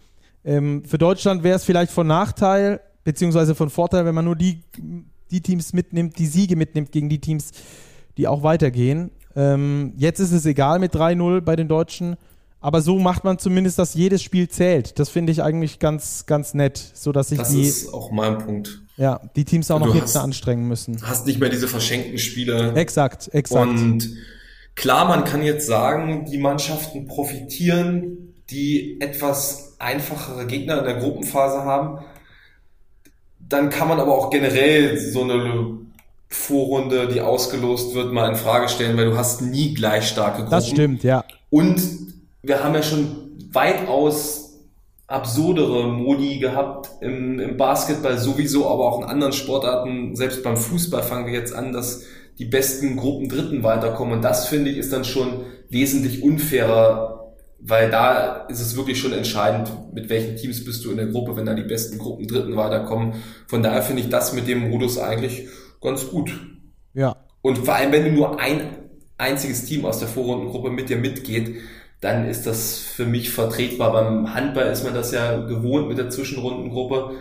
Ähm, 0.44 0.82
für 0.84 0.98
Deutschland 0.98 1.44
wäre 1.44 1.54
es 1.54 1.62
vielleicht 1.62 1.92
von 1.92 2.08
Nachteil, 2.08 2.80
beziehungsweise 3.04 3.54
von 3.54 3.70
Vorteil, 3.70 4.04
wenn 4.04 4.14
man 4.14 4.24
nur 4.24 4.36
die, 4.36 4.62
die 5.30 5.40
Teams 5.40 5.72
mitnimmt, 5.72 6.18
die 6.18 6.26
Siege 6.26 6.56
mitnimmt 6.56 6.92
gegen 6.92 7.08
die 7.08 7.20
Teams, 7.20 7.50
die 8.16 8.28
auch 8.28 8.42
weitergehen. 8.42 9.10
Ähm, 9.34 9.94
jetzt 9.96 10.20
ist 10.20 10.32
es 10.32 10.44
egal 10.46 10.78
mit 10.78 10.94
3-0 10.94 11.40
bei 11.40 11.56
den 11.56 11.68
Deutschen, 11.68 12.16
aber 12.60 12.80
so 12.80 12.98
macht 12.98 13.24
man 13.24 13.38
zumindest, 13.38 13.78
dass 13.78 13.94
jedes 13.94 14.22
Spiel 14.22 14.48
zählt. 14.48 14.98
Das 14.98 15.08
finde 15.08 15.32
ich 15.32 15.42
eigentlich 15.42 15.80
ganz, 15.80 16.26
ganz 16.26 16.54
nett, 16.54 16.78
so 16.94 17.10
dass 17.10 17.30
sich 17.30 17.38
das 17.38 17.50
die. 17.50 17.66
Das 17.66 17.68
ist 17.68 17.94
auch 17.94 18.12
mein 18.12 18.38
Punkt. 18.38 18.82
Ja, 18.96 19.20
die 19.34 19.44
Teams 19.44 19.70
auch 19.70 19.80
du 19.80 19.86
noch 19.86 19.94
hinten 19.94 20.18
anstrengen 20.18 20.68
müssen. 20.68 21.02
Hast 21.02 21.26
nicht 21.26 21.40
mehr 21.40 21.48
diese 21.48 21.66
verschenkten 21.66 22.18
Spiele. 22.18 22.72
Exakt, 22.74 23.34
exakt. 23.34 23.68
Und 23.68 24.16
klar, 24.76 25.08
man 25.08 25.24
kann 25.24 25.42
jetzt 25.42 25.66
sagen, 25.66 26.26
die 26.30 26.38
Mannschaften 26.38 27.06
profitieren, 27.06 28.34
die 28.50 29.00
etwas 29.00 29.74
einfachere 29.80 30.46
Gegner 30.46 30.78
in 30.78 30.84
der 30.84 30.98
Gruppenphase 30.98 31.64
haben. 31.64 32.04
Dann 33.52 33.70
kann 33.70 33.88
man 33.88 34.00
aber 34.00 34.16
auch 34.16 34.30
generell 34.30 34.98
so 34.98 35.22
eine 35.22 35.78
Vorrunde, 36.28 37.08
die 37.08 37.20
ausgelost 37.20 37.94
wird, 37.94 38.12
mal 38.12 38.30
in 38.30 38.36
Frage 38.36 38.68
stellen, 38.68 38.96
weil 38.96 39.10
du 39.10 39.16
hast 39.18 39.42
nie 39.42 39.74
gleich 39.74 40.08
starke 40.08 40.38
Gruppen. 40.38 40.50
Das 40.50 40.68
stimmt, 40.68 41.04
ja. 41.04 41.24
Und 41.50 41.82
wir 42.42 42.64
haben 42.64 42.74
ja 42.74 42.82
schon 42.82 43.36
weitaus 43.52 44.54
absurdere 45.06 45.88
Modi 45.88 46.38
gehabt 46.38 46.88
im, 47.02 47.38
im 47.38 47.58
Basketball 47.58 48.18
sowieso, 48.18 48.66
aber 48.70 48.84
auch 48.84 48.98
in 49.00 49.04
anderen 49.04 49.34
Sportarten. 49.34 50.16
Selbst 50.16 50.42
beim 50.42 50.56
Fußball 50.56 51.02
fangen 51.02 51.26
wir 51.26 51.34
jetzt 51.34 51.54
an, 51.54 51.74
dass 51.74 52.04
die 52.38 52.46
besten 52.46 52.96
Gruppen 52.96 53.28
Dritten 53.28 53.62
weiterkommen. 53.62 54.14
Und 54.14 54.22
das 54.22 54.48
finde 54.48 54.70
ich 54.70 54.78
ist 54.78 54.94
dann 54.94 55.04
schon 55.04 55.44
wesentlich 55.68 56.22
unfairer 56.22 57.11
weil 57.64 57.90
da 57.90 58.46
ist 58.48 58.60
es 58.60 58.76
wirklich 58.76 58.98
schon 58.98 59.12
entscheidend, 59.12 59.70
mit 59.94 60.08
welchen 60.08 60.36
Teams 60.36 60.64
bist 60.64 60.84
du 60.84 60.90
in 60.90 60.96
der 60.96 61.06
Gruppe, 61.06 61.36
wenn 61.36 61.46
da 61.46 61.54
die 61.54 61.62
besten 61.62 61.98
Gruppen 61.98 62.26
Dritten 62.26 62.56
weiterkommen. 62.56 63.14
Von 63.46 63.62
daher 63.62 63.82
finde 63.82 64.02
ich 64.02 64.08
das 64.08 64.32
mit 64.32 64.48
dem 64.48 64.68
Modus 64.68 64.98
eigentlich 64.98 65.48
ganz 65.80 66.08
gut. 66.08 66.32
Ja. 66.92 67.16
Und 67.40 67.58
vor 67.58 67.74
allem, 67.74 67.92
wenn 67.92 68.04
du 68.04 68.12
nur 68.12 68.40
ein 68.40 68.78
einziges 69.16 69.64
Team 69.64 69.84
aus 69.84 70.00
der 70.00 70.08
Vorrundengruppe 70.08 70.70
mit 70.70 70.88
dir 70.88 70.96
mitgeht, 70.96 71.56
dann 72.00 72.28
ist 72.28 72.46
das 72.46 72.78
für 72.78 73.06
mich 73.06 73.30
vertretbar. 73.30 73.92
Beim 73.92 74.34
Handball 74.34 74.66
ist 74.66 74.82
man 74.82 74.94
das 74.94 75.12
ja 75.12 75.36
gewohnt 75.36 75.88
mit 75.88 75.98
der 75.98 76.10
Zwischenrundengruppe. 76.10 77.12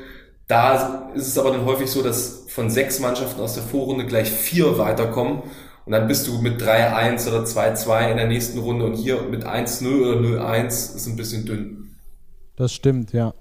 Da 0.48 1.12
ist 1.14 1.28
es 1.28 1.38
aber 1.38 1.52
dann 1.52 1.66
häufig 1.66 1.90
so, 1.90 2.02
dass 2.02 2.46
von 2.50 2.72
sechs 2.72 3.00
Mannschaften 3.00 3.42
aus 3.42 3.54
der 3.54 3.64
Vorrunde 3.64 4.06
gleich 4.06 4.32
vier 4.32 4.80
weiterkommen 4.80 5.44
und 5.92 5.98
dann 5.98 6.08
bist 6.08 6.26
du 6.26 6.38
mit 6.38 6.62
3-1 6.62 7.28
oder 7.28 7.44
2-2 7.44 8.12
in 8.12 8.16
der 8.16 8.28
nächsten 8.28 8.60
Runde 8.60 8.86
und 8.86 8.94
hier 8.94 9.24
mit 9.24 9.46
1-0 9.46 9.86
oder 9.88 10.22
0-1 10.22 10.96
ist 10.96 11.06
ein 11.06 11.18
bisschen 11.18 11.46
dünn. 11.46 11.98
Das 12.56 12.72
stimmt, 12.72 13.12
ja. 13.12 13.34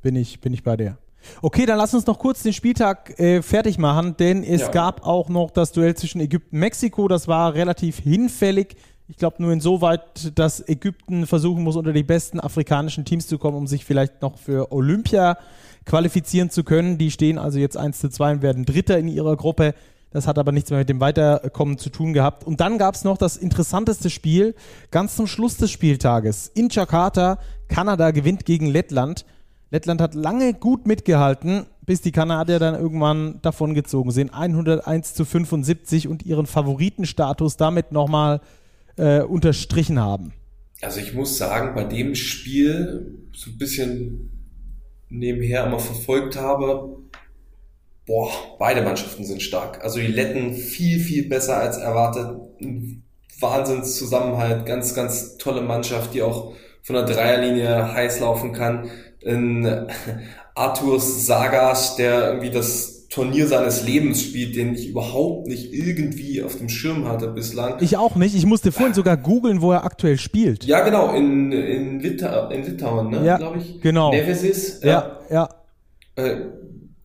Bin 0.00 0.14
ich, 0.14 0.40
bin 0.40 0.54
ich 0.54 0.62
bei 0.62 0.76
dir. 0.76 0.98
Okay, 1.42 1.66
dann 1.66 1.78
lass 1.78 1.92
uns 1.92 2.06
noch 2.06 2.20
kurz 2.20 2.44
den 2.44 2.52
Spieltag 2.52 3.18
äh, 3.18 3.42
fertig 3.42 3.78
machen, 3.78 4.16
denn 4.16 4.44
es 4.44 4.60
ja. 4.60 4.68
gab 4.68 5.04
auch 5.04 5.28
noch 5.28 5.50
das 5.50 5.72
Duell 5.72 5.96
zwischen 5.96 6.20
Ägypten 6.20 6.54
und 6.54 6.60
Mexiko. 6.60 7.08
Das 7.08 7.26
war 7.26 7.54
relativ 7.54 7.98
hinfällig. 7.98 8.76
Ich 9.08 9.16
glaube 9.16 9.42
nur 9.42 9.52
insoweit, 9.52 10.38
dass 10.38 10.68
Ägypten 10.68 11.26
versuchen 11.26 11.64
muss, 11.64 11.74
unter 11.74 11.92
die 11.92 12.04
besten 12.04 12.38
afrikanischen 12.38 13.04
Teams 13.04 13.26
zu 13.26 13.36
kommen, 13.36 13.56
um 13.56 13.66
sich 13.66 13.84
vielleicht 13.84 14.22
noch 14.22 14.38
für 14.38 14.70
Olympia 14.70 15.38
qualifizieren 15.86 16.50
zu 16.50 16.62
können. 16.62 16.98
Die 16.98 17.10
stehen 17.10 17.36
also 17.36 17.58
jetzt 17.58 17.76
1 17.76 17.98
zu 17.98 18.10
2 18.10 18.34
und 18.34 18.42
werden 18.42 18.64
Dritter 18.64 18.96
in 18.96 19.08
ihrer 19.08 19.36
Gruppe. 19.36 19.74
Das 20.14 20.28
hat 20.28 20.38
aber 20.38 20.52
nichts 20.52 20.70
mehr 20.70 20.78
mit 20.78 20.88
dem 20.88 21.00
Weiterkommen 21.00 21.76
zu 21.76 21.90
tun 21.90 22.12
gehabt. 22.12 22.44
Und 22.44 22.60
dann 22.60 22.78
gab 22.78 22.94
es 22.94 23.02
noch 23.02 23.18
das 23.18 23.36
interessanteste 23.36 24.10
Spiel 24.10 24.54
ganz 24.92 25.16
zum 25.16 25.26
Schluss 25.26 25.56
des 25.56 25.72
Spieltages. 25.72 26.46
In 26.54 26.68
Jakarta, 26.70 27.40
Kanada 27.66 28.12
gewinnt 28.12 28.44
gegen 28.44 28.66
Lettland. 28.66 29.26
Lettland 29.72 30.00
hat 30.00 30.14
lange 30.14 30.54
gut 30.54 30.86
mitgehalten, 30.86 31.66
bis 31.84 32.00
die 32.00 32.12
Kanadier 32.12 32.60
dann 32.60 32.76
irgendwann 32.76 33.40
davongezogen 33.42 34.12
sind. 34.12 34.32
101 34.32 35.14
zu 35.14 35.24
75 35.24 36.06
und 36.06 36.24
ihren 36.24 36.46
Favoritenstatus 36.46 37.56
damit 37.56 37.90
nochmal 37.90 38.40
äh, 38.96 39.22
unterstrichen 39.22 39.98
haben. 39.98 40.32
Also 40.80 41.00
ich 41.00 41.12
muss 41.12 41.36
sagen, 41.38 41.74
bei 41.74 41.82
dem 41.82 42.14
Spiel 42.14 43.18
so 43.32 43.50
ein 43.50 43.58
bisschen 43.58 44.30
nebenher 45.08 45.66
immer 45.66 45.80
verfolgt 45.80 46.36
habe, 46.36 46.98
boah, 48.06 48.30
beide 48.58 48.82
Mannschaften 48.82 49.24
sind 49.24 49.42
stark. 49.42 49.82
Also 49.82 49.98
die 49.98 50.06
Letten 50.06 50.54
viel, 50.54 51.00
viel 51.00 51.28
besser 51.28 51.58
als 51.58 51.76
erwartet. 51.76 52.36
Ein 52.60 53.02
Wahnsinnszusammenhalt, 53.40 54.66
ganz, 54.66 54.94
ganz 54.94 55.36
tolle 55.38 55.62
Mannschaft, 55.62 56.14
die 56.14 56.22
auch 56.22 56.54
von 56.82 56.96
der 56.96 57.04
Dreierlinie 57.04 57.92
heiß 57.92 58.20
laufen 58.20 58.52
kann. 58.52 58.90
In 59.20 59.88
Arthurs 60.54 61.26
Sagas, 61.26 61.96
der 61.96 62.28
irgendwie 62.28 62.50
das 62.50 62.94
Turnier 63.08 63.46
seines 63.46 63.86
Lebens 63.86 64.22
spielt, 64.22 64.56
den 64.56 64.74
ich 64.74 64.88
überhaupt 64.88 65.46
nicht 65.46 65.72
irgendwie 65.72 66.42
auf 66.42 66.56
dem 66.58 66.68
Schirm 66.68 67.06
hatte 67.06 67.28
bislang. 67.28 67.76
Ich 67.80 67.96
auch 67.96 68.16
nicht. 68.16 68.34
Ich 68.34 68.44
musste 68.44 68.72
vorhin 68.72 68.92
sogar 68.92 69.16
googeln, 69.16 69.62
wo 69.62 69.70
er 69.70 69.84
aktuell 69.84 70.18
spielt. 70.18 70.64
Ja, 70.64 70.80
genau, 70.80 71.14
in, 71.14 71.52
in, 71.52 72.00
Lita 72.00 72.50
in 72.50 72.64
Litauen, 72.64 73.10
ne, 73.10 73.24
ja, 73.24 73.36
glaube 73.36 73.58
ich. 73.58 73.80
Genau. 73.80 74.10
Nevesis. 74.10 74.80
Ja, 74.82 75.20
ja. 75.30 75.48
ja. 76.16 76.24
Äh, 76.24 76.36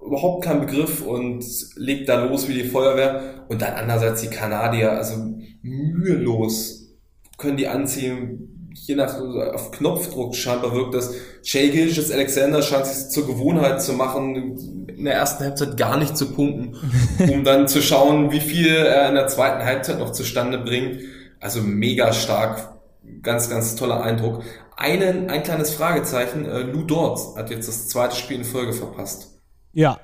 überhaupt 0.09 0.43
kein 0.43 0.61
Begriff 0.61 1.01
und 1.05 1.45
legt 1.75 2.09
da 2.09 2.25
los 2.25 2.47
wie 2.47 2.53
die 2.53 2.63
Feuerwehr. 2.63 3.45
Und 3.47 3.61
dann 3.61 3.73
andererseits 3.73 4.21
die 4.21 4.27
Kanadier, 4.27 4.91
also 4.91 5.15
mühelos 5.61 6.89
können 7.37 7.57
die 7.57 7.67
anziehen, 7.67 8.71
je 8.73 8.95
nach 8.95 9.19
auf 9.53 9.71
Knopfdruck 9.71 10.35
scheinbar 10.35 10.73
wirkt 10.73 10.93
das. 10.93 11.13
Jay 11.43 11.69
Gilges 11.69 12.11
Alexander 12.11 12.61
scheint 12.61 12.85
sich 12.85 13.09
zur 13.09 13.27
Gewohnheit 13.27 13.81
zu 13.81 13.93
machen, 13.93 14.57
in 14.87 15.05
der 15.05 15.13
ersten 15.13 15.43
Halbzeit 15.43 15.77
gar 15.77 15.97
nicht 15.97 16.17
zu 16.17 16.31
punkten, 16.31 16.75
um 17.31 17.43
dann 17.43 17.67
zu 17.67 17.81
schauen, 17.81 18.31
wie 18.31 18.39
viel 18.39 18.75
er 18.75 19.09
in 19.09 19.15
der 19.15 19.27
zweiten 19.27 19.63
Halbzeit 19.63 19.99
noch 19.99 20.11
zustande 20.11 20.57
bringt. 20.57 20.99
Also 21.39 21.61
mega 21.61 22.11
stark, 22.11 22.73
ganz, 23.21 23.49
ganz 23.49 23.75
toller 23.75 24.03
Eindruck. 24.03 24.43
Einen, 24.75 25.29
ein 25.29 25.43
kleines 25.43 25.71
Fragezeichen, 25.71 26.45
äh, 26.45 26.61
Lou 26.61 26.83
Dort 26.83 27.37
hat 27.37 27.49
jetzt 27.49 27.67
das 27.67 27.89
zweite 27.89 28.15
Spiel 28.15 28.37
in 28.37 28.45
Folge 28.45 28.73
verpasst. 28.73 29.28
Ja. 29.73 29.99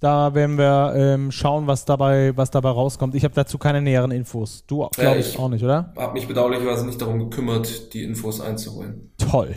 Da 0.00 0.34
werden 0.34 0.58
wir 0.58 0.92
ähm, 0.96 1.32
schauen, 1.32 1.66
was 1.66 1.86
dabei, 1.86 2.36
was 2.36 2.50
dabei 2.50 2.70
rauskommt. 2.70 3.14
Ich 3.14 3.24
habe 3.24 3.34
dazu 3.34 3.56
keine 3.56 3.80
näheren 3.80 4.10
Infos. 4.10 4.64
Du, 4.66 4.86
glaube 4.90 5.18
ich, 5.18 5.38
auch 5.38 5.48
nicht, 5.48 5.64
oder? 5.64 5.94
habe 5.96 6.12
mich 6.12 6.28
bedauerlicherweise 6.28 6.84
nicht 6.84 7.00
darum 7.00 7.18
gekümmert, 7.18 7.94
die 7.94 8.04
Infos 8.04 8.40
einzuholen. 8.40 9.12
Toll. 9.16 9.56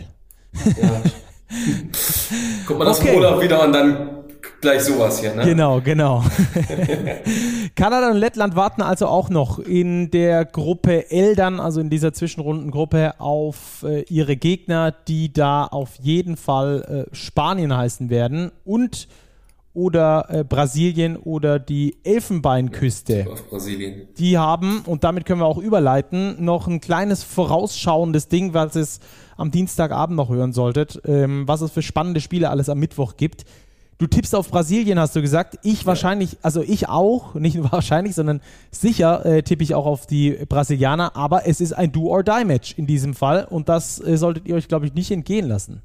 Ja. 0.64 1.02
Guck 2.66 2.78
mal 2.78 2.84
das 2.86 3.00
okay. 3.00 3.14
Urlaub 3.14 3.42
wieder 3.42 3.62
und 3.62 3.72
dann 3.72 4.17
gleich 4.60 4.82
sowas 4.82 5.20
hier, 5.20 5.34
ne? 5.34 5.44
Genau, 5.44 5.80
genau. 5.80 6.24
Kanada 7.74 8.10
und 8.10 8.16
Lettland 8.16 8.56
warten 8.56 8.82
also 8.82 9.06
auch 9.06 9.30
noch 9.30 9.58
in 9.58 10.10
der 10.10 10.44
Gruppe 10.44 11.10
L 11.10 11.34
dann, 11.34 11.60
also 11.60 11.80
in 11.80 11.90
dieser 11.90 12.12
Zwischenrundengruppe, 12.12 13.20
auf 13.20 13.84
äh, 13.84 14.02
ihre 14.08 14.36
Gegner, 14.36 14.92
die 14.92 15.32
da 15.32 15.64
auf 15.66 15.96
jeden 16.00 16.36
Fall 16.36 17.06
äh, 17.10 17.14
Spanien 17.14 17.76
heißen 17.76 18.10
werden 18.10 18.52
und 18.64 19.08
oder 19.74 20.26
äh, 20.28 20.44
Brasilien 20.44 21.16
oder 21.16 21.60
die 21.60 21.98
Elfenbeinküste. 22.02 23.26
Brasilien. 23.48 24.08
Die 24.18 24.36
haben, 24.36 24.82
und 24.86 25.04
damit 25.04 25.24
können 25.24 25.40
wir 25.40 25.46
auch 25.46 25.58
überleiten, 25.58 26.44
noch 26.44 26.66
ein 26.66 26.80
kleines 26.80 27.22
vorausschauendes 27.22 28.26
Ding, 28.26 28.54
was 28.54 28.74
es 28.74 28.98
am 29.36 29.52
Dienstagabend 29.52 30.16
noch 30.16 30.30
hören 30.30 30.52
solltet, 30.52 31.00
ähm, 31.04 31.46
was 31.46 31.60
es 31.60 31.70
für 31.70 31.82
spannende 31.82 32.20
Spiele 32.20 32.50
alles 32.50 32.68
am 32.68 32.80
Mittwoch 32.80 33.16
gibt. 33.16 33.44
Du 33.98 34.06
tippst 34.06 34.32
auf 34.36 34.48
Brasilien, 34.48 35.00
hast 35.00 35.16
du 35.16 35.20
gesagt. 35.20 35.58
Ich 35.64 35.84
wahrscheinlich, 35.84 36.38
also 36.42 36.62
ich 36.62 36.88
auch, 36.88 37.34
nicht 37.36 37.56
nur 37.56 37.70
wahrscheinlich, 37.72 38.14
sondern 38.14 38.40
sicher 38.70 39.26
äh, 39.26 39.42
tippe 39.42 39.64
ich 39.64 39.74
auch 39.74 39.86
auf 39.86 40.06
die 40.06 40.38
Brasilianer, 40.48 41.16
aber 41.16 41.46
es 41.48 41.60
ist 41.60 41.72
ein 41.72 41.90
Do-or-Die-Match 41.90 42.74
in 42.78 42.86
diesem 42.86 43.14
Fall 43.14 43.44
und 43.44 43.68
das 43.68 44.00
äh, 44.00 44.16
solltet 44.16 44.46
ihr 44.46 44.54
euch, 44.54 44.68
glaube 44.68 44.86
ich, 44.86 44.94
nicht 44.94 45.10
entgehen 45.10 45.48
lassen. 45.48 45.82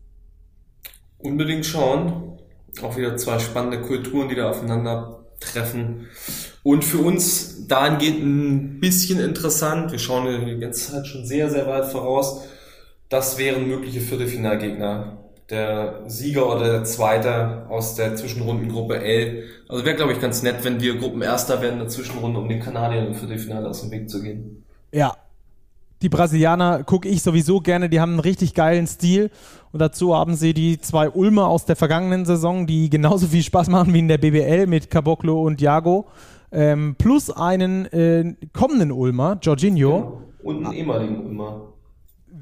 Unbedingt 1.17 1.65
schauen. 1.65 2.37
Auch 2.81 2.97
wieder 2.97 3.17
zwei 3.17 3.39
spannende 3.39 3.81
Kulturen, 3.81 4.29
die 4.29 4.35
da 4.35 4.49
aufeinander 4.49 5.25
treffen. 5.39 6.07
Und 6.63 6.83
für 6.83 6.99
uns 6.99 7.67
dahingehend 7.67 8.23
ein 8.23 8.79
bisschen 8.79 9.19
interessant. 9.19 9.91
Wir 9.91 9.99
schauen 9.99 10.45
die 10.45 10.59
ganze 10.59 10.91
Zeit 10.91 11.07
schon 11.07 11.25
sehr, 11.25 11.49
sehr 11.49 11.67
weit 11.67 11.85
voraus. 11.85 12.45
Das 13.09 13.37
wären 13.37 13.67
mögliche 13.67 14.01
Viertelfinalgegner 14.01 15.22
der 15.49 16.01
Sieger 16.07 16.55
oder 16.55 16.71
der 16.71 16.83
Zweite 16.83 17.65
aus 17.69 17.95
der 17.95 18.15
Zwischenrundengruppe 18.15 18.99
L. 18.99 19.43
Also 19.67 19.85
wäre, 19.85 19.95
glaube 19.95 20.13
ich, 20.13 20.21
ganz 20.21 20.43
nett, 20.43 20.63
wenn 20.63 20.81
wir 20.81 20.97
Gruppenerster 20.97 21.61
werden 21.61 21.73
in 21.73 21.79
der 21.79 21.87
Zwischenrunde, 21.89 22.39
um 22.39 22.49
den 22.49 22.59
Kanadiern 22.59 23.07
im 23.07 23.15
Viertelfinale 23.15 23.67
aus 23.67 23.81
dem 23.81 23.91
Weg 23.91 24.09
zu 24.09 24.21
gehen. 24.21 24.63
Ja. 24.91 25.15
Die 26.01 26.09
Brasilianer 26.09 26.83
gucke 26.83 27.07
ich 27.07 27.23
sowieso 27.23 27.61
gerne, 27.61 27.87
die 27.87 28.01
haben 28.01 28.11
einen 28.11 28.19
richtig 28.19 28.53
geilen 28.53 28.87
Stil. 28.87 29.31
Und 29.71 29.79
dazu 29.79 30.13
haben 30.13 30.35
sie 30.35 30.53
die 30.53 30.77
zwei 30.77 31.09
Ulmer 31.09 31.47
aus 31.47 31.65
der 31.65 31.77
vergangenen 31.77 32.25
Saison, 32.25 32.67
die 32.67 32.89
genauso 32.89 33.27
viel 33.27 33.41
Spaß 33.41 33.69
machen 33.69 33.93
wie 33.93 33.99
in 33.99 34.09
der 34.09 34.17
BBL 34.17 34.67
mit 34.67 34.89
Caboclo 34.89 35.41
und 35.41 35.61
Jago. 35.61 36.07
Ähm, 36.51 36.95
plus 36.97 37.31
einen 37.31 37.85
äh, 37.85 38.35
kommenden 38.51 38.91
Ulmer, 38.91 39.39
Jorginho. 39.41 39.91
Genau. 39.91 40.21
Und 40.43 40.65
einen 40.65 40.73
ehemaligen 40.75 41.25
Ulmer. 41.25 41.72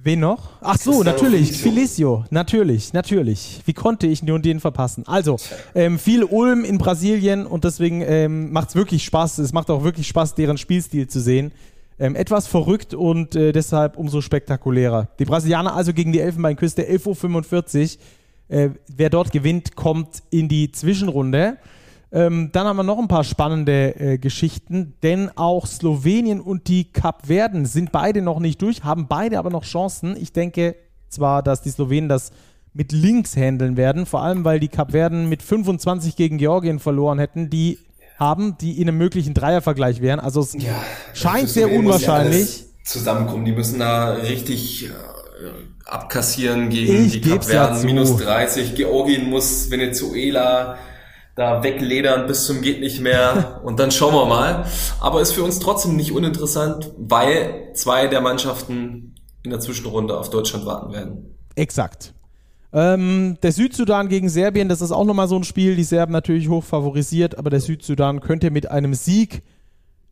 Wen 0.04 0.20
noch? 0.20 0.50
Ach 0.62 0.78
so, 0.78 1.04
natürlich. 1.04 1.52
Felicio. 1.52 2.26
Natürlich, 2.32 2.92
natürlich. 2.92 3.62
Wie 3.66 3.74
konnte 3.74 4.08
ich 4.08 4.24
nur 4.24 4.40
den 4.40 4.60
verpassen? 4.60 5.04
Also, 5.06 5.38
ähm, 5.76 6.00
viel 6.00 6.24
Ulm 6.24 6.66
in 6.66 6.80
Brasilien 6.80 7.46
und 7.46 7.66
deswegen 7.66 8.02
ähm, 8.02 8.52
macht 8.52 8.70
es 8.70 8.76
wirklich 8.76 9.04
Spaß. 9.04 9.38
Es 9.38 9.54
macht 9.54 9.70
auch 9.70 9.84
wirklich 9.84 10.08
Spaß, 10.08 10.34
deren 10.34 10.58
Spielstil 10.58 11.08
zu 11.08 11.20
sehen. 11.20 11.52
Ähm, 12.00 12.16
etwas 12.16 12.48
verrückt 12.48 12.96
und 12.96 13.36
äh, 13.36 13.52
deshalb 13.52 13.96
umso 13.96 14.22
spektakulärer. 14.22 15.10
Die 15.20 15.26
Brasilianer 15.26 15.76
also 15.76 15.94
gegen 15.94 16.12
die 16.12 16.20
Elfenbeinküste 16.20 16.82
11.45 16.82 17.98
Uhr. 18.50 18.58
Äh, 18.58 18.70
wer 18.88 19.12
dort 19.12 19.32
gewinnt, 19.32 19.76
kommt 19.76 20.24
in 20.32 20.48
die 20.48 20.72
Zwischenrunde. 20.72 21.58
Ähm, 22.14 22.50
dann 22.52 22.68
haben 22.68 22.76
wir 22.76 22.84
noch 22.84 23.00
ein 23.00 23.08
paar 23.08 23.24
spannende 23.24 23.96
äh, 24.00 24.18
Geschichten, 24.18 24.96
denn 25.02 25.32
auch 25.36 25.66
Slowenien 25.66 26.42
und 26.42 26.68
die 26.68 26.92
Kapverden 26.92 27.66
sind 27.66 27.94
beide 27.94 28.22
noch 28.22 28.40
nicht 28.40 28.62
durch, 28.62 28.84
haben 28.84 29.08
beide 29.08 29.40
aber 29.40 29.50
noch 29.50 29.64
Chancen. 29.64 30.18
Ich 30.18 30.34
denke 30.34 30.76
zwar, 31.08 31.42
dass 31.42 31.62
die 31.62 31.70
Slowenen 31.70 32.10
das 32.10 32.32
mit 32.74 32.92
links 32.92 33.36
handeln 33.36 33.78
werden, 33.78 34.06
vor 34.06 34.24
allem 34.24 34.44
weil 34.44 34.60
die 34.60 34.68
Kapverden 34.68 35.30
mit 35.30 35.42
25 35.42 36.16
gegen 36.16 36.38
Georgien 36.38 36.80
verloren 36.80 37.20
hätten, 37.20 37.50
die 37.50 37.80
haben, 38.18 38.58
die 38.60 38.80
in 38.80 38.88
einem 38.88 38.98
möglichen 38.98 39.34
Dreiervergleich 39.34 40.02
wären. 40.02 40.20
Also 40.20 40.42
es 40.42 40.54
ja, 40.54 40.84
scheint 41.14 41.50
sehr 41.50 41.72
unwahrscheinlich. 41.72 42.66
Zusammenkommen, 42.84 43.46
die 43.46 43.52
müssen 43.52 43.80
da 43.80 44.14
richtig 44.14 44.86
äh, 44.86 44.90
abkassieren 45.86 46.70
gegen 46.70 47.06
ich 47.06 47.22
die 47.22 47.30
Kapverden, 47.30 47.86
minus 47.86 48.18
30. 48.18 48.76
Georgien 48.76 49.30
muss 49.30 49.70
Venezuela 49.70 50.78
da 51.36 51.64
wegledern 51.64 52.28
bis 52.28 52.46
zum 52.46 52.62
geht 52.62 52.82
nicht 52.82 53.00
mehr 53.00 53.62
und 53.64 53.80
dann 53.80 53.92
schauen 53.92 54.14
wir 54.14 54.26
mal. 54.26 54.66
Aber 55.00 55.22
ist 55.22 55.32
für 55.32 55.44
uns 55.44 55.60
trotzdem 55.60 55.96
nicht 55.96 56.12
uninteressant, 56.12 56.92
weil 56.98 57.72
zwei 57.74 58.08
der 58.08 58.22
Mannschaften 58.22 59.16
in 59.44 59.52
der 59.52 59.60
Zwischenrunde 59.60 60.18
auf 60.18 60.30
Deutschland 60.30 60.66
warten 60.66 60.94
werden. 60.94 61.36
Exakt. 61.56 62.14
Ähm, 62.74 63.38
der 63.44 63.52
Südsudan 63.52 64.08
gegen 64.08 64.30
Serbien, 64.30 64.70
das 64.70 64.82
ist 64.82 64.92
auch 64.92 65.04
nochmal 65.04 65.28
so 65.28 65.36
ein 65.36 65.44
Spiel. 65.44 65.76
Die 65.76 65.84
Serben 65.84 66.14
natürlich 66.14 66.48
hoch 66.48 66.64
favorisiert, 66.64 67.38
aber 67.38 67.50
der 67.50 67.60
Südsudan 67.60 68.22
könnte 68.22 68.50
mit 68.52 68.70
einem 68.72 68.94
Sieg 68.94 69.42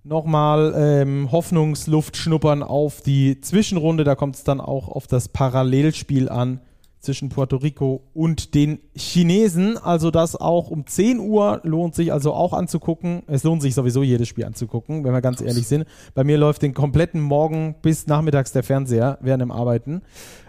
nochmal 0.03 0.74
ähm, 0.76 1.32
Hoffnungsluft 1.32 2.17
schnuppern 2.17 2.63
auf 2.63 3.01
die 3.01 3.39
Zwischenrunde. 3.39 4.03
Da 4.03 4.15
kommt 4.15 4.36
es 4.36 4.43
dann 4.43 4.59
auch 4.59 4.89
auf 4.89 5.07
das 5.07 5.30
Parallelspiel 5.30 6.28
an 6.28 6.61
zwischen 7.00 7.30
Puerto 7.30 7.58
Rico 7.58 8.02
und 8.14 8.54
den 8.56 8.80
Chinesen. 8.93 9.78
Also 9.78 10.12
das 10.12 10.36
auch 10.36 10.70
um 10.70 10.86
10 10.86 11.20
Uhr 11.20 11.62
lohnt 11.64 11.95
sich 11.95 12.12
also 12.12 12.34
auch 12.34 12.52
anzugucken. 12.54 13.24
Es 13.28 13.43
lohnt 13.43 13.62
sich 13.62 13.74
sowieso 13.74 14.04
jedes 14.04 14.28
Spiel 14.28 14.45
anzugucken, 14.45 15.04
wenn 15.04 15.14
wir 15.14 15.22
ganz 15.22 15.39
ehrlich 15.41 15.68
sind. 15.68 15.86
Bei 16.14 16.24
mir 16.24 16.38
läuft 16.38 16.62
den 16.62 16.74
kompletten 16.74 17.22
Morgen 17.22 17.76
bis 17.82 18.08
nachmittags 18.08 18.52
der 18.52 18.64
Fernseher 18.64 19.18
während 19.22 19.41
dem 19.41 19.52
Arbeiten. 19.52 20.02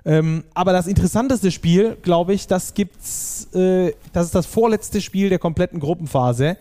Ähm, 0.05 0.45
aber 0.55 0.73
das 0.73 0.87
interessanteste 0.87 1.51
Spiel, 1.53 1.97
glaube 2.03 2.35
ich, 2.35 2.47
das 2.49 2.75
gibt's, 2.75 3.49
äh, 3.55 3.93
das 4.13 4.27
ist 4.27 4.35
das 4.35 4.47
vorletzte 4.47 5.01
Spiel 5.01 5.29
der 5.29 5.39
kompletten 5.39 5.79
Gruppenphase. 5.79 6.57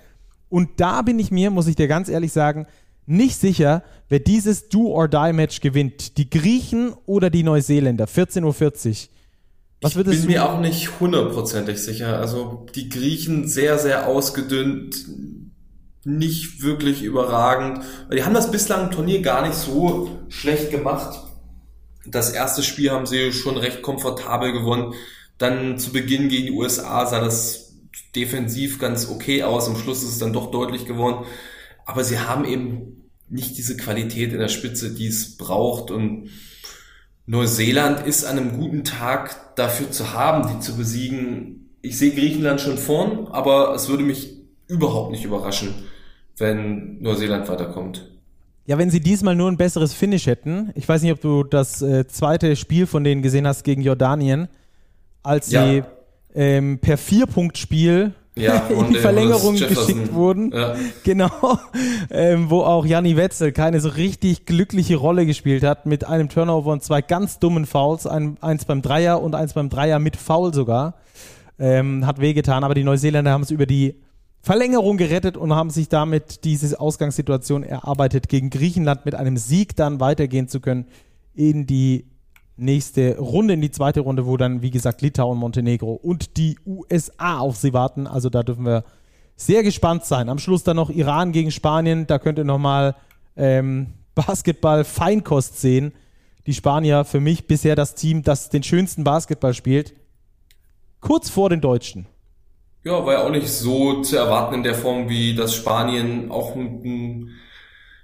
Und 0.50 0.70
da 0.78 1.02
bin 1.02 1.18
ich 1.20 1.32
mir, 1.32 1.50
muss 1.50 1.68
ich 1.68 1.76
dir 1.76 1.88
ganz 1.88 2.10
ehrlich 2.10 2.32
sagen, 2.32 2.68
nicht 3.06 3.38
sicher, 3.38 3.82
wer 4.08 4.20
dieses 4.20 4.70
Do-or-Die-Match 4.70 5.62
gewinnt. 5.62 6.18
Die 6.18 6.30
Griechen 6.30 6.94
oder 7.08 7.32
die 7.32 7.42
Neuseeländer. 7.42 8.06
14.40 8.06 8.90
Uhr. 8.90 9.10
Was 9.82 9.96
ich 9.96 10.04
bin 10.04 10.26
mir 10.26 10.46
auch 10.46 10.60
nicht 10.60 11.00
hundertprozentig 11.00 11.82
sicher. 11.82 12.20
Also 12.20 12.66
die 12.76 12.90
Griechen 12.90 13.48
sehr, 13.48 13.80
sehr 13.80 14.08
ausgedünnt, 14.08 15.06
nicht 16.04 16.62
wirklich 16.62 17.02
überragend. 17.02 17.84
Die 18.14 18.24
haben 18.24 18.34
das 18.34 18.52
bislang 18.52 18.86
im 18.86 18.92
Turnier 18.92 19.22
gar 19.22 19.46
nicht 19.46 19.58
so 19.58 20.20
schlecht 20.28 20.72
gemacht. 20.72 21.20
Das 22.06 22.32
erste 22.32 22.64
Spiel 22.64 22.92
haben 22.92 23.06
sie 23.06 23.32
schon 23.32 23.58
recht 23.58 23.82
komfortabel 23.82 24.52
gewonnen. 24.52 24.94
Dann 25.38 25.78
zu 25.78 25.92
Beginn 25.92 26.28
gegen 26.28 26.48
die 26.48 26.52
USA 26.52 27.06
sah 27.06 27.22
das 27.22 27.74
defensiv 28.16 28.80
ganz 28.80 29.10
okay 29.10 29.44
aus. 29.44 29.68
Am 29.68 29.78
Schluss 29.78 30.04
ist 30.04 30.10
es 30.10 30.20
dann 30.20 30.34
doch 30.34 30.52
deutlich 30.52 30.86
geworden. 30.86 31.26
Aber 31.86 32.04
sie 32.04 32.20
haben 32.20 32.44
eben 32.44 33.10
nicht 33.30 33.58
diese 33.58 33.78
Qualität 33.78 34.34
in 34.34 34.40
der 34.40 34.48
Spitze, 34.48 34.94
die 34.94 35.08
es 35.08 35.38
braucht 35.38 35.92
und 35.92 36.30
Neuseeland 37.30 38.08
ist 38.08 38.26
an 38.26 38.40
einem 38.40 38.58
guten 38.58 38.84
Tag 38.84 39.56
dafür 39.56 39.92
zu 39.92 40.14
haben, 40.14 40.50
die 40.52 40.60
zu 40.62 40.76
besiegen. 40.76 41.70
Ich 41.84 41.96
sehe 42.00 42.10
Griechenland 42.10 42.60
schon 42.60 42.80
vorn, 42.80 43.28
aber 43.28 43.76
es 43.76 43.88
würde 43.88 44.02
mich 44.02 44.34
überhaupt 44.68 45.12
nicht 45.12 45.26
überraschen, 45.26 45.76
wenn 46.38 47.00
Neuseeland 47.04 47.48
weiterkommt. 47.48 48.10
Ja, 48.66 48.80
wenn 48.80 48.90
sie 48.90 49.00
diesmal 49.00 49.36
nur 49.36 49.48
ein 49.48 49.58
besseres 49.58 49.94
Finish 49.94 50.26
hätten. 50.26 50.72
Ich 50.74 50.90
weiß 50.90 51.04
nicht, 51.04 51.12
ob 51.12 51.22
du 51.22 51.44
das 51.44 51.84
äh, 51.84 52.08
zweite 52.08 52.56
Spiel 52.56 52.88
von 52.88 53.04
denen 53.04 53.22
gesehen 53.22 53.46
hast 53.46 53.64
gegen 53.64 53.84
Jordanien, 53.84 54.48
als 55.22 55.52
ja. 55.52 55.68
sie 55.68 55.84
ähm, 56.34 56.80
per 56.80 56.98
Vierpunktspiel 56.98 58.16
ja, 58.40 58.68
in 58.70 58.90
die 58.90 59.00
Verlängerung 59.00 59.56
geschickt 59.56 60.14
wurden. 60.14 60.52
Ja. 60.52 60.76
Genau. 61.04 61.30
Ähm, 62.12 62.50
wo 62.50 62.62
auch 62.62 62.86
Janni 62.86 63.18
Wetzel 63.18 63.52
keine 63.52 63.80
so 63.80 63.90
richtig 63.90 64.46
glückliche 64.46 64.96
Rolle 64.96 65.26
gespielt 65.26 65.64
hat 65.64 65.86
mit 65.86 66.06
einem 66.06 66.28
Turnover 66.28 66.72
und 66.72 66.84
zwei 66.84 67.02
ganz 67.02 67.38
dummen 67.38 67.66
Fouls. 67.66 68.08
Ein, 68.08 68.38
eins 68.42 68.66
beim 68.66 68.82
Dreier 68.82 69.22
und 69.22 69.36
eins 69.36 69.54
beim 69.54 69.70
Dreier 69.70 70.00
mit 70.00 70.16
Foul 70.16 70.54
sogar. 70.54 70.96
Ähm, 71.60 72.06
hat 72.08 72.20
wehgetan, 72.20 72.64
aber 72.64 72.74
die 72.74 72.84
Neuseeländer 72.84 73.32
haben 73.32 73.44
es 73.44 73.52
über 73.52 73.66
die 73.66 73.96
Verlängerung 74.42 74.98
gerettet 74.98 75.38
und 75.38 75.54
haben 75.54 75.70
sich 75.70 75.90
damit 75.90 76.44
diese 76.46 76.80
Ausgangssituation 76.80 77.64
erarbeitet, 77.64 78.30
gegen 78.30 78.50
Griechenland 78.50 79.06
mit 79.06 79.16
einem 79.16 79.38
Sieg 79.38 79.76
dann 79.76 80.00
weitergehen 80.00 80.48
zu 80.48 80.60
können 80.62 80.86
in 81.36 81.68
die 81.68 82.06
nächste 82.60 83.18
Runde, 83.18 83.56
in 83.56 83.62
die 83.62 83.72
zweite 83.72 84.02
Runde, 84.02 84.26
wo 84.26 84.38
dann, 84.38 84.62
wie 84.62 84.72
gesagt, 84.72 85.02
Litauen, 85.02 85.38
Montenegro 85.38 85.94
und 85.94 86.38
die 86.38 86.58
USA 86.66 87.40
auf 87.40 87.58
sie 87.58 87.74
warten. 87.74 88.08
Also 88.08 88.30
da 88.30 88.44
dürfen 88.44 88.66
wir 88.66 88.84
sehr 89.36 89.64
gespannt 89.64 90.06
sein. 90.06 90.30
Am 90.30 90.38
Schluss 90.38 90.64
dann 90.64 90.76
noch 90.76 90.90
Iran 90.90 91.32
gegen 91.32 91.52
Spanien. 91.52 92.08
Da 92.08 92.20
könnt 92.20 92.38
ihr 92.38 92.44
nochmal 92.44 92.96
ähm, 93.36 93.94
Basketball-Feinkost 94.16 95.60
sehen. 95.60 95.94
Die 96.46 96.54
Spanier 96.54 97.06
für 97.06 97.20
mich 97.20 97.48
bisher 97.48 97.76
das 97.76 97.96
Team, 97.96 98.24
das 98.24 98.50
den 98.50 98.64
schönsten 98.64 99.04
Basketball 99.04 99.54
spielt. 99.54 99.94
Kurz 101.00 101.30
vor 101.30 101.50
den 101.50 101.62
Deutschen. 101.62 102.08
Ja, 102.84 103.06
war 103.06 103.14
ja 103.14 103.24
auch 103.26 103.30
nicht 103.30 103.50
so 103.50 104.02
zu 104.02 104.18
erwarten 104.18 104.56
in 104.56 104.64
der 104.64 104.76
Form 104.76 105.10
wie 105.10 105.36
das 105.36 105.54
Spanien 105.54 106.32
auch 106.32 106.56
mit 106.56 106.84
einem 106.84 107.30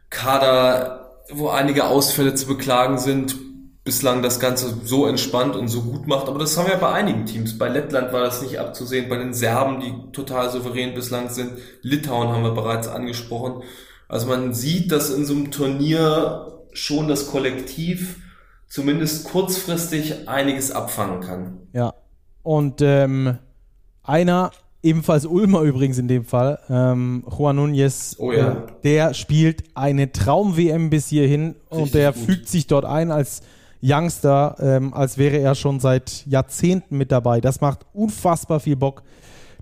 Kader, 0.10 1.24
wo 1.32 1.50
einige 1.50 1.86
Ausfälle 1.86 2.36
zu 2.36 2.48
beklagen 2.48 2.98
sind, 2.98 3.36
bislang 3.86 4.24
das 4.24 4.40
Ganze 4.40 4.76
so 4.84 5.06
entspannt 5.06 5.56
und 5.56 5.68
so 5.68 5.84
gut 5.84 6.08
macht. 6.08 6.28
Aber 6.28 6.40
das 6.40 6.58
haben 6.58 6.68
wir 6.68 6.76
bei 6.76 6.92
einigen 6.92 7.26
Teams. 7.28 7.58
Bei 7.58 7.70
Lettland 7.70 8.12
war 8.12 8.22
das 8.22 8.42
nicht 8.42 8.60
abzusehen, 8.60 9.08
bei 9.08 9.18
den 9.18 9.34
Serben, 9.34 9.80
die 9.80 10.12
total 10.12 10.50
souverän 10.50 10.96
bislang 10.96 11.30
sind. 11.30 11.52
Litauen 11.84 12.30
haben 12.30 12.44
wir 12.44 12.56
bereits 12.56 12.88
angesprochen. 12.88 13.64
Also 14.10 14.28
man 14.28 14.54
sieht, 14.54 14.92
dass 14.92 15.12
in 15.12 15.26
so 15.26 15.36
einem 15.36 15.52
Turnier 15.52 16.64
schon 16.74 17.08
das 17.08 17.28
Kollektiv 17.28 18.18
zumindest 18.68 19.26
kurzfristig 19.26 20.28
einiges 20.28 20.72
abfangen 20.72 21.22
kann. 21.22 21.60
Ja. 21.72 21.94
Und 22.42 22.82
ähm, 22.82 23.38
einer, 24.02 24.50
ebenfalls 24.82 25.28
Ulmer 25.28 25.62
übrigens 25.62 26.00
in 26.00 26.08
dem 26.08 26.26
Fall, 26.26 26.60
ähm, 26.70 27.24
Juan 27.38 27.60
Núñez, 27.60 28.16
oh 28.18 28.32
ja. 28.32 28.52
äh, 28.52 28.56
der 28.84 29.14
spielt 29.14 29.64
eine 29.76 30.12
Traum-WM 30.12 30.90
bis 30.90 31.08
hierhin 31.08 31.56
Richtig 31.70 31.70
und 31.70 31.94
der 31.94 32.14
gut. 32.14 32.24
fügt 32.24 32.50
sich 32.50 32.66
dort 32.66 32.86
ein 32.86 33.12
als 33.12 33.42
Youngster, 33.86 34.56
ähm, 34.60 34.94
als 34.94 35.18
wäre 35.18 35.38
er 35.38 35.54
schon 35.56 35.80
seit 35.80 36.26
Jahrzehnten 36.26 36.98
mit 36.98 37.12
dabei. 37.12 37.42
Das 37.42 37.62
macht 37.62 37.86
unfassbar 37.94 38.60
viel 38.60 38.76
Bock. 38.76 39.04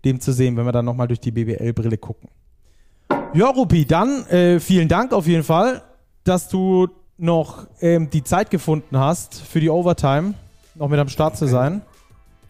dem 0.06 0.20
zu 0.20 0.34
sehen, 0.34 0.58
wenn 0.58 0.66
wir 0.66 0.74
dann 0.74 0.84
nochmal 0.84 1.08
durch 1.08 1.22
die 1.22 1.32
BBL-Brille 1.32 1.98
gucken. 1.98 2.28
Ja, 3.34 3.48
Rupi, 3.48 3.86
dann 3.86 4.26
äh, 4.28 4.60
vielen 4.60 4.90
Dank 4.90 5.14
auf 5.14 5.28
jeden 5.28 5.44
Fall, 5.44 5.82
dass 6.26 6.50
du 6.50 6.90
noch 7.18 7.68
ähm, 7.80 8.10
die 8.10 8.24
Zeit 8.24 8.52
gefunden 8.52 9.00
hast 9.00 9.40
für 9.42 9.60
die 9.60 9.70
Overtime, 9.70 10.34
noch 10.76 10.90
mit 10.90 11.00
am 11.00 11.08
Start 11.08 11.38
zu 11.38 11.48
sein. 11.48 11.82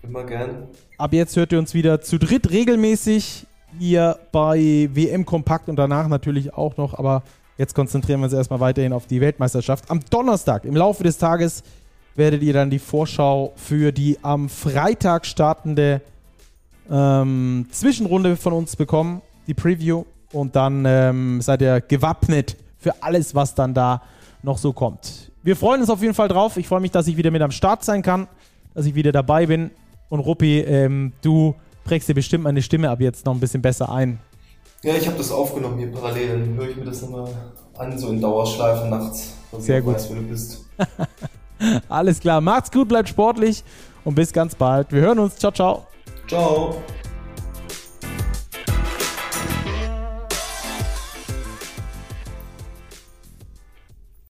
Immer 0.01 0.23
gern. 0.23 0.67
Ab 0.97 1.13
jetzt 1.13 1.35
hört 1.35 1.51
ihr 1.51 1.59
uns 1.59 1.73
wieder 1.73 2.01
zu 2.01 2.17
dritt 2.17 2.49
regelmäßig 2.49 3.45
hier 3.79 4.17
bei 4.31 4.89
WM 4.93 5.25
Kompakt 5.25 5.69
und 5.69 5.75
danach 5.75 6.07
natürlich 6.07 6.53
auch 6.53 6.77
noch, 6.77 6.93
aber 6.93 7.23
jetzt 7.57 7.73
konzentrieren 7.75 8.19
wir 8.19 8.25
uns 8.25 8.33
erstmal 8.33 8.59
weiterhin 8.59 8.93
auf 8.93 9.07
die 9.07 9.21
Weltmeisterschaft. 9.21 9.89
Am 9.89 9.99
Donnerstag, 10.09 10.65
im 10.65 10.75
Laufe 10.75 11.03
des 11.03 11.17
Tages, 11.17 11.63
werdet 12.15 12.43
ihr 12.43 12.53
dann 12.53 12.69
die 12.69 12.79
Vorschau 12.79 13.53
für 13.55 13.91
die 13.91 14.17
am 14.21 14.49
Freitag 14.49 15.25
startende 15.25 16.01
ähm, 16.89 17.67
Zwischenrunde 17.71 18.35
von 18.35 18.53
uns 18.53 18.75
bekommen, 18.75 19.21
die 19.47 19.53
Preview. 19.53 20.05
Und 20.31 20.55
dann 20.55 20.83
ähm, 20.85 21.41
seid 21.41 21.61
ihr 21.61 21.81
gewappnet 21.81 22.57
für 22.77 23.01
alles, 23.01 23.35
was 23.35 23.55
dann 23.55 23.73
da 23.73 24.01
noch 24.41 24.57
so 24.57 24.73
kommt. 24.73 25.31
Wir 25.43 25.55
freuen 25.55 25.81
uns 25.81 25.89
auf 25.89 26.01
jeden 26.01 26.13
Fall 26.13 26.27
drauf. 26.27 26.57
Ich 26.57 26.67
freue 26.67 26.79
mich, 26.79 26.91
dass 26.91 27.07
ich 27.07 27.17
wieder 27.17 27.31
mit 27.31 27.41
am 27.41 27.51
Start 27.51 27.83
sein 27.83 28.01
kann, 28.01 28.27
dass 28.73 28.85
ich 28.85 28.95
wieder 28.95 29.11
dabei 29.11 29.45
bin. 29.45 29.71
Und 30.09 30.19
Ruppi, 30.19 30.59
ähm, 30.59 31.13
du 31.21 31.55
prägst 31.83 32.09
dir 32.09 32.13
bestimmt 32.13 32.43
meine 32.43 32.61
Stimme 32.61 32.89
ab 32.89 32.99
jetzt 33.01 33.25
noch 33.25 33.33
ein 33.33 33.39
bisschen 33.39 33.61
besser 33.61 33.91
ein. 33.91 34.19
Ja, 34.83 34.95
ich 34.95 35.07
habe 35.07 35.17
das 35.17 35.31
aufgenommen 35.31 35.77
hier 35.77 35.91
parallel. 35.91 36.41
Dann 36.41 36.55
höre 36.55 36.69
ich 36.69 36.75
mir 36.75 36.83
das 36.85 37.01
nochmal 37.01 37.29
an, 37.77 37.97
so 37.97 38.09
in 38.09 38.19
Dauerschleife 38.19 38.87
nachts, 38.87 39.33
dass 39.51 39.65
Sehr 39.65 39.79
ich 39.79 39.85
gut. 39.85 39.95
weiß, 39.95 40.09
wer 40.09 40.17
du 40.17 40.23
bist. 40.23 40.65
Alles 41.89 42.19
klar. 42.19 42.41
Macht's 42.41 42.69
gut, 42.69 42.89
bleibt 42.89 43.07
sportlich 43.07 43.63
und 44.03 44.15
bis 44.15 44.33
ganz 44.33 44.55
bald. 44.55 44.91
Wir 44.91 45.01
hören 45.01 45.19
uns. 45.19 45.37
Ciao, 45.37 45.51
ciao. 45.51 45.87
Ciao. 46.27 46.75